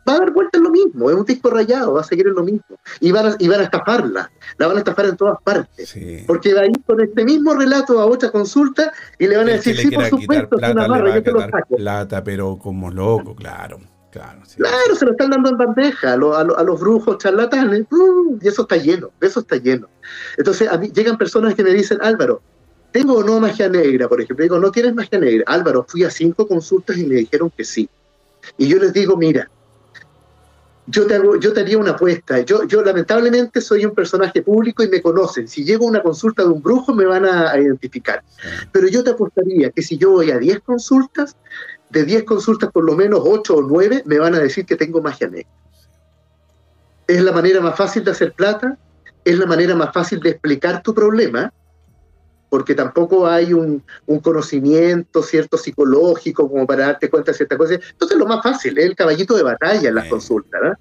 va 0.09 0.15
a 0.15 0.19
dar 0.19 0.33
vuelta 0.33 0.59
en 0.59 0.65
lo 0.65 0.71
mismo, 0.71 1.11
es 1.11 1.17
un 1.17 1.25
disco 1.25 1.51
rayado, 1.51 1.95
va 1.95 2.01
a 2.01 2.05
seguir 2.05 2.27
en 2.27 2.35
lo 2.35 2.43
mismo. 2.43 2.77
Y 3.01 3.13
van 3.13 3.27
a, 3.27 3.37
y 3.39 3.49
van 3.49 3.61
a 3.61 3.65
estafarla, 3.65 4.31
la 4.59 4.67
van 4.67 4.77
a 4.77 4.81
estafar 4.81 5.07
en 5.07 5.17
todas 5.17 5.37
partes. 5.43 5.95
Porque 6.27 6.53
va 6.53 6.63
a 6.63 6.67
ir 6.67 6.83
con 6.85 7.01
este 7.01 7.25
mismo 7.25 7.55
relato 7.55 8.01
a 8.01 8.07
otra 8.07 8.31
consulta 8.31 8.93
y 9.19 9.29
le 9.29 9.37
van 9.37 9.49
a 9.49 9.53
decir, 9.53 9.77
sí, 9.77 9.91
por 9.91 10.05
supuesto, 10.07 10.59
es 10.61 10.71
una 10.71 10.89
barra, 10.89 11.15
yo 11.15 11.23
te 11.23 11.33
lo 11.33 11.41
saco. 11.41 11.77
Plata, 11.77 12.25
pero 12.25 12.59
como 12.59 12.91
loco, 12.91 13.35
claro. 13.35 13.92
Claro, 14.13 14.43
claro, 14.57 14.95
se 14.95 15.07
lo 15.07 15.13
están 15.13 15.31
dando 15.31 15.49
en 15.49 15.57
bandeja 15.57 16.13
a, 16.13 16.17
los 16.19 16.81
brujos 16.81 17.17
charlatanes, 17.17 17.87
mm, 17.89 18.37
y 18.43 18.49
eso 18.49 18.63
está 18.63 18.77
lleno, 18.77 19.11
eso 19.23 19.41
está 19.41 19.57
lleno. 19.57 19.89
Entonces, 20.37 20.69
a 20.69 20.77
mí 20.77 20.93
llegan 20.95 21.17
personas 21.17 21.55
que 21.55 21.65
me 21.65 21.71
dicen, 21.71 21.97
Álvaro, 22.03 22.43
¿tengo 22.91 23.15
o 23.15 23.25
no 23.25 23.41
magia 23.41 23.71
negra? 23.71 24.11
Por 24.11 24.21
ejemplo, 24.21 24.43
digo, 24.43 24.59
¿no 24.59 24.71
tienes 24.71 24.95
magia 24.95 25.19
negra? 25.19 25.45
Álvaro, 25.47 25.87
fui 25.89 26.05
a 26.05 26.11
cinco 26.11 26.47
consultas 26.47 26.99
y 26.99 27.07
me 27.07 27.15
dijeron 27.15 27.51
que 27.57 27.65
sí. 27.65 27.89
Y 28.59 28.69
yo 28.69 28.79
les 28.79 28.93
digo, 28.93 29.17
mira, 29.17 29.49
yo 30.87 31.07
te, 31.07 31.15
hago, 31.15 31.37
yo 31.37 31.53
te 31.53 31.61
haría 31.61 31.79
una 31.79 31.93
apuesta. 31.93 32.41
Yo, 32.41 32.65
yo 32.65 32.83
lamentablemente 32.83 33.61
soy 33.61 33.85
un 33.85 33.95
personaje 33.95 34.43
público 34.43 34.83
y 34.83 34.89
me 34.89 35.01
conocen. 35.01 35.49
Si 35.49 35.65
llego 35.65 35.87
a 35.87 35.91
una 35.91 36.03
consulta 36.03 36.43
de 36.43 36.49
un 36.49 36.61
brujo 36.61 36.93
me 36.93 37.07
van 37.07 37.25
a, 37.25 37.57
identificar. 37.59 38.23
Pero 38.73 38.89
yo 38.89 39.05
te 39.05 39.11
apostaría 39.11 39.71
que 39.71 39.83
si 39.83 39.97
yo 39.97 40.11
voy 40.11 40.31
a 40.31 40.39
10 40.39 40.61
consultas, 40.61 41.37
de 41.93 42.05
10 42.05 42.25
consultas, 42.25 42.71
por 42.73 42.85
lo 42.85 42.97
menos 42.97 43.21
8 43.23 43.55
o 43.55 43.63
9 43.63 44.03
me 44.07 44.19
van 44.19 44.35
a 44.35 44.39
decir 44.39 44.65
que 44.65 44.77
tengo 44.77 45.03
magia 45.03 45.29
negra. 45.29 45.51
Es 47.07 47.23
la 47.23 47.33
manera 47.33 47.61
más 47.61 47.77
fácil 47.77 48.03
de 48.03 48.13
hacer 48.13 48.33
plata, 48.33 48.79
es 49.25 49.39
la 49.39 49.47
manera 49.47 49.75
más 49.75 49.93
fácil 49.93 50.19
de 50.21 50.31
explicar 50.31 50.83
tu 50.83 50.95
problema, 50.95 51.53
porque 52.49 52.75
tampoco 52.75 53.27
hay 53.27 53.53
un, 53.53 53.83
conocimiento 54.23 55.23
cierto 55.23 55.59
psicológico 55.59 56.51
como 56.51 56.67
para 56.67 56.87
darte 56.87 57.11
cuenta 57.11 57.33
de 57.33 57.37
ciertas 57.37 57.59
cosas. 57.59 57.81
Entonces 57.91 58.17
lo 58.17 58.27
más 58.27 58.43
fácil 58.43 58.79
es 58.79 58.87
el 58.87 58.97
caballito 58.97 59.37
de 59.37 59.43
batalla 59.43 59.89
en 59.89 59.95
las 59.95 60.09
consultas, 60.09 60.61
¿verdad? 60.61 60.79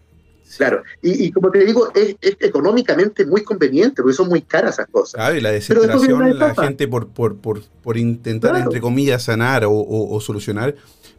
Claro, 0.57 0.84
y, 1.01 1.32
como 1.32 1.49
te 1.49 1.64
digo, 1.64 1.91
es, 1.95 2.16
económicamente 2.39 3.26
muy 3.26 3.43
conveniente, 3.43 4.01
porque 4.01 4.16
son 4.16 4.28
muy 4.28 4.41
caras 4.41 4.76
esas 4.76 4.88
cosas. 4.88 5.14
Claro, 5.14 5.36
y 5.38 5.41
la 5.41 5.51
desesperación, 5.51 6.38
la 6.38 6.55
gente 6.55 6.88
por, 6.88 7.07
por, 7.07 7.38
por, 7.38 7.62
por 7.82 7.97
intentar, 7.97 8.57
entre 8.57 8.82
comillas, 8.82 9.24
sanar 9.24 9.64
o, 9.66 10.20
solucionar, 10.20 10.76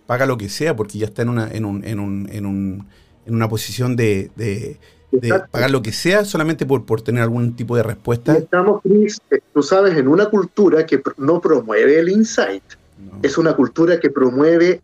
paga 0.07 0.27
lo 0.27 0.39
que 0.39 0.49
sea, 0.49 0.77
porque 0.77 0.99
ya 0.99 1.07
está 1.07 1.23
en 1.23 1.29
una, 1.29 1.51
en 1.51 1.65
un, 1.65 1.85
en 1.85 2.01
un, 2.01 2.29
en 2.31 2.47
un, 2.47 2.87
en 3.27 3.35
una 3.35 3.49
posición 3.49 3.97
de, 3.97 4.31
de, 4.37 4.79
pagar 5.51 5.71
lo 5.71 5.83
que 5.83 5.93
sea 5.93 6.25
solamente 6.25 6.65
por, 6.65 6.85
por 6.87 7.03
tener 7.03 7.23
algún 7.23 7.55
tipo 7.55 7.77
de 7.77 7.83
respuesta. 7.83 8.37
estamos, 8.37 8.81
eh, 8.85 9.41
tú 9.53 9.63
sabes, 9.63 9.97
en 9.97 10.09
una 10.09 10.27
cultura 10.27 10.87
que 10.87 11.03
no 11.19 11.41
promueve 11.41 11.99
el 11.99 12.09
insight. 12.09 12.63
Es 13.23 13.37
una 13.37 13.55
cultura 13.55 13.99
que 13.99 14.11
promueve 14.11 14.81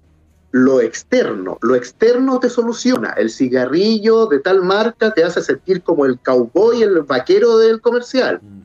lo 0.50 0.80
externo. 0.80 1.58
Lo 1.62 1.74
externo 1.74 2.40
te 2.40 2.50
soluciona. 2.50 3.10
El 3.12 3.30
cigarrillo 3.30 4.26
de 4.26 4.40
tal 4.40 4.62
marca 4.62 5.12
te 5.14 5.22
hace 5.22 5.40
sentir 5.42 5.82
como 5.82 6.04
el 6.04 6.18
cowboy, 6.18 6.82
el 6.82 7.02
vaquero 7.02 7.58
del 7.58 7.80
comercial. 7.80 8.40
Mm. 8.42 8.58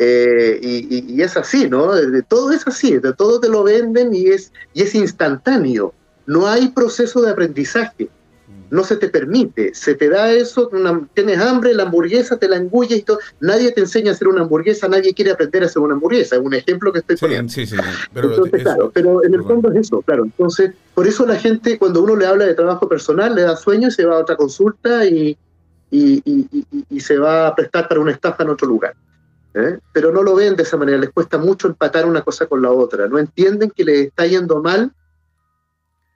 Eh, 0.00 0.60
y, 0.62 1.20
es 1.20 1.36
así, 1.36 1.68
¿no? 1.68 1.90
Todo 2.28 2.52
es 2.52 2.66
así, 2.68 2.98
de 2.98 3.12
todo 3.14 3.40
te 3.40 3.48
lo 3.48 3.64
venden 3.64 4.14
y 4.14 4.28
es, 4.28 4.52
y 4.72 4.82
es 4.82 4.94
instantáneo. 4.94 5.92
No 6.28 6.46
hay 6.46 6.68
proceso 6.68 7.22
de 7.22 7.30
aprendizaje. 7.30 8.04
Mm. 8.48 8.74
no 8.74 8.84
se 8.84 8.96
te 8.96 9.08
permite, 9.08 9.74
se 9.74 9.94
te 9.94 10.08
da 10.08 10.30
eso, 10.32 10.70
tienes 11.14 11.38
hambre, 11.38 11.74
la 11.74 11.84
hamburguesa 11.84 12.38
te 12.38 12.48
la 12.48 12.56
engulles 12.56 12.98
y 12.98 13.02
todo. 13.02 13.18
Nadie 13.40 13.72
te 13.72 13.80
enseña 13.80 14.10
a 14.10 14.14
hacer 14.14 14.28
una 14.28 14.42
hamburguesa, 14.42 14.88
nadie 14.88 15.12
quiere 15.14 15.30
aprender 15.30 15.62
a 15.62 15.66
hacer 15.66 15.82
una 15.82 15.94
hamburguesa, 15.94 16.36
es 16.36 16.42
un 16.42 16.54
ejemplo 16.54 16.92
que 16.92 17.00
estoy 17.00 17.16
poniendo. 17.16 17.52
Sí, 17.52 17.66
sí, 17.66 17.76
pero, 18.12 18.30
Entonces, 18.30 18.62
claro, 18.62 18.90
pero 18.92 19.24
en 19.24 19.34
el 19.34 19.42
fondo 19.42 19.70
es 19.72 19.80
eso, 19.80 20.02
claro. 20.02 20.24
Entonces, 20.24 20.72
por 20.94 21.06
eso 21.06 21.26
la 21.26 21.36
gente, 21.36 21.78
cuando 21.78 22.02
uno 22.02 22.16
le 22.16 22.26
habla 22.26 22.46
de 22.46 22.54
trabajo 22.54 22.88
personal, 22.88 23.34
le 23.34 23.42
da 23.42 23.56
sueño 23.56 23.88
y 23.88 23.90
se 23.90 24.04
va 24.04 24.16
a 24.16 24.20
otra 24.20 24.36
consulta 24.36 25.04
y, 25.04 25.36
y, 25.90 27.00
se 27.00 27.18
va 27.18 27.48
a 27.48 27.54
prestar 27.54 27.88
para 27.88 28.00
una 28.00 28.12
estafa 28.12 28.42
en 28.42 28.50
otro 28.50 28.68
lugar. 28.68 28.94
¿eh? 29.54 29.78
Pero 29.92 30.12
no 30.12 30.22
lo 30.22 30.34
ven 30.34 30.56
de 30.56 30.62
esa 30.62 30.76
manera, 30.76 30.98
les 30.98 31.10
cuesta 31.10 31.38
mucho 31.38 31.68
empatar 31.68 32.06
una 32.06 32.22
cosa 32.22 32.46
con 32.46 32.62
la 32.62 32.70
otra, 32.70 33.08
no 33.08 33.18
entienden 33.18 33.70
que 33.70 33.84
les 33.84 34.08
está 34.08 34.26
yendo 34.26 34.62
mal, 34.62 34.92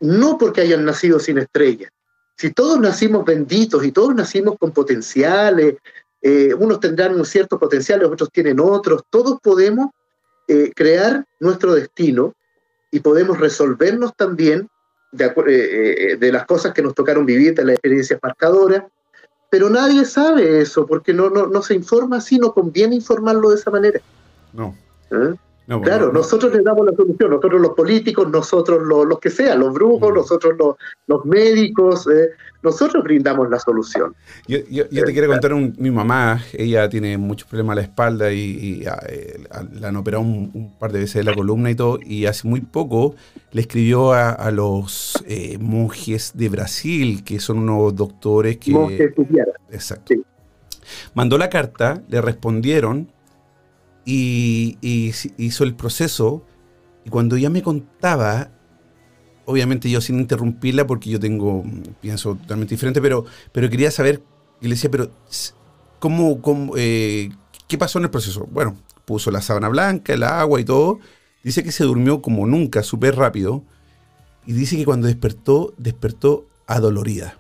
no 0.03 0.37
porque 0.37 0.61
hayan 0.61 0.85
nacido 0.85 1.19
sin 1.19 1.39
estrellas, 1.39 1.91
si 2.37 2.51
todos 2.53 2.79
nacimos 2.81 3.25
benditos 3.25 3.85
y 3.85 3.93
todos 3.93 4.15
nacimos 4.15 4.59
con 4.59 4.73
potenciales, 4.73 5.77
eh, 6.21 6.53
unos 6.55 6.81
tendrán 6.81 7.25
ciertos 7.25 7.59
potenciales, 7.59 8.09
otros 8.09 8.31
tienen 8.31 8.59
otros, 8.61 9.03
todos 9.11 9.39
podemos 9.41 9.91
eh, 10.49 10.73
crear 10.75 11.25
nuestro 11.41 11.75
destino 11.75 12.35
y 12.91 13.01
podemos 13.01 13.39
resolvernos 13.39 14.15
también 14.17 14.69
de, 15.13 15.33
eh, 15.47 16.17
de, 16.17 16.33
las 16.33 16.47
cosas 16.47 16.73
que 16.73 16.83
nos 16.83 16.95
tocaron 16.95 17.25
vivir, 17.25 17.55
de 17.55 17.65
las 17.65 17.75
experiencias 17.75 18.19
marcadoras, 18.23 18.85
pero 19.51 19.71
nadie 19.71 20.05
sabe 20.05 20.61
eso 20.61 20.87
porque 20.87 21.13
no, 21.13 21.31
no, 21.31 21.47
no 21.47 21.63
se 21.63 21.75
informa 21.75 22.17
así, 22.17 22.39
no 22.39 22.53
conviene 22.53 22.97
informarlo 22.97 23.51
de 23.51 23.57
esa 23.57 23.71
manera. 23.71 24.01
No 24.53 24.75
claro, 25.67 26.13
nosotros 26.13 26.53
le 26.55 26.63
damos 26.63 26.87
la 26.87 26.93
solución, 26.93 27.31
nosotros 27.31 27.61
los 27.61 27.73
políticos, 27.73 28.29
nosotros 28.31 28.83
los, 28.83 29.19
que 29.21 29.31
sean, 29.31 29.61
los 29.61 29.73
brujos, 29.73 30.13
nosotros 30.13 30.55
los, 31.07 31.25
médicos, 31.25 32.07
eh, 32.09 32.31
nosotros 32.63 33.05
brindamos 33.05 33.49
la 33.49 33.59
solución. 33.59 34.15
Yo, 34.47 34.63
te 34.65 35.13
quiero 35.13 35.29
contar, 35.29 35.55
mi 35.55 35.91
mamá, 35.91 36.43
ella 36.53 36.89
tiene 36.89 37.17
muchos 37.19 37.49
problemas 37.49 37.75
a 37.75 37.77
la 37.77 37.83
espalda 37.83 38.33
y, 38.33 38.85
ah, 38.87 39.01
eh, 39.09 39.45
la 39.73 39.89
han 39.89 39.97
operado 39.97 40.23
un, 40.23 40.75
par 40.79 40.93
de 40.93 41.01
veces 41.01 41.25
de 41.25 41.31
la 41.31 41.35
columna 41.35 41.71
y 41.71 41.75
todo, 41.75 41.99
y 42.05 42.27
hace 42.27 42.49
muy 42.49 42.61
poco 42.61 43.15
le 43.53 43.61
escribió 43.61 44.13
a, 44.13 44.51
los 44.51 45.23
eh, 45.27 45.59
monjes 45.59 46.33
de 46.35 46.49
Brasil, 46.49 47.23
que 47.25 47.39
son 47.39 47.59
unos 47.59 47.95
doctores 47.95 48.57
que... 48.59 48.73
Monjes 48.73 49.13
Exacto. 49.71 50.15
Mandó 51.15 51.39
la 51.39 51.49
carta, 51.49 52.03
le 52.09 52.21
respondieron 52.21 53.12
y, 54.05 54.79
hizo 55.37 55.65
el 55.65 55.75
proceso. 55.75 56.45
Y 57.05 57.11
cuando 57.11 57.37
ella 57.37 57.51
me 57.51 57.63
contaba, 57.63 58.51
obviamente 59.45 59.91
yo 59.91 60.01
sin 60.01 60.21
interrumpirla, 60.21 60.87
porque 60.87 61.11
yo 61.11 61.21
tengo, 61.21 61.65
pienso 62.01 62.37
totalmente 62.37 62.75
diferente, 62.75 63.01
pero, 63.01 63.25
pero 63.53 63.69
quería 63.69 63.91
saber, 63.91 64.23
y 64.61 64.69
le 64.69 64.75
decía, 64.75 64.91
pero 64.91 65.11
¿cómo, 65.99 66.41
cómo 66.41 66.75
eh, 66.77 67.31
qué 67.69 67.79
pasó 67.79 67.99
en 67.99 68.05
el 68.05 68.11
proceso? 68.11 68.47
Bueno, 68.51 68.77
puso 69.05 69.31
la 69.31 69.43
sábana 69.43 69.69
blanca, 69.69 70.13
el 70.13 70.23
agua 70.23 70.61
y 70.61 70.65
todo. 70.65 71.01
Dice 71.43 71.65
que 71.65 71.73
se 71.73 71.85
durmió 71.85 72.23
como 72.23 72.47
nunca, 72.47 72.83
súper 72.83 73.17
rápido. 73.17 73.65
Y 74.47 74.53
dice 74.53 74.77
que 74.77 74.85
cuando 74.85 75.07
despertó, 75.07 75.75
despertó 75.77 76.47
adolorida. 76.67 77.37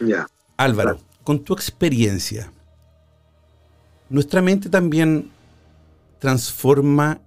Ya. 0.00 0.26
Álvaro, 0.56 0.98
con 1.24 1.44
tu 1.44 1.54
experiencia, 1.54 2.52
nuestra 4.12 4.42
mente 4.42 4.68
también 4.68 5.30
transforma 6.18 7.20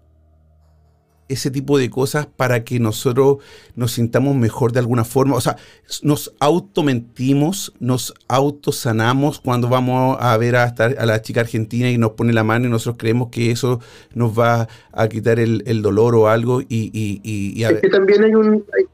ese 1.28 1.50
tipo 1.50 1.80
de 1.80 1.90
cosas 1.90 2.28
para 2.28 2.64
que 2.64 2.80
nosotros 2.80 3.38
nos 3.76 3.94
sintamos 3.94 4.36
mejor 4.36 4.72
de 4.72 4.80
alguna 4.80 5.04
forma. 5.04 5.36
O 5.36 5.42
sea, 5.42 5.58
nos 6.04 6.34
automentimos, 6.40 7.74
nos 7.80 8.14
autosanamos 8.28 9.40
cuando 9.40 9.68
vamos 9.68 10.18
a 10.20 10.38
ver 10.38 10.56
a, 10.56 10.66
a 10.66 11.06
la 11.06 11.22
chica 11.24 11.42
argentina 11.42 11.90
y 11.90 11.98
nos 11.98 12.12
pone 12.12 12.32
la 12.32 12.44
mano 12.44 12.68
y 12.68 12.70
nosotros 12.70 12.98
creemos 13.00 13.30
que 13.30 13.50
eso 13.50 13.80
nos 14.14 14.38
va 14.38 14.68
a 14.92 15.08
quitar 15.08 15.40
el, 15.40 15.82
dolor 15.82 16.16
o 16.16 16.28
algo. 16.28 16.62
Y, 16.62 16.92
y, 16.94 17.64
es 17.64 17.82
que 17.82 17.90
también 17.90 18.24
hay 18.24 18.36
un, 18.36 18.64
hay 18.78 18.86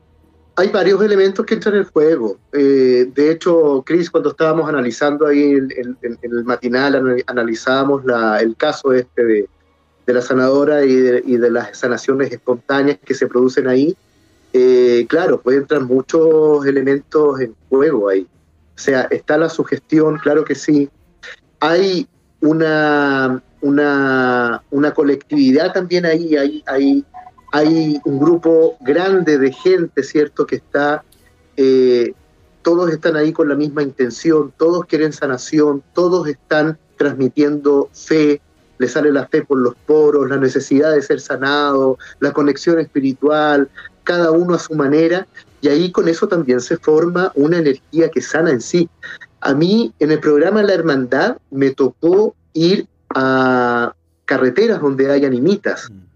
varios 0.71 1.01
elementos 1.01 1.45
que 1.45 1.55
entran 1.55 1.75
en 1.75 1.85
juego. 1.85 2.37
Eh, 2.53 3.09
de 3.13 3.31
hecho, 3.31 3.83
Cris, 3.85 4.09
cuando 4.09 4.31
estábamos 4.31 4.67
analizando 4.67 5.27
ahí 5.27 5.43
en 5.43 5.97
el, 6.01 6.43
matinal, 6.43 7.23
analizábamos 7.27 8.03
el 8.39 8.55
caso 8.55 8.93
este 8.93 9.25
de, 9.25 9.49
la 10.07 10.21
sanadora 10.21 10.83
y 10.83 10.93
de, 10.93 11.51
las 11.51 11.77
sanaciones 11.77 12.31
espontáneas 12.31 12.99
que 13.03 13.13
se 13.13 13.27
producen 13.27 13.67
ahí. 13.67 13.95
Eh, 14.53 15.05
claro, 15.07 15.39
pues 15.41 15.57
entrar 15.57 15.81
muchos 15.81 16.65
elementos 16.65 17.39
en 17.39 17.55
juego 17.69 18.09
ahí. 18.09 18.27
O 18.75 18.79
sea, 18.79 19.03
está 19.03 19.37
la 19.37 19.47
sugestión, 19.47 20.17
claro 20.17 20.43
que 20.43 20.55
sí. 20.55 20.89
Hay 21.61 22.07
una, 22.41 23.41
una, 23.61 24.63
una 24.69 24.93
colectividad 24.93 25.71
también 25.71 26.05
ahí, 26.05 26.35
hay, 26.35 26.63
hay 26.65 27.05
hay 27.51 27.99
un 28.05 28.19
grupo 28.19 28.77
grande 28.79 29.37
de 29.37 29.51
gente, 29.51 30.03
¿cierto?, 30.03 30.45
que 30.45 30.55
está, 30.55 31.03
eh, 31.57 32.13
todos 32.61 32.89
están 32.91 33.17
ahí 33.17 33.33
con 33.33 33.49
la 33.49 33.55
misma 33.55 33.83
intención, 33.83 34.53
todos 34.57 34.85
quieren 34.85 35.11
sanación, 35.11 35.83
todos 35.93 36.27
están 36.27 36.77
transmitiendo 36.97 37.89
fe, 37.93 38.41
le 38.77 38.87
sale 38.87 39.11
la 39.11 39.27
fe 39.27 39.43
por 39.43 39.59
los 39.59 39.75
poros, 39.75 40.29
la 40.29 40.37
necesidad 40.37 40.93
de 40.93 41.01
ser 41.01 41.19
sanado, 41.19 41.97
la 42.19 42.31
conexión 42.31 42.79
espiritual, 42.79 43.69
cada 44.03 44.31
uno 44.31 44.55
a 44.55 44.59
su 44.59 44.73
manera, 44.73 45.27
y 45.61 45.67
ahí 45.67 45.91
con 45.91 46.07
eso 46.07 46.27
también 46.27 46.61
se 46.61 46.77
forma 46.77 47.31
una 47.35 47.57
energía 47.57 48.09
que 48.09 48.21
sana 48.21 48.49
en 48.49 48.61
sí. 48.61 48.89
A 49.41 49.53
mí 49.53 49.93
en 49.99 50.11
el 50.11 50.19
programa 50.19 50.63
La 50.63 50.73
Hermandad 50.73 51.37
me 51.51 51.71
tocó 51.71 52.33
ir 52.53 52.87
a 53.13 53.93
carreteras 54.25 54.81
donde 54.81 55.11
hay 55.11 55.25
animitas. 55.25 55.89
Mm 55.91 56.10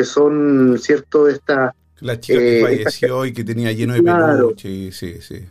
que 0.00 0.06
son, 0.06 0.78
¿cierto? 0.78 1.28
Esta, 1.28 1.74
la 2.00 2.18
chica 2.18 2.38
que 2.38 2.60
eh, 2.60 2.62
falleció 2.62 3.26
y 3.26 3.34
que 3.34 3.44
tenía 3.44 3.70
lleno 3.72 3.92
de 3.92 4.00
claro, 4.00 4.54
sí, 4.56 4.90
sí, 4.92 5.20
sí. 5.20 5.44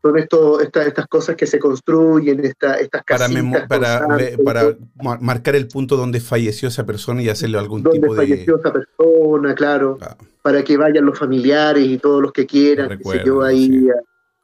Son 0.00 0.16
esto, 0.18 0.60
estas 0.60 1.06
cosas 1.08 1.36
que 1.36 1.46
se 1.46 1.58
construyen, 1.58 2.42
esta, 2.42 2.76
estas 2.76 3.04
para, 3.04 3.28
para, 3.68 4.06
para, 4.42 4.76
marcar 5.20 5.56
el 5.56 5.68
punto 5.68 5.96
donde 5.96 6.20
falleció 6.20 6.68
esa 6.68 6.86
persona 6.86 7.22
y 7.22 7.28
hacerle 7.28 7.58
algún 7.58 7.84
tipo 7.84 7.94
de... 7.94 8.06
Donde 8.06 8.22
falleció 8.22 8.56
esa 8.56 8.72
persona, 8.72 9.54
claro, 9.54 9.98
Para 10.40 10.64
que 10.64 10.78
vayan 10.78 11.04
los 11.04 11.18
familiares 11.18 11.84
y 11.84 11.98
todos 11.98 12.22
los 12.22 12.32
que 12.32 12.46
quieran, 12.46 12.88
Recuerdo, 12.88 13.42
ahí, 13.42 13.86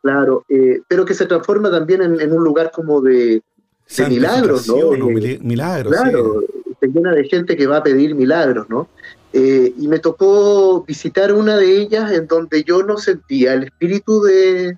claro. 0.03 0.45
Eh, 0.51 0.83
pero 0.87 1.07
que 1.07 1.15
se 1.15 1.25
transforma 1.25 1.71
también 1.71 2.03
en, 2.03 2.33
un 2.33 2.45
lugar 2.45 2.71
como 2.71 3.01
de, 3.01 3.43
milagros, 4.09 4.69
¿no? 4.69 4.91
milagros, 5.41 5.93
claro, 5.93 6.43
se 6.79 6.87
llena 6.87 7.13
de 7.13 7.25
gente 7.25 7.57
que 7.57 7.67
va 7.67 7.79
a 7.79 7.83
pedir 7.83 8.15
milagros, 8.15 8.69
¿no? 8.69 8.89
Eh, 9.33 9.75
y 9.79 9.89
me 9.89 9.99
tocó 9.99 10.85
visitar 10.85 11.33
una 11.33 11.57
de 11.57 11.81
ellas 11.81 12.13
en 12.13 12.27
donde 12.27 12.65
yo 12.65 12.83
no 12.83 12.97
sentía 12.97 13.53
el 13.55 13.65
espíritu 13.65 14.23
de, 14.23 14.77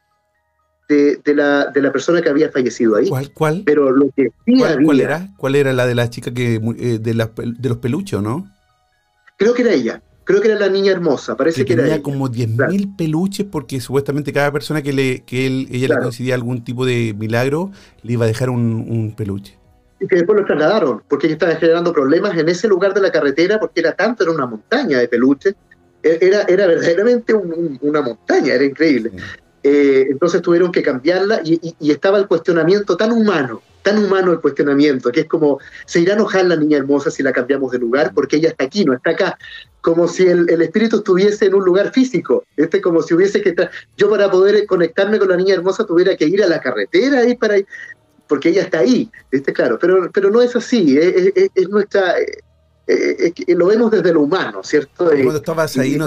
de, 0.88 1.34
la, 1.34 1.66
de 1.66 1.80
la, 1.80 1.92
persona 1.92 2.20
que 2.20 2.28
había 2.28 2.50
fallecido 2.50 2.96
ahí. 2.96 3.08
¿Cuál? 3.08 3.32
cuál? 3.32 3.62
Pero 3.64 3.92
lo 3.92 4.10
que 4.10 4.30
¿Cuál, 4.84 5.00
era? 5.00 5.28
¿Cuál 5.36 5.54
era 5.54 5.72
la 5.72 5.86
de 5.86 5.94
la 5.94 6.10
chica 6.10 6.32
que 6.34 6.54
eh, 6.54 6.98
de, 6.98 6.98
de 6.98 7.68
los 7.68 7.78
peluchos, 7.78 8.22
no? 8.22 8.50
Creo 9.36 9.54
que 9.54 9.62
era 9.62 9.72
ella. 9.72 10.02
Creo 10.24 10.40
que 10.40 10.48
era 10.48 10.60
la 10.60 10.68
niña 10.68 10.92
hermosa, 10.92 11.36
parece 11.36 11.64
que, 11.64 11.74
tenía 11.74 12.02
como 12.02 12.28
10.000 12.28 12.94
peluches 12.96 13.46
porque 13.50 13.80
supuestamente 13.80 14.32
cada 14.32 14.52
persona 14.52 14.80
que, 14.80 14.92
le, 14.92 15.24
que 15.24 15.46
él, 15.46 15.66
ella 15.72 15.88
le 15.88 15.98
coincidía 15.98 16.36
algún 16.36 16.62
tipo 16.62 16.86
de 16.86 17.14
milagro 17.18 17.72
le 18.02 18.12
iba 18.12 18.26
a 18.26 18.28
dejar 18.28 18.48
un, 18.50 18.86
un 18.88 19.16
peluche 19.16 19.59
y 20.00 20.06
que 20.06 20.16
después 20.16 20.40
lo 20.40 20.46
trasladaron, 20.46 21.02
porque 21.06 21.26
ella 21.26 21.34
estaba 21.34 21.54
generando 21.56 21.92
problemas 21.92 22.36
en 22.36 22.48
ese 22.48 22.66
lugar 22.66 22.94
de 22.94 23.02
la 23.02 23.12
carretera, 23.12 23.60
porque 23.60 23.80
era 23.80 23.92
tanto, 23.92 24.24
era 24.24 24.32
una 24.32 24.46
montaña 24.46 24.98
de 24.98 25.08
peluches, 25.08 25.54
e-, 26.02 26.18
era, 26.20 26.42
era 26.42 26.66
verdaderamente 26.66 27.34
una 27.34 28.00
montaña, 28.00 28.54
era 28.54 28.64
increíble. 28.64 29.12
Eh, 29.62 30.06
entonces 30.10 30.40
tuvieron 30.40 30.72
que 30.72 30.82
cambiarla 30.82 31.42
y, 31.44 31.74
estaba 31.90 32.18
el 32.18 32.26
cuestionamiento 32.26 32.96
tan 32.96 33.12
humano, 33.12 33.60
tan 33.82 34.02
humano 34.02 34.32
el 34.32 34.40
cuestionamiento, 34.40 35.12
que 35.12 35.20
es 35.20 35.26
como, 35.26 35.58
¿se 35.84 36.00
irá 36.00 36.14
a 36.14 36.16
enojar 36.16 36.46
la 36.46 36.56
niña 36.56 36.78
hermosa 36.78 37.10
si 37.10 37.22
la 37.22 37.32
cambiamos 37.32 37.70
de 37.72 37.78
lugar? 37.78 38.12
Porque 38.14 38.36
ella 38.36 38.48
está 38.48 38.64
aquí, 38.64 38.86
no 38.86 38.94
está 38.94 39.10
acá. 39.10 39.38
Como 39.82 40.08
si 40.08 40.26
el, 40.26 40.48
espíritu 40.62 40.98
estuviese 40.98 41.46
en 41.46 41.54
un 41.54 41.64
lugar 41.64 41.92
físico, 41.92 42.44
este 42.56 42.80
como 42.80 43.02
si 43.02 43.14
hubiese 43.14 43.42
que 43.42 43.50
estar, 43.50 43.70
yo 43.96 44.08
para 44.10 44.30
poder 44.30 44.66
conectarme 44.66 45.18
con 45.18 45.28
la 45.28 45.36
niña 45.36 45.54
hermosa 45.54 45.84
tuviera 45.84 46.16
que 46.16 46.26
ir 46.26 46.42
a 46.42 46.46
la 46.46 46.60
carretera 46.60 47.26
y 47.26 47.36
para 47.36 47.56
porque 48.30 48.50
ella 48.50 48.62
está 48.62 48.78
ahí, 48.78 49.10
¿viste? 49.32 49.52
Claro, 49.52 49.76
pero, 49.80 50.08
pero 50.12 50.30
no 50.30 50.40
es 50.40 50.54
así, 50.54 50.96
es, 50.96 51.68
nuestra... 51.68 52.14
lo 53.48 53.66
vemos 53.66 53.90
desde 53.90 54.12
lo 54.14 54.20
humano, 54.20 54.62
¿cierto? 54.62 55.06
Cuando 55.06 55.36
estabas 55.36 55.76
ahí 55.76 55.96
no, 55.96 56.06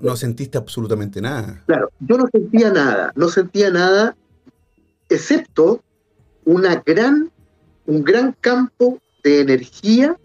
no, 0.00 0.16
sentiste 0.16 0.56
absolutamente 0.56 1.20
nada. 1.20 1.62
Claro, 1.66 1.90
yo 2.00 2.16
no 2.16 2.26
sentía 2.32 2.70
nada, 2.70 3.12
no 3.16 3.28
sentía 3.28 3.70
nada, 3.70 4.16
excepto 5.10 5.82
una 6.46 6.82
gran, 6.86 7.30
un 7.84 8.02
gran 8.02 8.34
campo 8.40 8.98
de 9.22 9.42
energía 9.42 10.16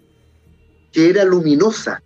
que 0.94 1.10
era 1.10 1.26
luminosa 1.26 2.02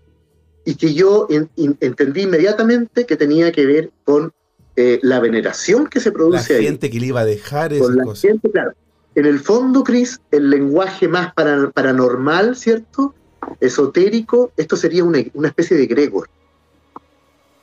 y 0.65 0.73
que 0.73 0.95
yo 0.95 1.27
entendí 1.55 2.23
inmediatamente 2.23 3.05
que 3.05 3.17
tenía 3.17 3.51
que 3.51 3.67
ver 3.67 3.91
con 4.03 4.33
eh, 4.75 4.99
la 5.03 5.19
veneración 5.19 5.85
que 5.85 5.99
se 5.99 6.11
produce 6.11 6.55
la 6.55 6.63
gente 6.63 6.89
que 6.89 6.99
le 6.99 7.05
iba 7.05 7.19
a 7.19 7.25
dejar 7.25 7.71
esas 7.71 7.85
con 7.85 7.97
la 7.97 8.03
cosas. 8.03 8.21
gente, 8.23 8.49
claro. 8.49 8.73
En 9.15 9.25
el 9.25 9.39
fondo, 9.39 9.83
Cris, 9.83 10.19
el 10.31 10.49
lenguaje 10.49 11.07
más 11.07 11.33
para- 11.33 11.69
paranormal, 11.71 12.55
¿cierto? 12.55 13.13
Esotérico, 13.59 14.51
esto 14.55 14.75
sería 14.75 15.03
una, 15.03 15.19
una 15.33 15.49
especie 15.49 15.75
de 15.77 15.83
egregor. 15.83 16.29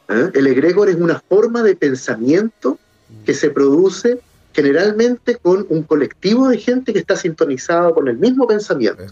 ¿Eh? 0.08 0.30
El 0.34 0.46
egregor 0.46 0.88
es 0.88 0.96
una 0.96 1.20
forma 1.20 1.62
de 1.62 1.76
pensamiento 1.76 2.78
que 3.24 3.34
se 3.34 3.50
produce 3.50 4.20
generalmente 4.52 5.36
con 5.36 5.66
un 5.68 5.82
colectivo 5.84 6.48
de 6.48 6.58
gente 6.58 6.92
que 6.92 6.98
está 6.98 7.16
sintonizado 7.16 7.94
con 7.94 8.08
el 8.08 8.18
mismo 8.18 8.46
pensamiento. 8.46 9.02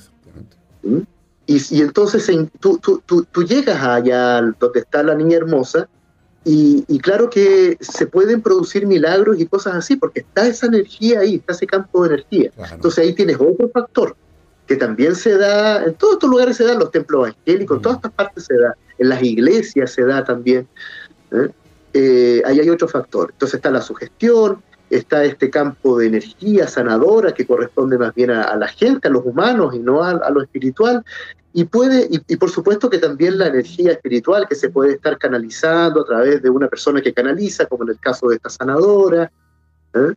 ¿Mm? 0.82 0.98
Y, 1.46 1.76
y 1.76 1.80
entonces 1.82 2.28
en- 2.28 2.48
tú, 2.60 2.78
tú- 2.78 3.02
tú- 3.06 3.24
tú 3.30 3.44
llegas 3.44 3.80
allá 3.82 4.38
al- 4.38 4.56
donde 4.58 4.80
está 4.80 5.02
la 5.02 5.14
niña 5.14 5.36
hermosa 5.36 5.88
y, 6.48 6.84
y 6.86 7.00
claro 7.00 7.28
que 7.28 7.76
se 7.80 8.06
pueden 8.06 8.40
producir 8.40 8.86
milagros 8.86 9.40
y 9.40 9.46
cosas 9.46 9.74
así 9.74 9.96
porque 9.96 10.20
está 10.20 10.46
esa 10.46 10.66
energía 10.66 11.18
ahí, 11.18 11.34
está 11.34 11.52
ese 11.54 11.66
campo 11.66 12.04
de 12.04 12.14
energía. 12.14 12.50
Claro. 12.54 12.76
Entonces 12.76 13.04
ahí 13.04 13.12
tienes 13.14 13.36
otro 13.40 13.68
factor 13.68 14.14
que 14.68 14.76
también 14.76 15.16
se 15.16 15.36
da, 15.36 15.84
en 15.84 15.94
todos 15.94 16.14
estos 16.14 16.30
lugares 16.30 16.56
se 16.56 16.62
da, 16.62 16.74
en 16.74 16.78
los 16.78 16.92
templos 16.92 17.28
evangélicos, 17.28 17.76
en 17.76 17.82
todas 17.82 17.96
estas 17.96 18.12
partes 18.12 18.44
se 18.44 18.56
da, 18.56 18.76
en 18.96 19.08
las 19.08 19.22
iglesias 19.24 19.90
se 19.90 20.04
da 20.04 20.22
también. 20.22 20.68
¿eh? 21.32 21.48
Eh, 21.94 22.42
ahí 22.44 22.60
hay 22.60 22.70
otro 22.70 22.86
factor. 22.86 23.30
Entonces 23.32 23.56
está 23.56 23.70
la 23.70 23.82
sugestión, 23.82 24.62
está 24.90 25.24
este 25.24 25.50
campo 25.50 25.98
de 25.98 26.06
energía 26.06 26.68
sanadora 26.68 27.32
que 27.32 27.46
corresponde 27.46 27.98
más 27.98 28.14
bien 28.14 28.30
a, 28.30 28.42
a 28.42 28.56
la 28.56 28.68
gente, 28.68 29.08
a 29.08 29.10
los 29.10 29.24
humanos 29.24 29.74
y 29.74 29.78
no 29.80 30.02
a, 30.02 30.10
a 30.10 30.30
lo 30.30 30.42
espiritual. 30.42 31.04
Y 31.52 31.64
puede, 31.64 32.06
y, 32.10 32.20
y 32.28 32.36
por 32.36 32.50
supuesto 32.50 32.90
que 32.90 32.98
también 32.98 33.38
la 33.38 33.46
energía 33.46 33.92
espiritual 33.92 34.46
que 34.46 34.54
se 34.54 34.68
puede 34.68 34.92
estar 34.92 35.16
canalizando 35.18 36.02
a 36.02 36.04
través 36.04 36.42
de 36.42 36.50
una 36.50 36.68
persona 36.68 37.00
que 37.00 37.14
canaliza, 37.14 37.66
como 37.66 37.84
en 37.84 37.90
el 37.90 37.98
caso 37.98 38.28
de 38.28 38.36
esta 38.36 38.50
sanadora. 38.50 39.32
¿eh? 39.94 40.14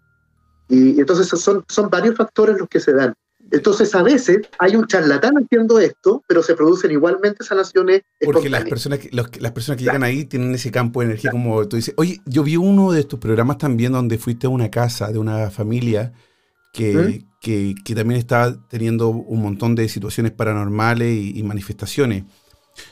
Y, 0.68 0.98
y 0.98 1.00
entonces 1.00 1.28
son, 1.28 1.64
son 1.68 1.90
varios 1.90 2.16
factores 2.16 2.58
los 2.58 2.68
que 2.68 2.80
se 2.80 2.94
dan. 2.94 3.14
Entonces 3.52 3.94
a 3.96 4.04
veces 4.04 4.40
hay 4.58 4.76
un 4.76 4.86
charlatán 4.88 5.36
haciendo 5.38 5.80
esto, 5.80 6.24
pero 6.28 6.44
se 6.44 6.56
producen 6.56 6.92
igualmente 6.92 7.44
sanaciones 7.44 8.02
Porque 8.24 8.50
las 8.50 8.66
personas, 8.66 9.00
que, 9.00 9.10
los 9.12 9.30
las 9.40 9.52
personas 9.52 9.78
que 9.78 9.86
llegan 9.86 10.04
ahí 10.04 10.26
tienen 10.26 10.54
ese 10.54 10.72
campo 10.72 11.02
de 11.02 11.08
energía, 11.08 11.32
como 11.32 11.68
tú 11.68 11.76
dices. 11.76 11.94
Oye, 11.98 12.22
yo 12.26 12.44
vi 12.44 12.58
uno 12.58 12.92
de 12.92 13.02
estos 13.02 13.20
programas 13.20 13.58
también 13.58 13.92
donde 13.92 14.18
fuiste 14.18 14.48
a 14.48 14.50
una 14.50 14.70
casa 14.70 15.12
de 15.12 15.20
una 15.20 15.50
familia 15.50 16.14
que, 16.74 16.94
¿Mm? 16.94 17.40
que, 17.42 17.76
que 17.84 17.96
también 17.96 18.20
estaba 18.20 18.56
teniendo 18.68 19.10
un 19.10 19.42
montón 19.42 19.76
de 19.76 19.90
situaciones 19.90 20.32
paranormales 20.32 21.12
y, 21.12 21.40
y 21.40 21.44
manifestaciones. 21.44 22.24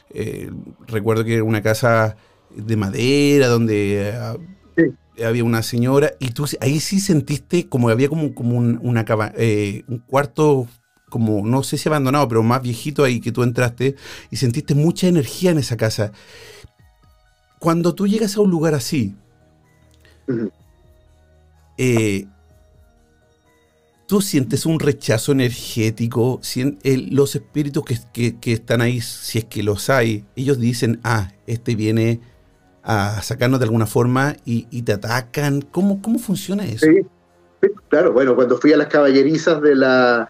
Eh, 0.09 0.49
recuerdo 0.87 1.23
que 1.23 1.35
era 1.35 1.43
una 1.43 1.61
casa 1.61 2.17
de 2.55 2.75
madera 2.75 3.47
donde 3.47 4.13
ah, 4.19 4.35
Sí. 4.77 4.83
Había 5.25 5.43
una 5.43 5.63
señora 5.63 6.11
y 6.19 6.29
tú 6.31 6.45
ahí 6.61 6.79
sí 6.79 6.99
sentiste 6.99 7.67
como 7.67 7.89
había 7.89 8.09
como, 8.09 8.33
como 8.33 8.57
un, 8.57 8.79
una 8.81 9.05
eh, 9.37 9.83
un 9.87 9.99
cuarto 9.99 10.67
como 11.09 11.45
no 11.45 11.63
sé 11.63 11.77
si 11.77 11.87
abandonado, 11.89 12.27
pero 12.27 12.43
más 12.43 12.61
viejito 12.61 13.03
ahí 13.03 13.19
que 13.19 13.31
tú 13.31 13.43
entraste 13.43 13.95
y 14.29 14.35
sentiste 14.37 14.75
mucha 14.75 15.07
energía 15.07 15.51
en 15.51 15.57
esa 15.57 15.77
casa. 15.77 16.11
Cuando 17.59 17.95
tú 17.95 18.07
llegas 18.07 18.35
a 18.37 18.41
un 18.41 18.51
lugar 18.51 18.73
así, 18.75 19.15
eh, 21.77 22.27
tú 24.07 24.21
sientes 24.21 24.65
un 24.65 24.79
rechazo 24.79 25.31
energético, 25.31 26.39
los 27.11 27.35
espíritus 27.35 27.83
que, 27.85 27.97
que- 28.13 28.37
que 28.39 28.53
están 28.53 28.81
ahí, 28.81 29.01
si 29.01 29.39
es 29.39 29.45
que 29.45 29.63
los 29.63 29.89
hay, 29.89 30.25
ellos 30.35 30.59
dicen, 30.59 30.99
ah, 31.03 31.31
este 31.45 31.75
viene 31.75 32.19
a 32.89 33.21
sacarnos 33.21 33.59
de 33.59 33.65
alguna 33.65 33.85
forma 33.85 34.37
y, 34.45 34.81
te 34.81 34.93
atacan. 34.93 35.61
¿Cómo, 35.61 36.01
¿Cómo 36.01 36.19
funciona 36.19 36.65
eso? 36.65 36.85
Sí, 36.85 37.01
claro, 37.89 38.13
bueno, 38.13 38.33
cuando 38.33 38.57
fui 38.57 38.71
a 38.71 38.77
las 38.77 38.87
caballerizas 38.87 39.61
de 39.61 39.75
la, 39.75 40.29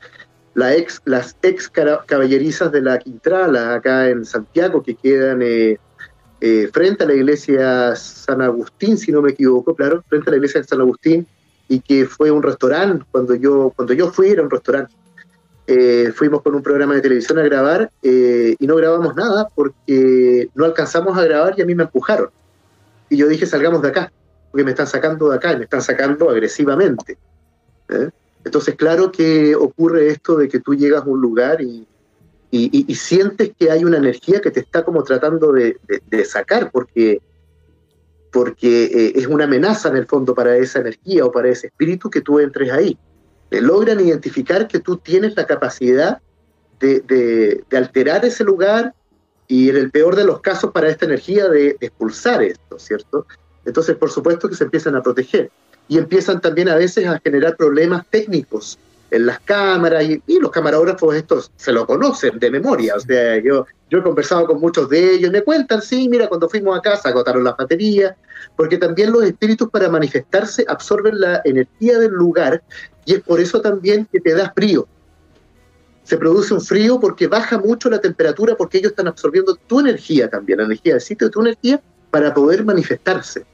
la 0.56 0.76
ex, 0.76 1.00
las 1.06 1.38
ex 1.44 1.70
caballerizas 1.70 2.72
de 2.72 2.82
la 2.82 2.98
Quintrala, 2.98 3.76
acá 3.76 4.10
en 4.10 4.26
Santiago, 4.26 4.82
que 4.82 4.96
quedan 4.96 5.44
eh, 5.44 5.78
eh, 6.42 6.68
frente 6.74 7.04
a 7.04 7.08
la 7.08 7.14
iglesia 7.14 7.96
San 7.96 8.42
Agustín, 8.42 8.98
si 8.98 9.12
no 9.12 9.22
me 9.22 9.32
equivoco, 9.34 9.76
claro, 9.76 10.04
frente 10.08 10.28
a 10.28 10.32
la 10.32 10.38
iglesia 10.38 10.60
de 10.60 10.68
San 10.68 10.82
Agustín, 10.82 11.28
y 11.68 11.80
que 11.80 12.08
fue 12.08 12.32
un 12.32 12.42
restaurante, 12.42 13.06
cuando 13.12 13.36
yo, 13.36 13.72
cuando 13.76 13.94
yo 13.94 14.12
fui 14.12 14.30
era 14.30 14.42
un 14.42 14.50
restaurante. 14.50 14.96
Eh, 15.68 16.12
fuimos 16.16 16.42
con 16.42 16.56
un 16.56 16.64
programa 16.64 16.96
de 16.96 17.02
televisión 17.02 17.38
a 17.38 17.44
grabar 17.44 17.92
eh, 18.02 18.56
y 18.58 18.66
no 18.66 18.78
grabamos 18.78 19.18
nada 19.18 19.50
porque 19.54 20.50
no 20.56 20.64
alcanzamos 20.64 21.18
a 21.18 21.26
grabar 21.26 21.56
y 21.58 21.62
a 21.62 21.66
mí 21.66 21.76
me 21.76 21.84
empujaron. 21.84 22.30
Y 23.10 23.18
yo 23.18 23.28
dije, 23.28 23.46
salgamos 23.46 23.82
de 23.82 23.90
acá 23.90 24.12
porque 24.52 24.64
me 24.64 24.72
están 24.72 24.88
sacando 24.88 25.30
de 25.30 25.36
acá 25.36 25.56
me 25.58 25.64
están 25.66 25.82
sacando 25.82 26.30
agresivamente. 26.30 27.18
¿eh? 27.90 28.10
Entonces, 28.44 28.76
claro 28.76 29.12
que 29.12 29.56
ocurre 29.56 30.08
esto 30.10 30.38
de 30.38 30.48
que 30.48 30.60
tú 30.60 30.74
llegas 30.74 31.04
a 31.04 31.06
un 31.06 31.20
lugar 31.22 31.62
y, 31.62 31.86
y- 32.52 32.96
sientes 32.96 33.52
que 33.60 33.70
hay 33.70 33.84
una 33.84 33.98
energía 33.98 34.40
que 34.40 34.52
te 34.52 34.62
está 34.62 34.84
como 34.86 35.04
tratando 35.04 35.52
de, 35.52 35.78
de- 36.10 36.24
sacar, 36.26 36.72
porque, 36.72 37.22
porque 38.32 38.86
eh, 38.86 39.12
es 39.16 39.28
una 39.28 39.44
amenaza 39.46 39.90
en 39.90 39.98
el 39.98 40.06
fondo 40.06 40.34
para 40.34 40.56
esa 40.58 40.80
energía 40.80 41.26
o 41.26 41.32
para 41.32 41.50
ese 41.50 41.68
espíritu 41.68 42.10
que 42.10 42.22
tú 42.22 42.40
entres 42.40 42.72
ahí. 42.72 42.98
Eh, 43.52 43.62
logran 43.62 44.00
identificar 44.00 44.68
que 44.68 44.80
tú 44.80 44.98
tienes 44.98 45.36
la 45.36 45.46
capacidad 45.46 46.20
de- 46.80 47.02
de 47.70 47.78
alterar 47.78 48.24
ese 48.26 48.44
lugar 48.44 48.94
y 49.48 49.70
en 49.70 49.78
el 49.78 49.92
peor 49.92 50.16
de 50.16 50.26
los 50.26 50.42
casos 50.42 50.72
para 50.72 50.90
esta 50.90 51.06
energía 51.06 51.48
de, 51.48 51.78
de 51.80 51.88
expulsar 51.88 52.44
esto, 52.44 52.78
¿cierto? 52.80 53.26
Entonces, 53.66 53.96
por 53.96 54.10
supuesto 54.10 54.50
que 54.50 54.56
se 54.56 54.66
empiezan 54.66 54.96
a 54.96 55.02
proteger 55.02 55.50
y 55.88 55.98
empiezan 55.98 56.42
también 56.42 56.70
a 56.70 56.76
veces 56.76 57.08
a 57.08 57.20
generar 57.20 57.56
problemas 57.56 58.06
técnicos 58.10 58.78
en 59.12 59.26
las 59.26 59.40
cámaras 59.40 60.04
y, 60.04 60.22
y 60.28 60.40
los 60.40 60.52
camarógrafos 60.52 61.16
estos 61.16 61.52
se 61.56 61.72
lo 61.72 61.86
conocen 61.86 62.40
de 62.40 62.52
memoria, 62.52 62.96
o 62.96 63.00
sea, 63.00 63.38
yo, 63.38 63.66
yo 63.90 64.00
he 64.00 64.04
conversado 64.04 64.46
con 64.46 64.60
muchos 64.60 64.90
de 64.90 65.14
ellos, 65.14 65.32
me 65.32 65.42
cuentan, 65.42 65.82
sí, 65.82 66.10
mira, 66.10 66.28
cuando 66.28 66.50
fuimos 66.50 66.78
a 66.78 66.82
casa 66.82 67.10
agotaron 67.10 67.44
las 67.44 67.56
baterías, 67.56 68.16
porque 68.56 68.78
también 68.78 69.12
los 69.12 69.24
espíritus 69.24 69.70
para 69.70 69.90
manifestarse 69.90 70.66
absorben 70.68 71.20
la 71.20 71.42
energía 71.46 72.00
del 72.00 72.12
lugar 72.12 72.62
y 73.06 73.14
es 73.14 73.22
por 73.22 73.40
eso 73.40 73.62
también 73.62 74.08
que 74.12 74.20
te 74.20 74.34
da 74.34 74.52
frío. 74.54 74.88
Se 76.08 76.18
produce 76.18 76.54
un 76.54 76.62
frío 76.62 77.00
porque 77.00 77.28
baja 77.28 77.58
mucho 77.60 77.90
la 77.90 78.00
temperatura 78.00 78.56
porque 78.56 78.78
ellos 78.78 78.92
están 78.92 79.08
absorbiendo 79.08 79.56
tu 79.68 79.80
energía 79.82 80.30
también, 80.30 80.60
la 80.60 80.66
energía 80.66 80.94
del 80.94 81.02
sitio, 81.02 81.30
tu 81.30 81.42
energía, 81.42 81.82
para 82.12 82.34
poder 82.34 82.64
manifestarse. 82.64 83.46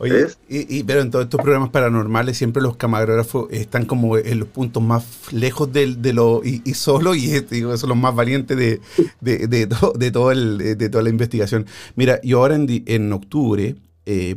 Oye, 0.00 0.26
y, 0.48 0.78
y- 0.78 0.84
pero 0.84 1.00
en 1.00 1.10
todos 1.10 1.24
estos 1.24 1.40
programas 1.40 1.70
paranormales 1.70 2.36
siempre 2.36 2.62
los 2.62 2.76
camarógrafos 2.76 3.48
están 3.50 3.84
como 3.84 4.16
en 4.16 4.38
los 4.38 4.48
puntos 4.48 4.80
más 4.80 5.04
lejos 5.32 5.72
del, 5.72 6.00
de 6.00 6.12
lo 6.12 6.42
y, 6.44 6.62
y 6.64 6.74
solo 6.74 7.14
y 7.16 7.30
este, 7.30 7.56
digo, 7.56 7.76
son 7.76 7.88
los 7.88 7.98
más 7.98 8.14
valientes 8.14 8.56
de, 8.56 8.80
de, 9.20 9.48
de 9.48 9.66
to- 9.66 9.94
de 9.98 10.10
todo 10.12 10.30
el, 10.30 10.58
de 10.78 10.88
toda 10.88 11.02
la 11.02 11.10
investigación. 11.10 11.66
Mira, 11.96 12.20
yo 12.22 12.38
ahora 12.38 12.54
en, 12.54 12.66
en 12.86 13.12
octubre, 13.12 13.74
eh, 14.06 14.36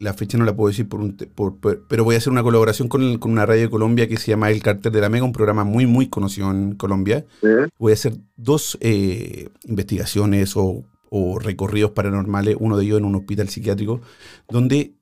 la 0.00 0.14
fecha 0.14 0.36
no 0.38 0.44
la 0.44 0.56
puedo 0.56 0.68
decir 0.68 0.88
por 0.88 0.98
un 1.00 1.16
te- 1.16 1.26
por- 1.26 1.56
por- 1.60 1.86
pero 1.86 2.02
voy 2.04 2.14
a 2.16 2.18
hacer 2.18 2.32
una 2.32 2.42
colaboración 2.42 2.88
con, 2.88 3.02
el- 3.02 3.18
con 3.20 3.30
una 3.32 3.46
radio 3.46 3.62
de 3.62 3.70
Colombia 3.70 4.08
que 4.08 4.16
se 4.16 4.30
llama 4.32 4.50
El 4.50 4.62
Cartel 4.62 4.92
de 4.92 5.00
la 5.00 5.08
Mega, 5.08 5.24
un 5.24 5.32
programa 5.32 5.62
muy 5.64 5.86
muy 5.86 6.08
conocido 6.08 6.50
en 6.50 6.74
Colombia 6.74 7.26
voy 7.78 7.92
a 7.92 7.94
hacer 7.94 8.16
dos 8.36 8.76
eh, 8.80 9.48
investigaciones 9.64 10.56
o, 10.56 10.84
o 11.10 11.38
recorridos 11.38 11.90
paranormales, 11.92 12.56
uno 12.58 12.76
de 12.76 12.84
ellos 12.84 12.98
en 12.98 13.04
un 13.04 13.14
hospital 13.14 13.48
psiquiátrico, 13.48 14.00
donde 14.48 14.94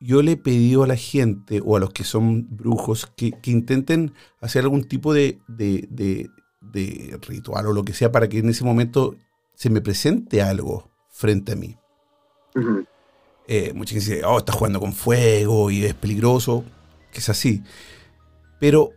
yo 0.00 0.22
le 0.22 0.32
he 0.32 0.36
pedido 0.36 0.82
a 0.82 0.86
la 0.88 0.96
gente 0.96 1.60
o 1.64 1.76
a 1.76 1.80
los 1.80 1.92
que 1.92 2.02
son 2.04 2.48
brujos 2.56 3.06
que, 3.16 3.30
que 3.32 3.50
intenten 3.52 4.12
hacer 4.40 4.62
algún 4.64 4.84
tipo 4.84 5.12
de, 5.14 5.38
de- 5.46 5.86
de- 5.90 6.30
de 6.60 7.18
ritual 7.28 7.66
o 7.66 7.72
lo 7.72 7.84
que 7.84 7.92
sea 7.92 8.10
para 8.12 8.28
que 8.28 8.38
en 8.38 8.48
ese 8.48 8.64
momento 8.64 9.14
se 9.54 9.68
me 9.68 9.80
presente 9.80 10.40
algo 10.42 10.90
frente 11.10 11.52
a 11.52 11.56
mí. 11.56 11.76
Ujú. 12.54 12.84
Eh, 13.48 13.72
mucha 13.74 13.94
gente 13.94 14.10
dice, 14.10 14.24
oh, 14.24 14.38
está 14.38 14.52
jugando 14.52 14.80
con 14.80 14.92
fuego 14.92 15.70
y 15.70 15.84
es 15.84 15.94
peligroso, 15.94 16.64
que 17.12 17.18
es 17.18 17.28
así. 17.28 17.62
Pero 18.60 18.90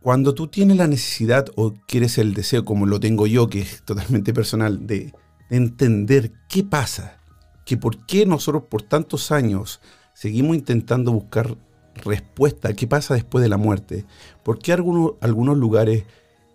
cuando 0.00 0.34
tú 0.34 0.48
tienes 0.48 0.76
la 0.76 0.86
necesidad 0.86 1.46
o 1.56 1.74
quieres 1.86 2.18
el 2.18 2.34
deseo, 2.34 2.64
como 2.64 2.86
lo 2.86 3.00
tengo 3.00 3.26
yo, 3.26 3.48
que 3.48 3.60
es 3.60 3.82
totalmente 3.82 4.34
personal, 4.34 4.86
de, 4.86 5.14
de 5.48 5.56
entender 5.56 6.32
qué 6.48 6.62
pasa, 6.62 7.18
que 7.64 7.76
por 7.76 8.04
qué 8.06 8.26
nosotros 8.26 8.64
por 8.68 8.82
tantos 8.82 9.32
años 9.32 9.80
seguimos 10.12 10.56
intentando 10.56 11.12
buscar 11.12 11.56
respuesta, 11.94 12.74
qué 12.74 12.86
pasa 12.86 13.14
después 13.14 13.42
de 13.42 13.48
la 13.48 13.56
muerte, 13.56 14.04
por 14.42 14.58
qué 14.58 14.72
algunos, 14.72 15.12
algunos 15.20 15.56
lugares 15.56 16.04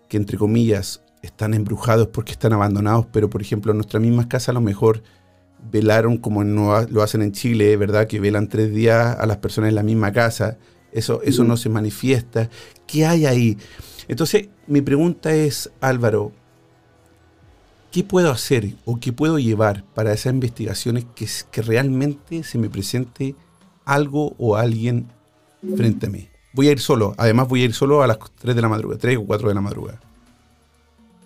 que 0.07 0.17
entre 0.17 0.37
comillas 0.37 1.01
están 1.21 1.53
embrujados 1.53 2.07
porque 2.07 2.31
están 2.31 2.53
abandonados, 2.53 3.07
pero 3.11 3.29
por 3.29 3.41
ejemplo 3.41 3.71
en 3.71 3.77
nuestra 3.77 3.99
misma 3.99 4.27
casa 4.27 4.51
a 4.51 4.53
lo 4.53 4.61
mejor 4.61 5.03
velaron 5.71 6.17
como 6.17 6.43
no 6.43 6.81
lo 6.89 7.01
hacen 7.03 7.21
en 7.21 7.31
Chile, 7.31 7.75
¿verdad? 7.77 8.07
Que 8.07 8.19
velan 8.19 8.47
tres 8.47 8.73
días 8.73 9.17
a 9.19 9.25
las 9.25 9.37
personas 9.37 9.69
en 9.69 9.75
la 9.75 9.83
misma 9.83 10.11
casa. 10.11 10.57
Eso, 10.91 11.21
eso 11.23 11.43
no 11.43 11.57
se 11.57 11.69
manifiesta. 11.69 12.49
¿Qué 12.87 13.05
hay 13.05 13.25
ahí? 13.25 13.57
Entonces, 14.07 14.49
mi 14.67 14.81
pregunta 14.81 15.33
es, 15.33 15.71
Álvaro, 15.81 16.31
¿qué 17.91 18.03
puedo 18.03 18.31
hacer 18.31 18.73
o 18.85 18.99
qué 18.99 19.13
puedo 19.13 19.37
llevar 19.37 19.83
para 19.93 20.13
esas 20.13 20.33
investigaciones 20.33 21.05
que, 21.15 21.27
que 21.51 21.61
realmente 21.61 22.43
se 22.43 22.57
me 22.57 22.69
presente 22.69 23.35
algo 23.85 24.35
o 24.39 24.55
alguien 24.55 25.07
frente 25.75 26.07
a 26.07 26.09
mí? 26.09 26.29
Voy 26.53 26.67
a 26.69 26.71
ir 26.71 26.79
solo, 26.79 27.13
además 27.17 27.47
voy 27.47 27.61
a 27.61 27.65
ir 27.65 27.73
solo 27.73 28.01
a 28.01 28.07
las 28.07 28.17
3 28.39 28.55
de 28.55 28.61
la 28.61 28.69
madrugada, 28.69 28.99
3 28.99 29.17
o 29.17 29.25
4 29.25 29.49
de 29.49 29.53
la 29.53 29.61
madrugada. 29.61 29.99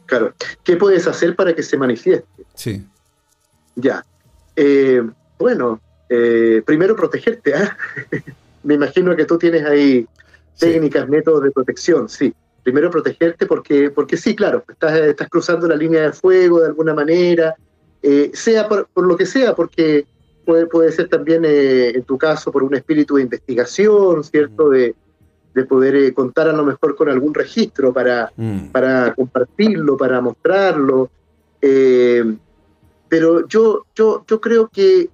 Claro, 0.06 0.34
¿qué 0.64 0.76
puedes 0.76 1.08
hacer 1.08 1.36
para 1.36 1.56
que 1.56 1.64
se 1.64 1.78
manifieste? 1.78 2.28
Sí. 2.54 2.86
Ya. 3.76 4.06
Eh, 4.56 5.02
bueno, 5.40 5.82
eh, 6.10 6.62
primero 6.66 6.96
protegerte. 6.96 7.54
¿ah? 7.56 7.78
Me 8.64 8.76
imagino 8.76 9.16
que 9.16 9.26
tú 9.26 9.38
tienes 9.38 9.66
ahí 9.66 10.08
técnicas, 10.58 11.08
métodos 11.10 11.44
de 11.44 11.52
protección, 11.52 12.08
sí. 12.08 12.34
Primero 12.64 12.90
protegerte 12.90 13.46
porque, 13.46 13.90
porque 13.90 14.16
sí, 14.16 14.36
claro, 14.36 14.64
estás, 14.70 14.98
estás 14.98 15.28
cruzando 15.28 15.68
la 15.68 15.76
línea 15.76 16.04
de 16.04 16.14
fuego 16.14 16.62
de 16.62 16.68
alguna 16.68 16.94
manera, 16.94 17.56
eh, 18.02 18.32
sea 18.34 18.70
por, 18.70 18.88
lo 18.96 19.18
que 19.18 19.26
sea, 19.26 19.54
porque 19.54 20.06
puede, 20.46 20.68
puede 20.68 20.94
ser 20.94 21.10
también, 21.10 21.44
en 21.44 22.04
tu 22.04 22.18
caso, 22.18 22.54
por 22.54 22.64
un 22.64 22.74
espíritu 22.76 23.16
de 23.16 23.24
investigación, 23.24 24.24
¿cierto? 24.24 24.70
De, 24.70 24.96
de 25.54 25.66
poder 25.66 26.14
contar 26.14 26.48
a 26.48 26.54
lo 26.54 26.64
mejor 26.64 26.96
con 26.96 27.10
algún 27.10 27.34
registro 27.34 27.94
para, 27.94 28.32
mm. 28.36 28.68
para 28.68 29.14
compartirlo, 29.14 29.98
para 29.98 30.22
mostrarlo. 30.22 31.10
Pero 33.14 33.48
yo, 33.48 33.86
yo, 33.94 34.26
yo 34.28 34.42
creo 34.42 34.68
que 34.70 35.08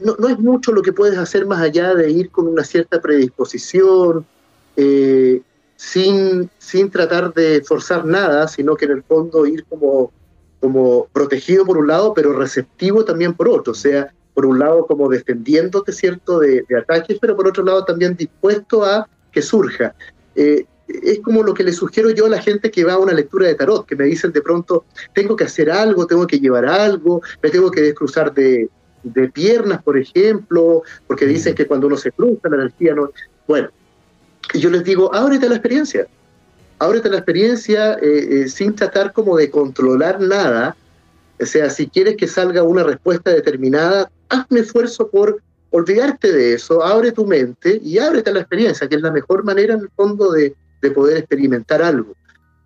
no, 0.00 0.16
no, 0.18 0.28
es 0.28 0.40
mucho 0.40 0.72
lo 0.72 0.82
que 0.82 0.92
puedes 0.92 1.16
hacer 1.16 1.46
más 1.46 1.60
allá 1.60 1.94
de 1.94 2.10
ir 2.10 2.30
con 2.30 2.48
una 2.48 2.64
cierta 2.64 3.00
predisposición, 3.00 4.26
eh, 4.74 5.40
sin, 5.76 6.50
sin 6.58 6.90
tratar 6.90 7.32
de 7.32 7.62
forzar 7.62 8.04
nada, 8.04 8.48
sino 8.48 8.74
que 8.74 8.86
en 8.86 8.90
el 8.90 9.02
fondo 9.04 9.46
ir 9.46 9.64
como, 9.66 10.10
como 10.58 11.06
protegido 11.12 11.64
por 11.64 11.78
un 11.78 11.86
lado, 11.86 12.12
pero 12.12 12.32
receptivo 12.32 13.04
también 13.04 13.34
por 13.34 13.48
otro. 13.48 13.70
O 13.70 13.76
sea, 13.76 14.12
por 14.34 14.46
un 14.46 14.58
lado 14.58 14.84
como 14.84 15.08
defendiéndote, 15.08 15.92
¿cierto?, 15.92 16.40
de, 16.40 16.64
ataques, 16.76 17.18
pero 17.20 17.36
por 17.36 17.46
otro 17.46 17.62
lado 17.62 17.84
también 17.84 18.16
dispuesto 18.16 18.84
a 18.84 19.08
que 19.30 19.42
surja. 19.42 19.94
Eh, 20.34 20.66
es 21.02 21.20
como 21.20 21.42
lo 21.42 21.54
que 21.54 21.64
le 21.64 21.72
sugiero 21.72 22.10
yo 22.10 22.26
a 22.26 22.30
la 22.30 22.42
gente 22.42 22.70
que 22.70 22.84
va 22.84 22.94
a 22.94 22.98
una 22.98 23.12
lectura 23.12 23.46
de 23.46 23.54
tarot, 23.54 23.86
que 23.86 23.96
me 23.96 24.04
dicen 24.04 24.32
de 24.32 24.42
pronto, 24.42 24.84
tengo 25.14 25.36
que 25.36 25.44
hacer 25.44 25.70
algo, 25.70 26.06
tengo 26.06 26.26
que 26.26 26.38
llevar 26.38 26.66
algo, 26.66 27.22
me 27.42 27.50
tengo 27.50 27.70
que 27.70 27.80
descruzar 27.80 28.32
de, 28.34 28.68
de 29.02 29.28
piernas, 29.28 29.82
por 29.82 29.96
ejemplo, 29.96 30.82
porque 31.06 31.26
dicen 31.26 31.54
que 31.54 31.66
cuando 31.66 31.86
uno 31.86 31.96
se 31.96 32.12
cruza 32.12 32.48
la 32.48 32.56
energía 32.56 32.94
no... 32.94 33.10
Bueno, 33.46 33.68
yo 34.54 34.70
les 34.70 34.84
digo, 34.84 35.14
ábrete 35.14 35.48
la 35.48 35.56
experiencia, 35.56 36.06
ábrete 36.78 37.08
la 37.08 37.16
experiencia 37.18 37.94
eh, 37.94 38.42
eh, 38.42 38.48
sin 38.48 38.74
tratar 38.74 39.12
como 39.12 39.36
de 39.36 39.50
controlar 39.50 40.20
nada, 40.20 40.76
o 41.40 41.46
sea, 41.46 41.70
si 41.70 41.88
quieres 41.88 42.16
que 42.16 42.26
salga 42.26 42.62
una 42.62 42.82
respuesta 42.82 43.30
determinada, 43.30 44.10
haz 44.28 44.46
un 44.50 44.58
esfuerzo 44.58 45.08
por 45.08 45.40
olvidarte 45.70 46.32
de 46.32 46.54
eso, 46.54 46.82
abre 46.82 47.12
tu 47.12 47.26
mente 47.26 47.80
y 47.82 47.98
ábrete 47.98 48.30
a 48.30 48.34
la 48.34 48.40
experiencia, 48.40 48.88
que 48.88 48.96
es 48.96 49.02
la 49.02 49.12
mejor 49.12 49.44
manera 49.44 49.74
en 49.74 49.80
el 49.80 49.90
fondo 49.96 50.32
de, 50.32 50.54
poder 50.90 51.18
experimentar 51.18 51.82
algo. 51.82 52.14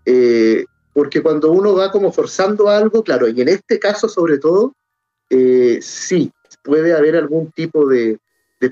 Eh, 0.07 0.65
porque 0.93 1.23
cuando 1.23 1.51
uno 1.51 1.75
va 1.75 1.91
como 1.91 2.12
forzando 2.12 2.69
algo, 2.69 3.03
claro, 3.03 3.29
y 3.29 3.41
en 3.41 3.49
este 3.49 3.79
caso 3.81 4.09
sobre 4.09 4.39
todo, 4.39 4.73
eh, 5.29 5.81
sí, 5.83 6.33
puede 6.62 6.95
haber 6.95 7.17
algún 7.17 7.51
tipo 7.51 7.87
de, 7.89 8.19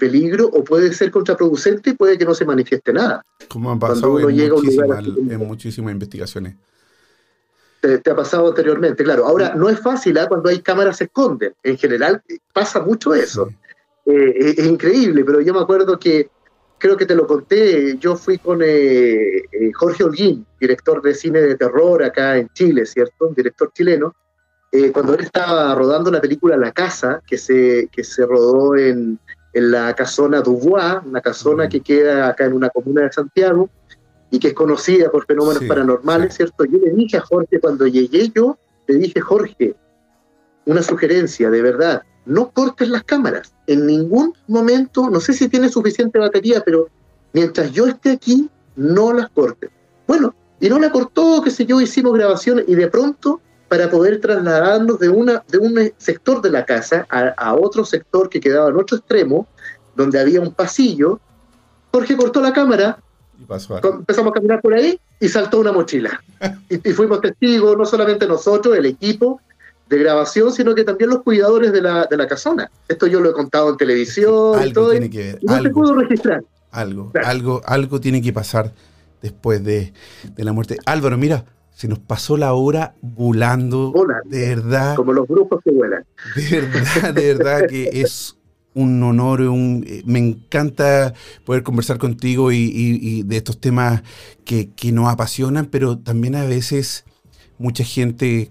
peligro 0.01 0.47
o 0.47 0.65
puede 0.65 0.91
ser 0.95 1.11
contraproducente 1.11 1.91
y 1.91 1.93
puede 1.93 2.17
que 2.17 2.25
no 2.25 2.35
se 2.35 2.47
manifieste 2.47 2.95
nada. 2.95 3.23
Como 3.47 3.71
ha 3.71 3.79
pasado 3.79 4.27
en, 4.27 5.39
muchísimas 5.39 5.93
investigaciones. 5.93 6.55
Te, 7.83 8.11
ha 8.11 8.17
pasado 8.17 8.49
anteriormente, 8.49 9.05
claro. 9.05 9.27
Ahora, 9.27 9.55
no 9.55 9.69
es 9.69 9.79
fácil 9.81 10.17
¿ah? 10.17 10.29
cuando 10.29 10.49
hay 10.49 10.61
cámaras 10.61 10.97
se 10.97 11.05
esconden. 11.05 11.53
En 11.63 11.77
general 11.77 12.23
pasa 12.55 12.81
mucho 12.81 13.13
eso. 13.13 13.51
Eh, 14.07 14.55
es, 14.57 14.67
increíble, 14.67 15.25
pero 15.27 15.43
yo 15.43 15.53
me 15.53 15.61
acuerdo 15.61 15.99
que, 15.99 16.31
creo 16.83 16.97
que 16.97 17.07
te 17.07 17.15
lo 17.15 17.29
conté, 17.29 17.97
yo 17.99 18.17
fui 18.17 18.39
con 18.39 18.61
eh, 18.61 19.45
Jorge 19.73 20.03
Holguín, 20.03 20.45
director 20.59 21.01
de 21.01 21.15
cine 21.15 21.41
de 21.41 21.55
terror 21.55 22.03
acá 22.03 22.37
en 22.37 22.49
Chile, 22.49 22.85
¿cierto? 22.87 23.29
Un 23.29 23.35
director 23.37 23.71
chileno. 23.73 24.17
Eh, 24.73 24.91
cuando 24.91 25.15
él 25.15 25.21
estaba 25.21 25.73
rodando 25.77 26.11
la 26.11 26.21
película 26.21 26.57
La 26.57 26.73
Casa, 26.73 27.23
que 27.25 27.39
se, 27.39 27.89
que 27.93 28.03
se 28.03 28.27
rodó 28.27 28.75
en, 28.75 29.17
en 29.53 29.71
la 29.71 29.95
casona 29.95 30.41
Dubois, 30.41 31.05
una 31.07 31.21
casona 31.21 31.69
que 31.69 31.83
queda 31.83 32.27
acá 32.27 32.47
en 32.47 32.55
una 32.55 32.69
comuna 32.69 33.03
de 33.03 33.13
Santiago 33.13 33.71
y 34.33 34.41
que 34.41 34.49
es 34.49 34.55
conocida 34.55 35.09
por 35.09 35.25
fenómenos 35.25 35.63
paranormales, 35.63 36.35
¿cierto? 36.35 36.65
Yo 36.65 36.79
le 36.79 36.91
dije 36.95 37.19
a 37.19 37.21
Jorge, 37.21 37.61
cuando 37.61 37.87
llegué 37.87 38.29
yo, 38.35 38.59
le 38.89 38.97
dije, 38.97 39.21
Jorge, 39.21 39.77
una 40.67 40.83
sugerencia, 40.83 41.49
de 41.49 41.63
verdad, 41.63 42.03
no 42.25 42.51
cortes 42.51 42.89
las 42.89 43.05
cámaras. 43.05 43.53
En 43.67 43.87
ningún 43.87 44.35
momento, 44.47 45.11
no 45.11 45.21
sé 45.21 45.33
si 45.33 45.49
tiene 45.49 45.69
suficiente 45.69 46.19
batería, 46.19 46.63
pero 46.65 46.89
mientras 47.33 47.73
yo 47.73 47.87
esté 47.87 48.13
aquí, 48.13 48.49
no 48.77 49.13
las 49.13 49.29
cortes. 49.31 49.71
Bueno, 50.07 50.35
y 50.61 50.69
no 50.69 50.79
la 50.79 50.93
cortó, 50.93 51.43
qué 51.43 51.51
sé 51.51 51.67
yo, 51.67 51.81
hicimos 51.81 52.15
grabaciones 52.15 52.65
y 52.69 52.75
de 52.75 52.89
pronto 52.89 53.41
para 53.69 53.91
poder 53.91 54.21
trasladarnos 54.21 54.99
de, 54.99 55.09
una, 55.09 55.43
de 55.49 55.59
un 55.59 55.93
sector 55.97 56.43
de 56.43 56.51
la 56.51 56.67
casa 56.67 57.07
a, 57.09 57.55
otro 57.55 57.85
sector 57.85 58.29
que 58.29 58.39
quedaba 58.39 58.69
en 58.69 58.77
otro 58.77 58.99
extremo, 58.99 59.47
donde 59.97 60.21
había 60.21 60.41
un 60.41 60.53
pasillo. 60.53 61.19
Jorge 61.91 62.17
cortó 62.17 62.41
la 62.43 62.53
cámara, 62.53 62.99
empezamos 63.39 64.31
a 64.31 64.35
caminar 64.35 64.61
por 64.61 64.75
ahí 64.75 65.01
y 65.19 65.29
saltó 65.29 65.59
una 65.59 65.73
mochila. 65.73 66.23
y, 66.69 66.77
fuimos 66.93 67.23
testigos, 67.23 67.77
no 67.77 67.87
solamente 67.87 68.27
nosotros, 68.27 68.77
el 68.77 68.87
equipo 68.87 69.41
de 69.93 69.99
grabación, 69.99 70.53
sino 70.53 70.75
que 70.75 70.85
también 70.85 71.11
los 71.11 71.23
cuidadores 71.23 71.73
de 71.73 71.83
la, 71.83 72.07
de 72.07 72.17
la 72.17 72.27
casona. 72.27 72.71
Esto 72.89 73.07
yo 73.07 73.21
lo 73.21 73.31
he 73.31 73.33
contado 73.33 73.71
en 73.71 73.77
televisión 73.77 74.67
y 74.67 74.73
todo. 74.73 74.91
Tiene 74.91 75.11
que 75.11 75.19
ver. 75.19 75.39
no 75.43 75.63
se 75.63 75.71
pudo 75.71 75.95
registrar. 75.95 76.43
Algo, 76.71 77.13
algo, 77.23 77.61
algo 77.67 78.01
tiene 78.01 78.23
que 78.23 78.33
pasar 78.33 78.73
después 79.21 79.63
de, 79.63 79.93
de 80.35 80.45
la 80.45 80.53
muerte. 80.53 80.79
Álvaro, 80.87 81.19
mira, 81.19 81.45
se 81.75 81.89
nos 81.89 81.99
pasó 81.99 82.37
la 82.37 82.55
hora 82.55 82.95
volando. 83.03 83.93
De 84.25 84.49
verdad. 84.49 84.97
Como 84.97 85.13
los 85.13 85.29
brujos 85.29 85.61
que 85.63 85.71
vuelan. 85.71 86.05
De 86.37 86.61
verdad, 86.61 87.15
de 87.15 87.35
verdad 87.35 87.67
que 87.69 87.91
es 87.93 88.37
un 88.75 89.03
honor, 89.03 89.43
un, 89.43 89.85
eh, 89.87 90.03
me 90.07 90.19
encanta 90.19 91.13
poder 91.45 91.63
conversar 91.63 91.99
contigo 91.99 92.53
y, 92.53 93.23
de 93.25 93.37
estos 93.37 93.61
temas 93.61 94.03
que, 94.45 94.71
nos 94.93 95.13
apasionan, 95.13 95.67
pero 95.67 95.99
también 95.99 96.35
a 96.35 96.45
veces 96.45 97.05
mucha 97.59 97.85
gente 97.85 98.51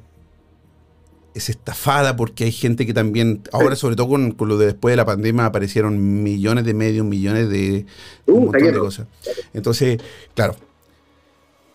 es 1.33 1.49
estafada 1.49 2.15
porque 2.15 2.45
hay 2.45 2.51
gente 2.51 2.85
que 2.85 2.93
también, 2.93 3.41
ahora 3.51 3.75
sobre 3.75 3.95
todo 3.95 4.09
con, 4.09 4.35
lo 4.39 4.57
de 4.57 4.67
después 4.67 4.91
de 4.91 4.97
la 4.97 5.05
pandemia 5.05 5.45
aparecieron 5.45 6.23
millones 6.23 6.65
de 6.65 6.73
medios, 6.73 7.05
millones 7.05 7.49
de, 7.49 7.85
un 8.27 8.35
uh, 8.35 8.41
montón 8.45 8.63
de 8.63 8.79
cosas. 8.79 9.07
Entonces, 9.53 9.99
claro, 10.33 10.55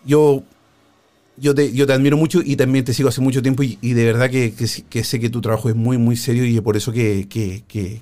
yo 0.04 0.42
yo 1.38 1.54
te, 1.54 1.72
yo 1.72 1.86
te 1.86 1.92
admiro 1.92 2.16
mucho 2.16 2.40
y 2.42 2.56
también 2.56 2.84
te 2.84 2.94
sigo 2.94 3.08
hace 3.08 3.20
mucho 3.20 3.42
tiempo 3.42 3.62
y, 3.62 3.76
de 3.92 4.04
verdad 4.04 4.30
que, 4.30 4.52
sé 5.04 5.20
que 5.20 5.30
tu 5.30 5.40
trabajo 5.40 5.68
es 5.68 5.74
muy, 5.74 5.98
muy 5.98 6.16
serio 6.16 6.44
y 6.44 6.56
es 6.56 6.62
por 6.62 6.76
eso 6.76 6.92
que, 6.92 7.26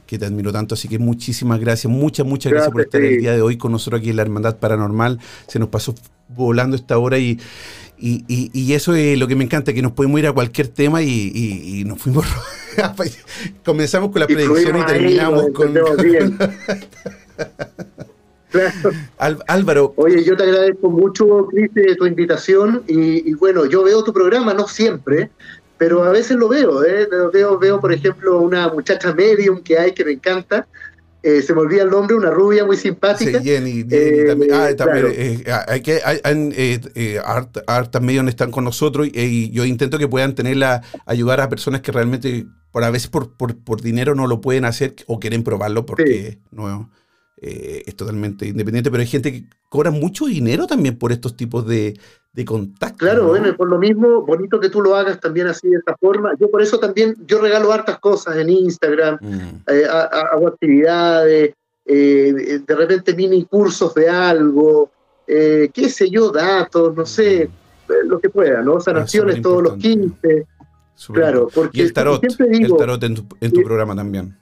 te 0.06 0.24
admiro 0.24 0.52
tanto. 0.52 0.74
Así 0.74 0.88
que 0.88 0.98
muchísimas 0.98 1.60
gracias, 1.60 1.92
muchas, 1.92 2.26
muchas 2.26 2.52
gracias, 2.52 2.72
por 2.72 2.82
estar 2.82 3.00
el 3.00 3.18
día 3.18 3.32
de 3.32 3.42
hoy 3.42 3.56
con 3.56 3.72
nosotros 3.72 4.00
aquí 4.00 4.10
en 4.10 4.16
la 4.16 4.22
Hermandad 4.22 4.58
Paranormal. 4.58 5.18
Se 5.48 5.58
nos 5.58 5.68
pasó 5.68 5.94
volando 6.28 6.76
esta 6.76 6.96
hora 6.98 7.18
y, 7.18 7.40
y, 7.98 8.72
eso 8.72 8.94
es 8.94 9.18
lo 9.18 9.26
que 9.26 9.36
me 9.36 9.44
encanta, 9.44 9.72
que 9.72 9.82
nos 9.82 9.92
podemos 9.92 10.18
ir 10.20 10.26
a 10.26 10.32
cualquier 10.32 10.68
tema 10.68 11.02
y, 11.02 11.84
nos 11.86 12.00
fuimos... 12.00 12.26
Comenzamos 13.64 14.10
con 14.10 14.20
la 14.20 14.26
predicción 14.26 14.76
y 14.78 14.84
terminamos 14.84 15.46
con... 15.54 15.74
Álvaro. 19.46 19.94
Oye, 19.96 20.24
yo 20.24 20.36
te 20.36 20.44
agradezco 20.44 20.90
mucho, 20.90 21.48
Cris, 21.48 21.70
tu 21.96 22.06
invitación 22.06 22.82
y, 22.86 23.32
bueno, 23.34 23.66
yo 23.66 23.84
veo 23.84 24.04
tu 24.04 24.12
programa, 24.12 24.54
no 24.54 24.68
siempre, 24.68 25.30
pero 25.78 26.04
a 26.04 26.10
veces 26.10 26.36
lo 26.36 26.48
veo, 26.48 26.84
¿eh? 26.84 27.08
veo, 27.32 27.58
veo, 27.58 27.80
por 27.80 27.92
ejemplo, 27.92 28.40
una 28.40 28.68
muchacha 28.68 29.12
medium 29.12 29.62
que 29.62 29.78
hay 29.78 29.92
que 29.92 30.04
me 30.04 30.12
encanta, 30.12 30.66
eh, 31.24 31.40
se 31.40 31.54
me 31.54 31.62
olvida 31.62 31.82
el 31.82 31.90
nombre, 31.90 32.14
una 32.14 32.30
rubia 32.30 32.66
muy 32.66 32.76
simpática. 32.76 33.40
Sí, 33.40 33.44
Jenny, 33.44 33.86
eh, 33.90 34.24
también, 34.28 34.52
ah, 34.52 34.68
también 34.76 35.06
eh, 35.10 35.44
hay 35.66 35.80
que, 35.80 36.00
hay, 36.04 36.20
eh, 36.24 37.20
hartas 37.66 38.02
medios 38.02 38.28
están 38.28 38.50
con 38.50 38.64
nosotros 38.64 39.08
y, 39.10 39.50
yo 39.50 39.64
intento 39.64 39.98
que 39.98 40.06
puedan 40.06 40.34
tenerla, 40.34 40.82
ayudar 41.06 41.40
a 41.40 41.48
personas 41.48 41.80
que 41.80 41.92
realmente, 41.92 42.46
por 42.70 42.84
a 42.84 42.90
veces 42.90 43.08
por, 43.08 43.36
por, 43.38 43.56
por 43.56 43.80
dinero 43.80 44.14
no 44.14 44.26
lo 44.26 44.42
pueden 44.42 44.66
hacer 44.66 44.96
o 45.06 45.18
quieren 45.18 45.44
probarlo 45.44 45.86
porque 45.86 46.40
no 46.50 46.90
eh, 47.46 47.82
es 47.86 47.96
totalmente 47.96 48.46
independiente, 48.46 48.90
pero 48.90 49.00
hay 49.00 49.06
gente 49.06 49.32
que 49.32 49.44
cobra 49.68 49.90
mucho 49.90 50.26
dinero 50.26 50.66
también 50.66 50.96
por 50.96 51.10
estos 51.10 51.36
tipos 51.36 51.66
de, 51.66 51.98
de 52.34 52.44
contactos. 52.44 52.98
Claro, 52.98 53.28
bueno, 53.28 53.56
por 53.56 53.68
lo 53.68 53.78
mismo, 53.78 54.22
bonito 54.22 54.58
que 54.58 54.68
tú 54.68 54.82
lo 54.82 54.96
hagas 54.96 55.20
también 55.20 55.46
así 55.46 55.68
de 55.68 55.76
esta 55.76 55.96
forma. 55.96 56.32
Yo 56.38 56.50
por 56.50 56.60
eso 56.60 56.78
también, 56.78 57.16
yo 57.26 57.40
regalo 57.40 57.72
hartas 57.72 57.98
cosas 58.00 58.36
en 58.36 58.50
Instagram, 58.50 59.18
mm. 59.20 59.70
eh, 59.70 59.84
hago 59.86 60.48
actividades, 60.48 61.54
eh, 61.86 62.60
de 62.66 62.74
repente 62.74 63.14
mini 63.14 63.44
cursos 63.44 63.94
de 63.94 64.08
algo, 64.08 64.90
qué 65.26 65.88
sé 65.88 66.10
yo, 66.10 66.30
datos, 66.30 66.94
no 66.96 67.06
sé, 67.06 67.48
mm. 67.88 68.08
lo 68.08 68.18
que 68.18 68.30
pueda, 68.30 68.62
¿no? 68.62 68.80
Sanaciones 68.80 69.40
todos 69.40 69.62
los 69.62 69.76
15. 69.76 70.46
claro, 71.12 71.48
porque 71.54 71.78
y 71.78 71.82
el 71.82 71.92
tarot, 71.92 72.22
el 72.24 72.76
tarot 72.76 73.02
en 73.04 73.14
tu, 73.14 73.24
en 73.40 73.52
tu 73.52 73.62
programa 73.62 73.94
también. 73.94 74.36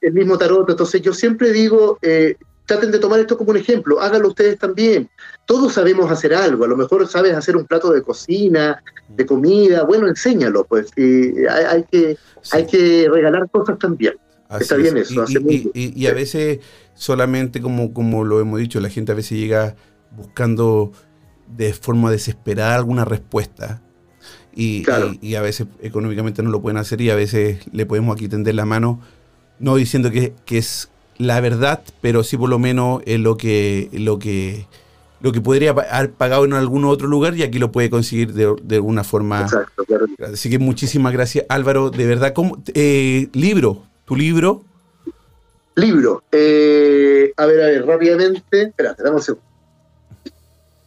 El, 0.00 0.12
mismo 0.12 0.38
tarot, 0.38 0.70
entonces 0.70 1.02
yo 1.02 1.12
siempre 1.12 1.50
digo, 1.50 1.98
eh, 2.00 2.36
traten 2.66 2.90
de 2.90 2.98
tomar 2.98 3.20
esto 3.20 3.38
como 3.38 3.50
un 3.50 3.56
ejemplo, 3.56 4.00
háganlo 4.00 4.28
ustedes 4.28 4.58
también. 4.58 5.08
Todos 5.44 5.72
sabemos 5.72 6.10
hacer 6.10 6.34
algo, 6.34 6.64
a 6.64 6.68
lo 6.68 6.76
mejor 6.76 7.06
sabes 7.06 7.34
hacer 7.34 7.56
un 7.56 7.64
plato 7.64 7.92
de 7.92 8.02
cocina, 8.02 8.82
de 9.08 9.24
comida, 9.24 9.84
bueno, 9.84 10.08
enséñalo, 10.08 10.64
pues. 10.64 10.90
Y 10.96 11.46
hay, 11.46 11.84
que, 11.90 12.18
hay 12.50 12.66
que 12.66 13.08
regalar 13.10 13.48
cosas 13.50 13.78
también. 13.78 14.14
Está 14.60 14.76
bien 14.76 14.96
eso. 14.96 15.24
Y, 15.28 15.70
y, 15.74 16.06
a 16.06 16.12
veces 16.12 16.60
solamente, 16.94 17.60
como, 17.60 17.92
como 17.92 18.24
lo 18.24 18.40
hemos 18.40 18.60
dicho, 18.60 18.80
la 18.80 18.90
gente 18.90 19.12
a 19.12 19.14
veces 19.14 19.38
llega 19.38 19.76
buscando 20.10 20.92
de 21.48 21.72
forma 21.72 22.10
desesperada 22.10 22.76
alguna 22.76 23.04
respuesta. 23.04 23.82
Y, 24.54 24.86
y, 25.20 25.34
a 25.34 25.42
veces 25.42 25.66
económicamente 25.82 26.42
no 26.42 26.50
lo 26.50 26.62
pueden 26.62 26.78
hacer 26.78 27.00
y 27.00 27.10
a 27.10 27.14
veces 27.14 27.60
le 27.72 27.84
podemos 27.84 28.16
aquí 28.16 28.26
tender 28.26 28.54
la 28.54 28.64
mano, 28.64 29.00
no 29.58 29.76
diciendo 29.76 30.10
que, 30.10 30.32
que 30.46 30.58
es 30.58 30.88
la 31.18 31.40
verdad, 31.40 31.82
pero 32.00 32.22
sí 32.22 32.36
por 32.36 32.48
lo 32.48 32.58
menos 32.58 33.02
es 33.06 33.20
lo 33.20 33.36
que, 33.36 33.88
lo 33.92 34.18
que, 34.18 34.66
lo 35.20 35.32
que 35.32 35.40
podría 35.40 35.70
haber 35.70 36.12
pagado 36.12 36.44
en 36.44 36.52
algún 36.52 36.84
otro 36.84 37.08
lugar 37.08 37.36
y 37.36 37.42
aquí 37.42 37.58
lo 37.58 37.72
puede 37.72 37.90
conseguir 37.90 38.32
de, 38.32 38.54
de 38.62 38.76
alguna 38.76 39.04
forma. 39.04 39.42
Exacto, 39.42 39.84
claro. 39.84 40.06
Así 40.32 40.50
que 40.50 40.58
muchísimas 40.58 41.12
gracias 41.12 41.46
Álvaro, 41.48 41.90
de 41.90 42.06
verdad. 42.06 42.32
¿cómo, 42.32 42.62
eh, 42.74 43.28
libro, 43.32 43.82
tu 44.04 44.16
libro. 44.16 44.64
Libro. 45.74 46.22
Eh, 46.32 47.32
a 47.36 47.46
ver, 47.46 47.62
a 47.62 47.66
ver, 47.66 47.86
rápidamente. 47.86 48.62
Espérate, 48.62 49.02
dame 49.02 49.16
un 49.16 49.22
segundo 49.22 49.46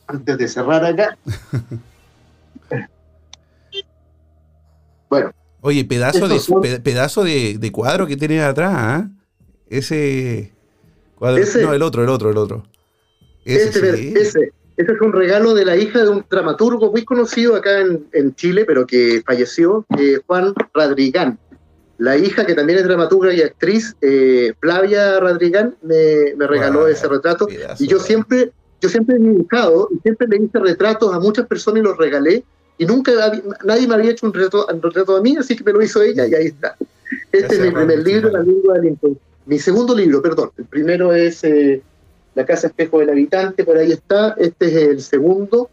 antes 0.09 0.37
de 0.37 0.47
cerrar 0.47 0.83
acá. 0.83 1.17
bueno. 5.09 5.31
Oye, 5.61 5.85
pedazo 5.85 6.27
de 6.27 6.79
pedazo 6.79 7.23
de, 7.23 7.71
cuadro 7.71 8.07
que 8.07 8.17
tienes 8.17 8.41
atrás, 8.41 8.73
¿ah? 8.75 9.07
Ese 9.69 10.51
cuadro. 11.15 11.43
no, 11.61 11.73
el 11.73 11.81
otro, 11.81 12.03
el 12.03 12.09
otro, 12.09 12.29
el 12.29 12.37
otro. 12.37 12.63
Ese, 13.45 13.69
ese, 13.69 14.15
ese, 14.15 14.51
es 14.77 15.01
un 15.01 15.13
regalo 15.13 15.53
de 15.53 15.65
la 15.65 15.75
hija 15.75 16.03
de 16.03 16.09
un 16.09 16.25
dramaturgo 16.29 16.91
muy 16.91 17.05
conocido 17.05 17.55
acá 17.55 17.79
en, 17.79 18.35
Chile, 18.35 18.65
pero 18.65 18.85
que 18.85 19.21
falleció, 19.25 19.85
eh, 19.97 20.19
Juan 20.27 20.53
Radrigán. 20.73 21.39
La 21.97 22.15
hija, 22.17 22.45
que 22.45 22.55
también 22.55 22.79
es 22.79 22.85
dramaturga 22.85 23.33
y 23.33 23.41
actriz, 23.41 23.95
eh, 24.01 24.53
Flavia 24.61 25.19
Radrigán, 25.19 25.75
me, 25.81 26.33
regaló 26.37 26.87
ese 26.87 27.07
retrato. 27.07 27.47
Y 27.77 27.87
yo 27.87 27.99
siempre 27.99 28.51
yo 28.81 28.89
siempre 28.89 29.15
he 29.15 29.19
dibujado 29.19 29.89
y 29.91 29.99
siempre 29.99 30.27
le 30.27 30.37
hice 30.37 30.59
retratos 30.59 31.13
a 31.13 31.19
muchas 31.19 31.45
personas 31.47 31.81
y 31.81 31.83
los 31.83 31.97
regalé 31.97 32.43
y 32.77 32.85
nunca 32.85 33.11
nadie 33.65 33.87
me 33.87 33.95
había 33.95 34.11
hecho 34.11 34.25
un 34.25 34.33
retrato, 34.33 34.67
un 34.73 34.81
retrato 34.81 35.17
a 35.17 35.21
mí, 35.21 35.35
así 35.37 35.55
que 35.55 35.63
me 35.65 35.73
lo 35.73 35.81
hizo 35.81 36.01
ella 36.01 36.25
y 36.27 36.33
ahí 36.33 36.45
está. 36.47 36.77
Este 37.31 37.55
es 37.55 37.61
mi 37.61 37.71
primer 37.71 37.99
libro, 37.99 38.29
La 38.29 38.41
lengua 38.41 38.75
del 38.75 38.97
Mi 39.49 39.57
segundo 39.57 39.95
libro, 39.95 40.21
perdón. 40.21 40.51
El 40.57 40.65
primero 40.65 41.11
es 41.11 41.43
eh, 41.43 41.81
La 42.35 42.45
Casa 42.45 42.67
Espejo 42.67 42.99
del 42.99 43.09
Habitante, 43.09 43.63
por 43.63 43.77
ahí 43.77 43.91
está. 43.91 44.35
Este 44.37 44.67
es 44.67 44.75
el 44.75 45.01
segundo, 45.01 45.71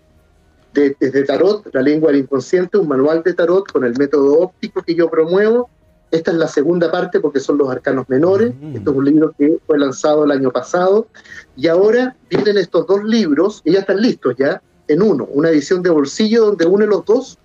de, 0.72 0.96
desde 0.98 1.24
Tarot, 1.24 1.68
La 1.74 1.82
Lengua 1.82 2.10
del 2.10 2.22
Inconsciente, 2.22 2.78
un 2.78 2.88
manual 2.88 3.22
de 3.22 3.34
Tarot 3.34 3.70
con 3.70 3.84
el 3.84 3.94
método 3.98 4.40
óptico 4.40 4.80
que 4.80 4.94
yo 4.94 5.10
promuevo. 5.10 5.68
Esta 6.10 6.30
es 6.30 6.38
la 6.38 6.48
segunda 6.48 6.90
parte 6.90 7.20
porque 7.20 7.38
son 7.38 7.58
los 7.58 7.68
arcanos 7.68 8.08
menores. 8.08 8.54
Mm. 8.58 8.76
Esto 8.76 8.92
es 8.92 8.96
un 8.96 9.04
libro 9.04 9.34
que 9.36 9.58
fue 9.66 9.78
lanzado 9.78 10.24
el 10.24 10.30
año 10.30 10.50
pasado. 10.50 11.08
Y 11.54 11.68
ahora 11.68 12.16
vienen 12.30 12.56
estos 12.56 12.86
dos 12.86 13.04
libros, 13.04 13.60
y 13.62 13.72
ya 13.72 13.80
están 13.80 14.00
listos 14.00 14.36
ya, 14.38 14.62
en 14.88 15.02
uno, 15.02 15.28
una 15.30 15.50
edición 15.50 15.82
de 15.82 15.90
bolsillo 15.90 16.46
donde 16.46 16.64
une 16.64 16.86
los 16.86 17.04
dos. 17.04 17.36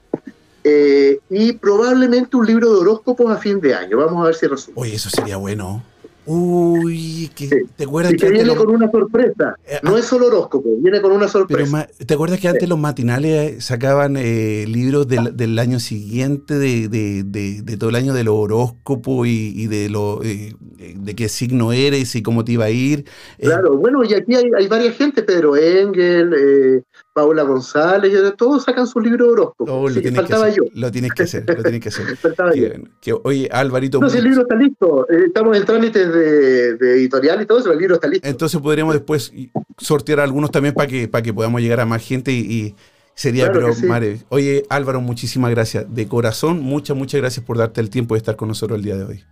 Eh, 0.64 1.20
y 1.30 1.52
probablemente 1.54 2.38
un 2.38 2.46
libro 2.46 2.72
de 2.72 2.80
horóscopos 2.80 3.30
a 3.30 3.36
fin 3.36 3.60
de 3.60 3.76
año. 3.76 3.98
Vamos 3.98 4.24
a 4.24 4.28
ver 4.28 4.36
si 4.36 4.48
resulta. 4.48 4.80
Oye, 4.80 4.96
eso 4.96 5.10
sería 5.10 5.36
bueno. 5.36 5.84
Uy, 6.26 7.32
que 7.36 7.66
te 7.76 7.84
acuerdas 7.84 8.14
que, 8.14 8.30
viene 8.30 8.56
con 8.56 8.70
una 8.70 8.92
sorpresa. 8.92 9.56
Eh, 9.66 9.80
no 9.82 9.96
ah. 9.96 10.00
es 10.00 10.06
solo 10.06 10.28
horóscopo, 10.28 10.70
viene 10.78 11.02
con 11.02 11.12
una 11.12 11.28
sorpresa. 11.28 11.88
¿Te 12.06 12.14
acuerdas 12.14 12.40
que 12.40 12.48
antes 12.48 12.70
los 12.70 12.78
matinales 12.78 13.54
eh, 13.54 13.62
sacaban 13.62 14.16
eh, 14.18 14.66
libros 14.68 15.08
del, 15.08 15.60
año 15.60 15.80
siguiente, 15.80 16.60
de, 16.60 16.88
de, 16.88 17.78
todo 17.78 17.90
el 17.90 17.96
año 17.96 18.14
de 18.14 18.24
los 18.24 18.36
horóscopos 18.36 19.28
y, 19.28 19.66
de 19.66 19.90
lo 19.90 20.20
de 20.20 21.16
qué 21.16 21.28
signo 21.28 21.74
eres 21.74 22.16
y 22.16 22.22
cómo 22.22 22.46
te 22.46 22.52
iba 22.52 22.66
a 22.66 22.70
ir? 22.70 23.06
Claro, 23.40 23.78
bueno, 23.78 24.04
y 24.04 24.14
aquí 24.14 24.36
hay, 24.36 24.46
hay 24.56 24.68
varias 24.68 24.96
gente, 24.96 25.24
Pedro 25.24 25.56
Engel, 25.56 26.84
Paula 27.14 27.44
González, 27.44 28.14
todos 28.38 28.64
sacan 28.64 28.88
su 28.88 29.00
libro 29.00 29.26
de 29.26 29.32
horóscopo. 29.32 29.72
Oh, 29.72 29.90
lo, 29.90 30.02
tienes 30.02 30.22
que 30.26 30.34
hacer, 30.34 30.56
lo 30.74 30.92
tienes 30.92 31.12
que 31.12 31.24
hacer, 31.24 31.44
lo 31.46 31.62
tienes 31.62 31.82
que 31.82 31.90
hacer. 31.90 32.18
faltaba 32.18 32.56
yo. 32.56 32.68
Que, 33.02 33.14
oye, 33.24 33.50
Alvarito. 33.52 34.00
No, 34.00 34.08
el 34.08 34.24
libro 34.24 34.42
está 34.42 34.56
listo. 34.56 35.10
Eh, 35.10 35.26
estamos 35.28 35.58
en 35.58 35.66
trámites 35.66 36.14
de, 36.14 36.70
editorial 36.70 37.42
y 37.42 37.46
todo 37.46 37.60
eso, 37.60 37.72
el 37.72 37.80
libro 37.80 37.96
está 37.96 38.08
listo. 38.08 38.28
Entonces 38.28 38.62
podríamos 38.62 38.94
después 38.94 39.34
sortear 39.78 40.22
algunos 40.22 40.52
también 40.52 40.74
para 40.74 40.88
que, 40.88 41.10
para 41.10 41.22
que 41.22 41.34
podamos 41.34 41.60
llegar 41.60 41.82
a 41.82 41.86
más 41.86 42.02
gente 42.02 42.32
y, 42.32 42.76
sería, 43.14 43.52
pero, 43.52 43.74
Mare. 43.88 44.20
Oye, 44.30 44.64
Álvaro, 44.70 45.02
muchísimas 45.02 45.52
gracias. 45.52 45.94
De 45.94 46.08
corazón, 46.08 46.62
muchas, 46.62 46.96
muchas 46.96 47.20
gracias 47.20 47.46
por 47.46 47.58
darte 47.58 47.82
el 47.82 47.90
tiempo 47.90 48.16
de 48.16 48.20
estar 48.20 48.38
con 48.38 48.48
nosotros 48.48 48.78
el 48.78 48.86
día 48.86 48.96
de 48.96 49.04
hoy. 49.04 49.24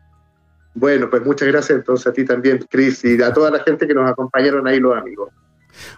Bueno, 0.74 1.10
pues 1.10 1.26
muchas 1.26 1.48
gracias 1.48 1.80
entonces 1.80 2.08
a 2.08 2.14
ti 2.14 2.26
también, 2.26 2.66
Cris, 2.70 3.04
y 3.06 3.22
a 3.22 3.34
toda 3.34 3.52
la 3.52 3.60
gente 3.60 3.88
que 3.88 3.94
nos 3.94 4.10
acompañaron 4.10 4.68
ahí, 4.68 4.80
los 4.80 4.96
amigos. 4.98 5.30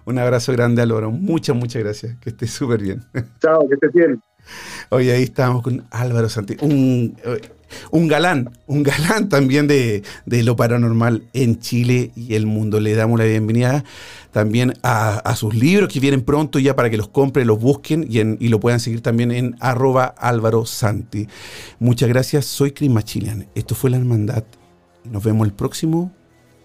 Un 0.05 0.19
abrazo 0.19 0.51
grande, 0.53 0.81
Álvaro. 0.81 1.11
Muchas, 1.11 1.55
muchas 1.55 1.83
gracias. 1.83 2.17
Que 2.19 2.29
estés 2.29 2.51
súper 2.51 2.81
bien. 2.81 3.03
Chao, 3.41 3.67
que 3.67 3.75
estés 3.75 3.93
bien. 3.93 4.21
Hoy 4.89 5.09
ahí 5.09 5.23
estamos 5.23 5.61
con 5.61 5.85
Álvaro 5.91 6.27
Santi, 6.27 6.57
un, 6.61 7.15
un 7.91 8.07
galán, 8.07 8.49
un 8.67 8.83
galán 8.83 9.29
también 9.29 9.67
de, 9.67 10.03
lo 10.25 10.55
paranormal 10.55 11.23
en 11.33 11.59
Chile 11.59 12.11
y 12.15 12.35
el 12.35 12.45
mundo. 12.45 12.79
Le 12.79 12.93
damos 12.95 13.19
la 13.19 13.25
bienvenida 13.25 13.83
también 14.31 14.73
a, 14.83 15.35
sus 15.35 15.55
libros 15.55 15.89
que 15.89 15.99
vienen 15.99 16.21
pronto 16.21 16.59
ya 16.59 16.75
para 16.75 16.89
que 16.89 16.97
los 16.97 17.07
compren, 17.07 17.47
los 17.47 17.59
busquen 17.59 18.05
y, 18.09 18.19
y 18.19 18.49
lo 18.49 18.59
puedan 18.59 18.79
seguir 18.79 19.01
también 19.01 19.31
en 19.31 19.55
arroba 19.59 20.05
Álvaro 20.05 20.65
Santi. 20.65 21.27
Muchas 21.79 22.09
gracias, 22.09 22.45
soy 22.45 22.71
Cris 22.71 22.89
Machilian. 22.89 23.47
Esto 23.55 23.75
fue 23.75 23.89
La 23.89 23.97
Hermandad. 23.97 24.43
Nos 25.03 25.23
vemos 25.23 25.47
el 25.47 25.53
próximo 25.53 26.11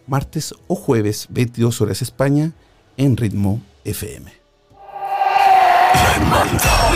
martes 0.06 0.54
o 0.66 0.74
jueves, 0.74 1.26
22 1.30 1.80
horas 1.80 2.02
España 2.02 2.52
en 2.96 3.16
Ritmo 3.16 3.60
FM. 3.84 4.32
La 5.94 6.14
hermandad. 6.16 6.94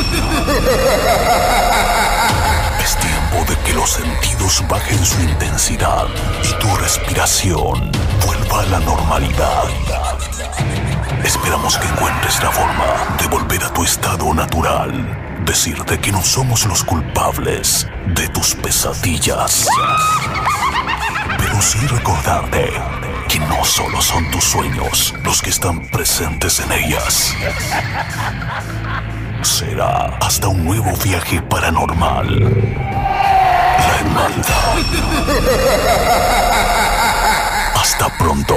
Es 2.83 2.97
tiempo 2.97 3.51
de 3.51 3.57
que 3.65 3.75
los 3.75 3.91
sentidos 3.91 4.65
bajen 4.69 5.05
su 5.05 5.21
intensidad 5.23 6.07
y 6.43 6.59
tu 6.61 6.75
respiración 6.77 7.93
vuelva 8.27 8.61
a 8.61 8.67
la 8.67 8.81
normalidad. 8.81 9.65
Esperamos 11.25 11.77
que 11.77 11.87
encuentres 11.89 12.43
la 12.43 12.51
forma 12.51 13.17
de 13.21 13.29
volver 13.29 13.63
a 13.63 13.73
tu 13.73 13.85
estado 13.85 14.33
natural. 14.33 15.45
Decirte 15.45 15.99
que 15.99 16.13
no 16.13 16.23
somos 16.23 16.67
los 16.67 16.83
culpables 16.83 17.87
de 18.15 18.29
tus 18.29 18.55
pesadillas. 18.55 19.67
Pero 21.39 21.61
sí 21.61 21.79
recordarte 21.87 22.71
que 23.31 23.39
no 23.39 23.65
solo 23.65 24.03
son 24.03 24.29
tus 24.33 24.43
sueños 24.43 25.15
los 25.23 25.41
que 25.41 25.51
están 25.51 25.81
presentes 25.87 26.59
en 26.59 26.73
ellas. 26.73 27.33
Será 29.43 30.17
hasta 30.21 30.49
un 30.49 30.65
nuevo 30.65 30.97
viaje 30.97 31.41
paranormal. 31.41 32.41
La 32.41 33.97
hermandad. 34.01 34.75
Hasta 37.77 38.09
pronto. 38.19 38.57